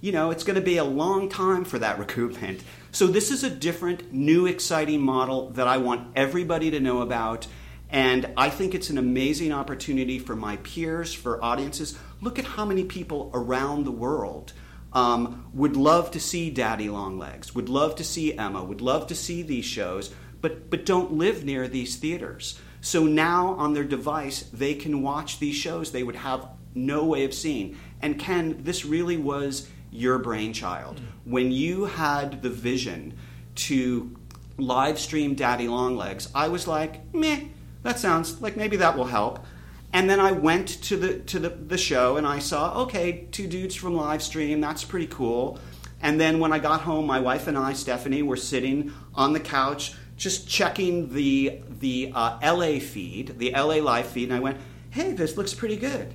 you 0.00 0.12
know, 0.12 0.30
it's 0.30 0.44
going 0.44 0.56
to 0.56 0.62
be 0.62 0.78
a 0.78 0.84
long 0.84 1.28
time 1.28 1.64
for 1.64 1.78
that 1.78 1.98
recoupment. 1.98 2.60
So 2.92 3.06
this 3.06 3.30
is 3.30 3.44
a 3.44 3.50
different, 3.50 4.12
new, 4.12 4.46
exciting 4.46 5.00
model 5.00 5.50
that 5.50 5.68
I 5.68 5.76
want 5.76 6.12
everybody 6.16 6.70
to 6.70 6.80
know 6.80 7.02
about. 7.02 7.46
And 7.90 8.32
I 8.36 8.50
think 8.50 8.74
it's 8.74 8.90
an 8.90 8.98
amazing 8.98 9.52
opportunity 9.52 10.18
for 10.18 10.36
my 10.36 10.56
peers, 10.58 11.12
for 11.12 11.42
audiences. 11.44 11.98
Look 12.20 12.38
at 12.38 12.44
how 12.44 12.64
many 12.64 12.84
people 12.84 13.30
around 13.34 13.84
the 13.84 13.90
world 13.90 14.52
um, 14.92 15.46
would 15.52 15.76
love 15.76 16.10
to 16.12 16.20
see 16.20 16.50
Daddy 16.50 16.88
Longlegs, 16.88 17.54
would 17.54 17.68
love 17.68 17.94
to 17.96 18.04
see 18.04 18.36
Emma, 18.36 18.62
would 18.64 18.80
love 18.80 19.06
to 19.08 19.14
see 19.14 19.42
these 19.42 19.64
shows, 19.64 20.12
but, 20.40 20.70
but 20.70 20.86
don't 20.86 21.12
live 21.12 21.44
near 21.44 21.68
these 21.68 21.96
theaters. 21.96 22.60
So 22.80 23.04
now 23.04 23.48
on 23.54 23.74
their 23.74 23.84
device, 23.84 24.42
they 24.52 24.74
can 24.74 25.02
watch 25.02 25.38
these 25.38 25.54
shows 25.54 25.92
they 25.92 26.02
would 26.02 26.16
have 26.16 26.48
no 26.74 27.04
way 27.04 27.24
of 27.24 27.34
seeing. 27.34 27.76
And 28.02 28.18
Ken, 28.18 28.62
this 28.62 28.84
really 28.84 29.16
was 29.16 29.68
your 29.90 30.18
brainchild. 30.18 31.00
When 31.24 31.52
you 31.52 31.86
had 31.86 32.42
the 32.42 32.50
vision 32.50 33.14
to 33.56 34.16
live 34.56 34.98
stream 34.98 35.34
Daddy 35.34 35.68
Longlegs, 35.68 36.28
I 36.34 36.48
was 36.48 36.66
like, 36.66 37.12
meh, 37.14 37.44
that 37.82 37.98
sounds 37.98 38.40
like 38.40 38.56
maybe 38.56 38.76
that 38.76 38.96
will 38.96 39.06
help. 39.06 39.44
And 39.92 40.08
then 40.08 40.20
I 40.20 40.32
went 40.32 40.68
to 40.84 40.96
the 40.96 41.18
to 41.20 41.38
the, 41.38 41.48
the 41.48 41.78
show 41.78 42.16
and 42.16 42.26
I 42.26 42.38
saw, 42.38 42.82
okay, 42.82 43.26
two 43.32 43.48
dudes 43.48 43.74
from 43.74 43.94
live 43.94 44.22
stream, 44.22 44.60
that's 44.60 44.84
pretty 44.84 45.08
cool. 45.08 45.58
And 46.02 46.18
then 46.20 46.38
when 46.38 46.52
I 46.52 46.58
got 46.58 46.82
home, 46.82 47.06
my 47.06 47.20
wife 47.20 47.46
and 47.46 47.58
I, 47.58 47.72
Stephanie, 47.72 48.22
were 48.22 48.36
sitting 48.36 48.92
on 49.14 49.32
the 49.32 49.40
couch 49.40 49.94
just 50.16 50.48
checking 50.48 51.12
the 51.12 51.60
the 51.80 52.12
uh, 52.14 52.38
LA 52.42 52.78
feed, 52.78 53.38
the 53.38 53.52
LA 53.52 53.76
live 53.76 54.06
feed, 54.06 54.28
and 54.28 54.34
I 54.34 54.40
went, 54.40 54.58
"Hey, 54.90 55.12
this 55.12 55.36
looks 55.36 55.54
pretty 55.54 55.76
good. 55.76 56.14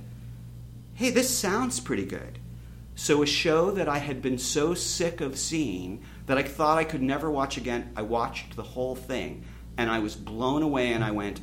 Hey, 0.96 1.10
this 1.10 1.28
sounds 1.28 1.78
pretty 1.78 2.06
good." 2.06 2.38
So 2.94 3.22
a 3.22 3.26
show 3.26 3.70
that 3.72 3.86
I 3.86 3.98
had 3.98 4.22
been 4.22 4.38
so 4.38 4.72
sick 4.72 5.20
of 5.20 5.36
seeing 5.36 6.00
that 6.24 6.38
I 6.38 6.42
thought 6.42 6.78
I 6.78 6.84
could 6.84 7.02
never 7.02 7.30
watch 7.30 7.58
again, 7.58 7.90
I 7.94 8.00
watched 8.00 8.56
the 8.56 8.62
whole 8.62 8.96
thing, 8.96 9.44
and 9.76 9.90
I 9.90 9.98
was 9.98 10.16
blown 10.16 10.62
away. 10.62 10.94
And 10.94 11.04
I 11.04 11.10
went, 11.10 11.42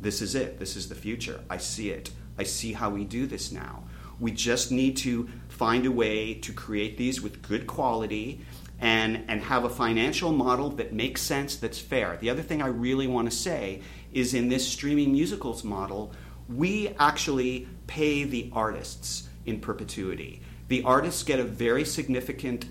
"This 0.00 0.22
is 0.22 0.36
it. 0.36 0.60
This 0.60 0.76
is 0.76 0.88
the 0.88 0.94
future. 0.94 1.40
I 1.50 1.56
see 1.56 1.90
it. 1.90 2.12
I 2.38 2.44
see 2.44 2.74
how 2.74 2.90
we 2.90 3.02
do 3.04 3.26
this 3.26 3.50
now." 3.50 3.82
We 4.20 4.30
just 4.30 4.70
need 4.70 4.96
to 4.98 5.28
find 5.48 5.84
a 5.84 5.90
way 5.90 6.34
to 6.34 6.52
create 6.52 6.96
these 6.96 7.20
with 7.20 7.42
good 7.42 7.66
quality 7.66 8.40
and, 8.78 9.24
and 9.26 9.40
have 9.40 9.64
a 9.64 9.68
financial 9.68 10.30
model 10.30 10.70
that 10.70 10.92
makes 10.92 11.22
sense, 11.22 11.56
that's 11.56 11.80
fair. 11.80 12.18
The 12.20 12.30
other 12.30 12.42
thing 12.42 12.62
I 12.62 12.68
really 12.68 13.08
want 13.08 13.28
to 13.28 13.36
say 13.36 13.80
is 14.12 14.32
in 14.32 14.48
this 14.48 14.64
streaming 14.64 15.10
musicals 15.10 15.64
model, 15.64 16.12
we 16.48 16.90
actually 17.00 17.66
pay 17.86 18.24
the 18.24 18.50
artists 18.52 19.28
in 19.44 19.60
perpetuity. 19.60 20.42
The 20.68 20.82
artists 20.82 21.22
get 21.22 21.38
a 21.38 21.44
very 21.44 21.84
significant 21.84 22.66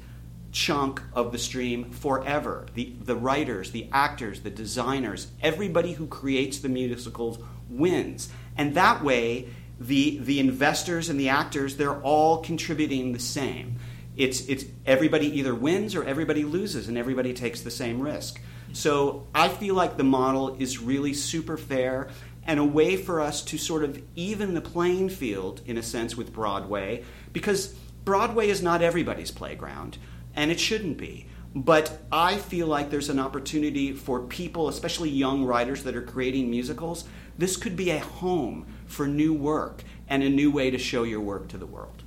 chunk 0.51 1.01
of 1.13 1.31
the 1.31 1.37
stream 1.37 1.91
forever. 1.91 2.65
The, 2.73 2.93
the 3.01 3.15
writers, 3.15 3.71
the 3.71 3.87
actors, 3.91 4.41
the 4.41 4.49
designers, 4.49 5.27
everybody 5.41 5.93
who 5.93 6.07
creates 6.07 6.59
the 6.59 6.69
musicals 6.69 7.39
wins. 7.69 8.29
And 8.57 8.75
that 8.75 9.03
way, 9.03 9.49
the, 9.79 10.17
the 10.19 10.39
investors 10.39 11.09
and 11.09 11.19
the 11.19 11.29
actors, 11.29 11.75
they're 11.75 12.01
all 12.01 12.37
contributing 12.37 13.11
the 13.11 13.19
same. 13.19 13.77
It's, 14.15 14.47
it's 14.47 14.63
everybody 14.85 15.39
either 15.39 15.53
wins 15.53 15.93
or 15.93 16.05
everybody 16.05 16.45
loses, 16.45 16.87
and 16.87 16.97
everybody 16.97 17.33
takes 17.33 17.61
the 17.61 17.71
same 17.71 18.01
risk. 18.01 18.39
So 18.71 19.27
I 19.35 19.49
feel 19.49 19.75
like 19.75 19.97
the 19.97 20.05
model 20.05 20.55
is 20.57 20.79
really 20.79 21.13
super 21.13 21.57
fair 21.57 22.09
and 22.45 22.59
a 22.59 22.65
way 22.65 22.95
for 22.95 23.19
us 23.19 23.41
to 23.43 23.57
sort 23.57 23.83
of 23.83 24.01
even 24.15 24.53
the 24.53 24.61
playing 24.61 25.09
field, 25.09 25.61
in 25.65 25.77
a 25.77 25.83
sense, 25.83 26.15
with 26.15 26.31
Broadway, 26.31 27.03
because 27.33 27.75
Broadway 28.03 28.49
is 28.49 28.61
not 28.61 28.81
everybody's 28.81 29.31
playground, 29.31 29.97
and 30.35 30.51
it 30.51 30.59
shouldn't 30.59 30.97
be. 30.97 31.27
But 31.55 32.01
I 32.11 32.37
feel 32.37 32.67
like 32.67 32.89
there's 32.89 33.09
an 33.09 33.19
opportunity 33.19 33.93
for 33.93 34.19
people, 34.19 34.67
especially 34.67 35.09
young 35.09 35.45
writers 35.45 35.83
that 35.83 35.95
are 35.95 36.01
creating 36.01 36.49
musicals. 36.49 37.05
This 37.37 37.55
could 37.55 37.75
be 37.75 37.91
a 37.91 37.99
home 37.99 38.67
for 38.85 39.07
new 39.07 39.33
work 39.33 39.83
and 40.07 40.21
a 40.21 40.29
new 40.29 40.51
way 40.51 40.69
to 40.69 40.77
show 40.77 41.03
your 41.03 41.21
work 41.21 41.47
to 41.49 41.57
the 41.57 41.65
world. 41.65 42.03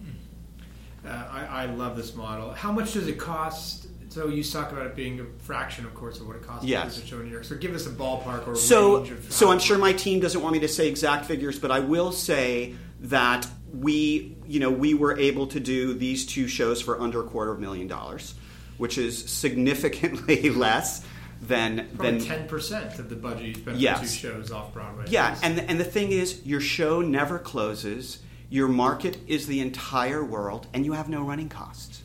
Uh, 1.05 1.27
I, 1.31 1.63
I 1.63 1.67
love 1.67 1.97
this 1.97 2.15
model. 2.15 2.53
How 2.53 2.71
much 2.71 2.93
does 2.93 3.09
it 3.09 3.19
cost? 3.19 3.88
So 4.19 4.27
you 4.27 4.43
talk 4.43 4.73
about 4.73 4.85
it 4.85 4.97
being 4.97 5.21
a 5.21 5.25
fraction, 5.45 5.85
of 5.85 5.95
course, 5.95 6.19
of 6.19 6.27
what 6.27 6.35
it 6.35 6.43
costs 6.43 6.67
Yes. 6.67 7.01
to 7.01 7.07
show 7.07 7.21
in 7.21 7.27
New 7.27 7.31
York. 7.31 7.45
So 7.45 7.55
give 7.55 7.73
us 7.73 7.87
a 7.87 7.91
ballpark 7.91 8.49
or 8.49 8.55
a 8.55 8.57
So, 8.57 8.97
range 8.99 9.13
of. 9.13 9.33
so 9.33 9.49
I'm 9.53 9.61
sure 9.61 9.79
my 9.79 9.93
team 9.93 10.19
doesn't 10.19 10.43
want 10.43 10.55
me 10.55 10.59
to 10.59 10.67
say 10.67 10.89
exact 10.89 11.27
figures, 11.27 11.57
but 11.61 11.71
I 11.71 11.79
will 11.79 12.11
say 12.11 12.75
that 13.03 13.47
we, 13.73 14.35
you 14.45 14.59
know, 14.59 14.73
we 14.73 14.93
were 14.93 15.17
able 15.17 15.47
to 15.47 15.61
do 15.61 15.95
these 15.95 16.27
two 16.27 16.49
shows 16.49 16.83
for 16.83 17.01
under 17.01 17.21
a 17.21 17.29
quarter 17.29 17.53
of 17.53 17.59
a 17.59 17.61
million 17.61 17.87
dollars, 17.87 18.35
which 18.77 18.99
is 18.99 19.25
significantly 19.31 20.51
less 20.67 21.05
than 21.41 21.87
Probably 21.95 22.19
than 22.19 22.27
ten 22.27 22.49
percent 22.49 22.99
of 22.99 23.09
the 23.09 23.15
budget 23.15 23.45
you 23.47 23.55
spent 23.55 23.79
Yes. 23.79 23.99
for 24.01 24.05
two 24.07 24.11
shows 24.35 24.51
off 24.51 24.75
Broadway. 24.75 25.05
Yeah, 25.09 25.39
and 25.45 25.61
and 25.61 25.79
the 25.79 25.85
thing 25.85 26.11
is, 26.11 26.45
your 26.45 26.61
show 26.61 27.03
never 27.03 27.39
closes. 27.39 28.19
Your 28.51 28.67
market 28.67 29.19
is 29.29 29.47
the 29.47 29.61
entire 29.61 30.25
world, 30.25 30.67
and 30.75 30.85
you 30.85 30.95
have 30.95 31.09
no 31.09 31.23
running 31.23 31.49
costs. 31.49 32.03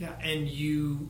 yeah, 0.00 0.10
and 0.20 0.48
you 0.48 1.08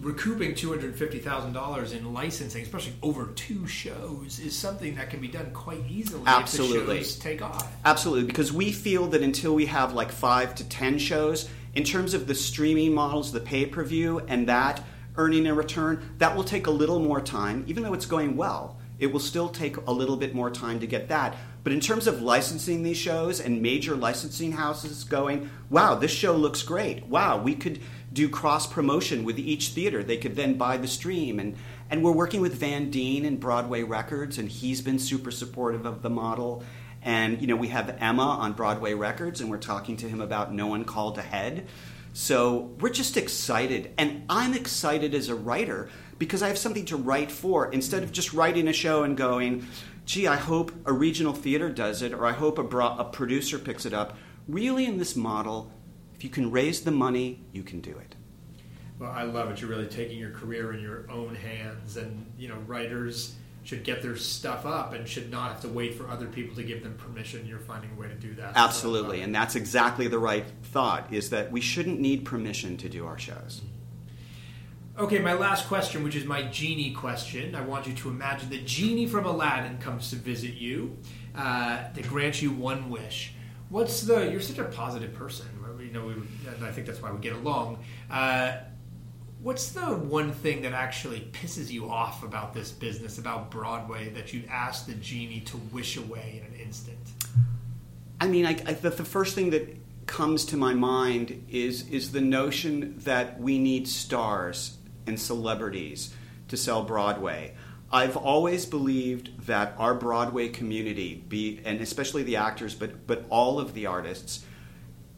recouping 0.00 0.54
two 0.54 0.68
hundred 0.70 0.96
fifty 0.96 1.18
thousand 1.18 1.52
dollars 1.52 1.92
in 1.92 2.12
licensing, 2.12 2.62
especially 2.62 2.94
over 3.02 3.26
two 3.34 3.66
shows, 3.66 4.38
is 4.38 4.56
something 4.56 4.94
that 4.96 5.10
can 5.10 5.20
be 5.20 5.28
done 5.28 5.50
quite 5.52 5.84
easily. 5.88 6.22
Absolutely. 6.26 6.78
if 6.78 6.86
the 6.86 6.96
shows 6.96 7.18
take 7.18 7.42
off. 7.42 7.72
Absolutely, 7.84 8.26
because 8.26 8.52
we 8.52 8.72
feel 8.72 9.06
that 9.08 9.22
until 9.22 9.54
we 9.54 9.66
have 9.66 9.94
like 9.94 10.12
five 10.12 10.54
to 10.56 10.64
ten 10.68 10.98
shows, 10.98 11.48
In 11.74 11.84
terms 11.84 12.14
of 12.14 12.26
the 12.26 12.34
streaming 12.34 12.92
models, 12.92 13.30
the 13.30 13.40
pay 13.40 13.66
per 13.66 13.84
view, 13.84 14.20
and 14.26 14.48
that 14.48 14.82
earning 15.16 15.46
a 15.46 15.54
return, 15.54 16.14
that 16.18 16.34
will 16.34 16.44
take 16.44 16.66
a 16.66 16.70
little 16.70 16.98
more 16.98 17.20
time, 17.20 17.64
even 17.66 17.82
though 17.82 17.94
it's 17.94 18.06
going 18.06 18.36
well. 18.36 18.78
It 18.98 19.12
will 19.12 19.20
still 19.20 19.48
take 19.48 19.76
a 19.76 19.92
little 19.92 20.16
bit 20.16 20.34
more 20.34 20.50
time 20.50 20.80
to 20.80 20.86
get 20.86 21.08
that. 21.08 21.36
But 21.62 21.72
in 21.72 21.80
terms 21.80 22.06
of 22.06 22.22
licensing 22.22 22.82
these 22.82 22.96
shows 22.96 23.40
and 23.40 23.62
major 23.62 23.94
licensing 23.94 24.52
houses 24.52 25.04
going, 25.04 25.50
wow, 25.70 25.94
this 25.94 26.10
show 26.10 26.34
looks 26.34 26.62
great. 26.62 27.06
Wow, 27.06 27.42
we 27.42 27.54
could 27.54 27.80
do 28.18 28.28
cross 28.28 28.66
promotion 28.66 29.22
with 29.22 29.38
each 29.38 29.68
theater. 29.68 30.02
They 30.02 30.16
could 30.16 30.34
then 30.34 30.54
buy 30.54 30.76
the 30.76 30.88
stream. 30.88 31.38
And, 31.38 31.54
and 31.88 32.02
we're 32.02 32.10
working 32.10 32.40
with 32.40 32.54
Van 32.54 32.90
Dean 32.90 33.24
and 33.24 33.38
Broadway 33.38 33.84
Records, 33.84 34.38
and 34.38 34.48
he's 34.48 34.80
been 34.80 34.98
super 34.98 35.30
supportive 35.30 35.86
of 35.86 36.02
the 36.02 36.10
model. 36.10 36.64
And, 37.00 37.40
you 37.40 37.46
know, 37.46 37.54
we 37.54 37.68
have 37.68 37.96
Emma 38.00 38.24
on 38.24 38.54
Broadway 38.54 38.94
Records, 38.94 39.40
and 39.40 39.48
we're 39.48 39.58
talking 39.58 39.96
to 39.98 40.08
him 40.08 40.20
about 40.20 40.52
No 40.52 40.66
One 40.66 40.84
Called 40.84 41.16
Ahead. 41.16 41.68
So 42.12 42.74
we're 42.80 42.88
just 42.88 43.16
excited. 43.16 43.94
And 43.96 44.24
I'm 44.28 44.52
excited 44.52 45.14
as 45.14 45.28
a 45.28 45.36
writer 45.36 45.88
because 46.18 46.42
I 46.42 46.48
have 46.48 46.58
something 46.58 46.86
to 46.86 46.96
write 46.96 47.30
for 47.30 47.70
instead 47.70 48.02
of 48.02 48.10
just 48.10 48.32
writing 48.32 48.66
a 48.66 48.72
show 48.72 49.04
and 49.04 49.16
going, 49.16 49.64
gee, 50.06 50.26
I 50.26 50.34
hope 50.34 50.72
a 50.86 50.92
regional 50.92 51.34
theater 51.34 51.70
does 51.70 52.02
it 52.02 52.12
or 52.12 52.26
I 52.26 52.32
hope 52.32 52.58
a, 52.58 52.64
bro- 52.64 52.96
a 52.98 53.04
producer 53.04 53.60
picks 53.60 53.86
it 53.86 53.94
up. 53.94 54.16
Really, 54.48 54.86
in 54.86 54.98
this 54.98 55.14
model, 55.14 55.70
if 56.18 56.24
you 56.24 56.30
can 56.30 56.50
raise 56.50 56.80
the 56.80 56.90
money, 56.90 57.40
you 57.52 57.62
can 57.62 57.80
do 57.80 57.92
it. 57.92 58.16
Well, 58.98 59.12
I 59.12 59.22
love 59.22 59.52
it. 59.52 59.60
You're 59.60 59.70
really 59.70 59.86
taking 59.86 60.18
your 60.18 60.32
career 60.32 60.72
in 60.72 60.80
your 60.80 61.08
own 61.08 61.36
hands, 61.36 61.96
and 61.96 62.26
you 62.36 62.48
know, 62.48 62.56
writers 62.66 63.36
should 63.62 63.84
get 63.84 64.02
their 64.02 64.16
stuff 64.16 64.66
up 64.66 64.94
and 64.94 65.06
should 65.06 65.30
not 65.30 65.52
have 65.52 65.60
to 65.60 65.68
wait 65.68 65.94
for 65.94 66.08
other 66.08 66.26
people 66.26 66.56
to 66.56 66.64
give 66.64 66.82
them 66.82 66.94
permission. 66.94 67.46
You're 67.46 67.60
finding 67.60 67.92
a 67.92 67.94
way 67.94 68.08
to 68.08 68.16
do 68.16 68.34
that. 68.34 68.54
Absolutely, 68.56 69.20
and 69.20 69.32
that's 69.32 69.54
exactly 69.54 70.08
the 70.08 70.18
right 70.18 70.44
thought. 70.64 71.12
Is 71.12 71.30
that 71.30 71.52
we 71.52 71.60
shouldn't 71.60 72.00
need 72.00 72.24
permission 72.24 72.76
to 72.78 72.88
do 72.88 73.06
our 73.06 73.16
shows. 73.16 73.62
Okay, 74.98 75.20
my 75.20 75.34
last 75.34 75.68
question, 75.68 76.02
which 76.02 76.16
is 76.16 76.24
my 76.24 76.42
genie 76.42 76.92
question. 76.92 77.54
I 77.54 77.60
want 77.60 77.86
you 77.86 77.94
to 77.94 78.08
imagine 78.08 78.50
the 78.50 78.58
genie 78.62 79.06
from 79.06 79.24
Aladdin 79.24 79.78
comes 79.78 80.10
to 80.10 80.16
visit 80.16 80.54
you 80.54 80.96
uh, 81.36 81.92
to 81.92 82.02
grant 82.02 82.42
you 82.42 82.50
one 82.50 82.90
wish. 82.90 83.34
What's 83.68 84.00
the? 84.00 84.28
You're 84.28 84.40
such 84.40 84.58
a 84.58 84.64
positive 84.64 85.14
person. 85.14 85.46
You 85.88 85.94
know, 85.94 86.06
we, 86.06 86.12
and 86.12 86.64
I 86.64 86.70
think 86.70 86.86
that's 86.86 87.00
why 87.00 87.10
we 87.10 87.18
get 87.18 87.32
along. 87.32 87.78
Uh, 88.10 88.58
what's 89.42 89.70
the 89.70 89.80
one 89.80 90.32
thing 90.32 90.62
that 90.62 90.72
actually 90.72 91.20
pisses 91.32 91.70
you 91.70 91.88
off 91.90 92.22
about 92.22 92.52
this 92.52 92.70
business, 92.70 93.16
about 93.16 93.50
Broadway, 93.50 94.10
that 94.10 94.34
you'd 94.34 94.46
ask 94.50 94.86
the 94.86 94.94
genie 94.94 95.40
to 95.40 95.56
wish 95.72 95.96
away 95.96 96.42
in 96.44 96.54
an 96.54 96.60
instant? 96.60 96.98
I 98.20 98.28
mean, 98.28 98.44
I, 98.44 98.50
I, 98.66 98.74
the, 98.74 98.90
the 98.90 99.04
first 99.04 99.34
thing 99.34 99.50
that 99.50 99.76
comes 100.06 100.44
to 100.46 100.56
my 100.56 100.74
mind 100.74 101.46
is 101.50 101.88
is 101.88 102.12
the 102.12 102.20
notion 102.20 102.98
that 102.98 103.40
we 103.40 103.58
need 103.58 103.88
stars 103.88 104.76
and 105.06 105.18
celebrities 105.18 106.14
to 106.48 106.56
sell 106.56 106.82
Broadway. 106.82 107.54
I've 107.90 108.16
always 108.18 108.66
believed 108.66 109.46
that 109.46 109.74
our 109.78 109.94
Broadway 109.94 110.48
community, 110.48 111.24
be 111.26 111.62
and 111.64 111.80
especially 111.80 112.24
the 112.24 112.36
actors, 112.36 112.74
but 112.74 113.06
but 113.06 113.24
all 113.30 113.58
of 113.58 113.72
the 113.72 113.86
artists, 113.86 114.44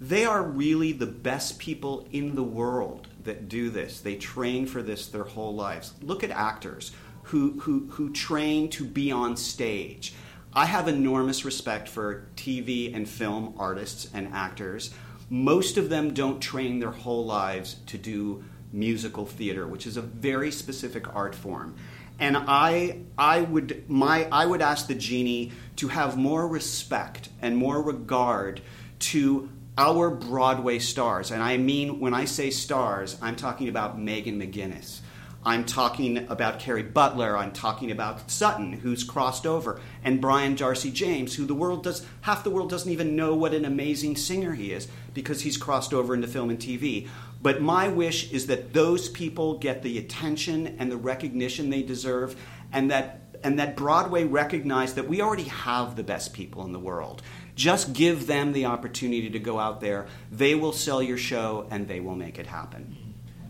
they 0.01 0.25
are 0.25 0.43
really 0.43 0.93
the 0.93 1.07
best 1.07 1.59
people 1.59 2.09
in 2.11 2.35
the 2.35 2.43
world 2.43 3.09
that 3.25 3.49
do 3.49 3.69
this. 3.69 4.01
They 4.01 4.15
train 4.15 4.67
for 4.67 4.83
this 4.83 5.07
their 5.07 5.25
whole 5.25 5.55
lives. 5.55 5.93
Look 6.01 6.25
at 6.25 6.31
actors 6.31 6.93
who 7.25 7.61
who 7.61 7.87
who 7.91 8.11
train 8.11 8.71
to 8.71 8.85
be 8.85 9.13
on 9.13 9.37
stage. 9.37 10.15
I 10.53 10.65
have 10.65 10.89
enormous 10.89 11.45
respect 11.45 11.89
for 11.89 12.27
TV 12.35 12.95
and 12.95 13.09
film 13.09 13.55
artists 13.57 14.09
and 14.13 14.33
actors. 14.33 14.93
Most 15.29 15.77
of 15.77 15.91
them 15.91 16.13
don't 16.13 16.41
train 16.41 16.81
their 16.81 16.91
whole 16.91 17.25
lives 17.25 17.77
to 17.87 17.99
do 17.99 18.43
musical 18.73 19.27
theater, 19.27 19.67
which 19.67 19.87
is 19.87 19.97
a 19.97 20.03
very 20.03 20.51
specific 20.51 21.15
art 21.15 21.37
form. 21.37 21.77
And 22.19 22.37
I, 22.37 23.03
I 23.17 23.43
would, 23.43 23.89
my, 23.89 24.29
I 24.31 24.45
would 24.45 24.61
ask 24.61 24.89
the 24.89 24.95
genie 24.95 25.53
to 25.77 25.89
have 25.89 26.19
more 26.19 26.47
respect 26.47 27.29
and 27.41 27.57
more 27.57 27.81
regard 27.81 28.61
to 28.99 29.49
our 29.81 30.11
Broadway 30.11 30.79
stars. 30.79 31.31
And 31.31 31.43
I 31.43 31.57
mean, 31.57 32.01
when 32.01 32.13
I 32.13 32.27
say 32.27 32.51
stars, 32.51 33.17
I'm 33.23 33.35
talking 33.35 33.67
about 33.67 33.99
Megan 33.99 34.39
McGinnis. 34.39 35.01
I'm 35.43 35.65
talking 35.65 36.19
about 36.29 36.59
Kerry 36.59 36.83
Butler. 36.83 37.35
I'm 37.35 37.53
talking 37.53 37.91
about 37.91 38.31
Sutton, 38.31 38.75
who's 38.75 39.03
crossed 39.03 39.47
over, 39.47 39.81
and 40.05 40.21
Brian 40.21 40.55
Darcy 40.55 40.91
James, 40.91 41.35
who 41.35 41.47
the 41.47 41.55
world 41.55 41.83
does 41.83 42.07
half 42.21 42.45
the 42.45 42.51
world 42.51 42.69
doesn't 42.69 42.93
even 42.93 43.17
know 43.17 43.35
what 43.35 43.55
an 43.55 43.65
amazing 43.65 44.17
singer 44.17 44.53
he 44.53 44.71
is 44.71 44.87
because 45.15 45.41
he's 45.41 45.57
crossed 45.57 45.95
over 45.95 46.13
into 46.13 46.29
film 46.29 46.51
and 46.51 46.59
TV. 46.59 47.09
But 47.41 47.63
my 47.63 47.89
wish 47.89 48.31
is 48.33 48.49
that 48.49 48.75
those 48.75 49.09
people 49.09 49.59
get 49.59 49.83
the 49.83 49.97
attention 49.97 50.77
and 50.79 50.93
the 50.93 50.99
recognition 50.99 51.71
they 51.71 51.83
deserve, 51.83 52.37
and 52.71 52.91
that 52.91 53.31
and 53.43 53.59
that 53.59 53.77
Broadway 53.77 54.25
recognize 54.25 54.93
that 54.93 55.09
we 55.09 55.23
already 55.23 55.45
have 55.45 55.97
the 55.97 56.03
best 56.03 56.35
people 56.35 56.67
in 56.67 56.73
the 56.73 56.79
world. 56.79 57.23
Just 57.61 57.93
give 57.93 58.27
them 58.27 58.53
the 58.55 58.65
opportunity 58.65 59.29
to 59.29 59.39
go 59.39 59.59
out 59.59 59.83
there. 59.83 60.07
They 60.33 60.55
will 60.55 60.73
sell 60.73 61.03
your 61.03 61.19
show, 61.19 61.67
and 61.71 61.87
they 61.87 62.01
will 62.01 62.15
make 62.15 62.39
it 62.39 62.47
happen. 62.47 62.97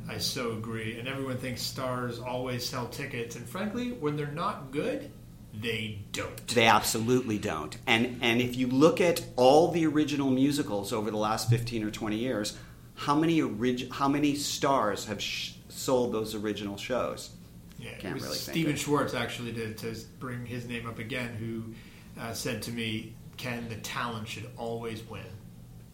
I 0.08 0.18
so 0.18 0.50
agree. 0.50 0.98
And 0.98 1.06
everyone 1.06 1.36
thinks 1.36 1.62
stars 1.62 2.18
always 2.18 2.68
sell 2.68 2.88
tickets, 2.88 3.36
and 3.36 3.48
frankly, 3.48 3.92
when 3.92 4.16
they're 4.16 4.26
not 4.26 4.72
good, 4.72 5.12
they 5.54 6.00
don't. 6.10 6.44
They 6.48 6.66
absolutely 6.66 7.38
don't. 7.38 7.78
And 7.86 8.18
and 8.20 8.40
if 8.40 8.56
you 8.56 8.66
look 8.66 9.00
at 9.00 9.22
all 9.36 9.70
the 9.70 9.86
original 9.86 10.28
musicals 10.28 10.92
over 10.92 11.12
the 11.12 11.16
last 11.16 11.48
15 11.48 11.84
or 11.84 11.92
20 11.92 12.16
years, 12.16 12.58
how 12.96 13.14
many 13.14 13.40
orig- 13.40 13.92
how 13.92 14.08
many 14.08 14.34
stars 14.34 15.04
have 15.04 15.22
sh- 15.22 15.52
sold 15.68 16.12
those 16.12 16.34
original 16.34 16.76
shows? 16.76 17.30
Yeah, 17.78 17.90
Can't 17.92 18.06
it 18.06 18.14
was 18.14 18.22
really 18.24 18.38
think 18.38 18.54
Stephen 18.56 18.76
Schwartz 18.76 19.14
actually 19.14 19.52
did 19.52 19.78
to 19.78 19.94
bring 20.18 20.46
his 20.46 20.66
name 20.66 20.88
up 20.88 20.98
again, 20.98 21.36
who 21.36 22.20
uh, 22.20 22.32
said 22.32 22.60
to 22.62 22.72
me, 22.72 23.14
"Ken, 23.40 23.68
the 23.68 23.76
talent 23.76 24.28
should 24.28 24.50
always 24.56 25.02
win." 25.02 25.24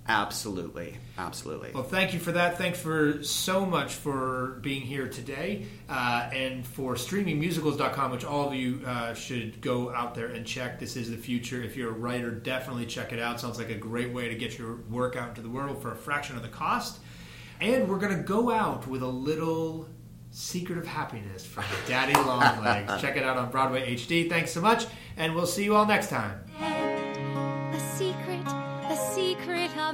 Absolutely, 0.09 0.97
absolutely. 1.19 1.73
Well, 1.73 1.83
thank 1.83 2.13
you 2.13 2.21
for 2.21 2.33
that. 2.33 2.59
Thanks 2.59 2.79
for 2.79 3.25
so 3.25 3.67
much 3.67 3.95
for 3.95 4.59
being 4.63 4.83
here 4.83 5.09
today, 5.09 5.67
uh, 5.89 6.29
and 6.33 6.65
for 6.65 6.95
streamingmusicals.com, 6.95 8.13
which 8.13 8.25
all 8.25 8.49
of 8.49 8.55
you 8.55 8.83
uh, 8.87 9.15
should 9.15 9.61
go 9.61 9.93
out 9.93 10.15
there 10.15 10.29
and 10.29 10.47
check. 10.47 10.79
This 10.79 10.97
is 10.97 11.11
the 11.11 11.17
future. 11.17 11.63
If 11.63 11.77
you're 11.77 11.91
a 11.91 11.99
writer, 11.99 12.31
definitely 12.31 12.87
check 12.87 13.13
it 13.13 13.19
out. 13.19 13.41
Sounds 13.41 13.59
like 13.59 13.71
a 13.71 13.75
great 13.75 14.13
way 14.13 14.29
to 14.29 14.37
get 14.37 14.59
your 14.59 14.77
work 14.91 15.17
out 15.17 15.31
into 15.31 15.43
the 15.43 15.51
world 15.51 15.83
for 15.83 15.93
a 15.93 15.97
fraction 15.97 16.37
of 16.37 16.43
the 16.43 16.49
cost. 16.49 17.01
And 17.61 17.89
we're 17.89 17.99
going 17.99 18.17
to 18.17 18.23
go 18.23 18.51
out 18.51 18.87
with 18.87 19.03
a 19.03 19.09
little 19.09 19.89
secret 20.31 20.79
of 20.79 20.87
happiness 20.87 21.45
from 21.45 21.65
Daddy 21.89 22.15
Longlegs. 22.15 22.93
check 23.01 23.17
it 23.17 23.25
out 23.25 23.39
on 23.39 23.51
Broadway 23.51 23.97
HD. 23.97 24.29
Thanks 24.29 24.53
so 24.53 24.61
much, 24.61 24.87
and 25.17 25.35
we'll 25.35 25.47
see 25.47 25.65
you 25.65 25.75
all 25.75 25.87
next 25.87 26.11
time. 26.11 26.86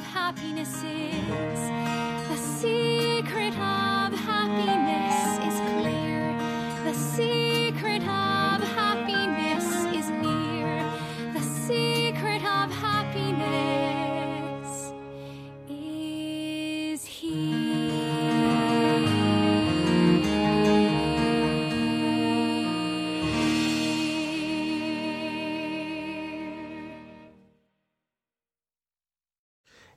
Of 0.02 0.08
happiness 0.08 0.82
is 0.82 1.62
the 2.28 2.36
secret 2.36 3.54
of 3.54 4.12
happiness 4.12 5.11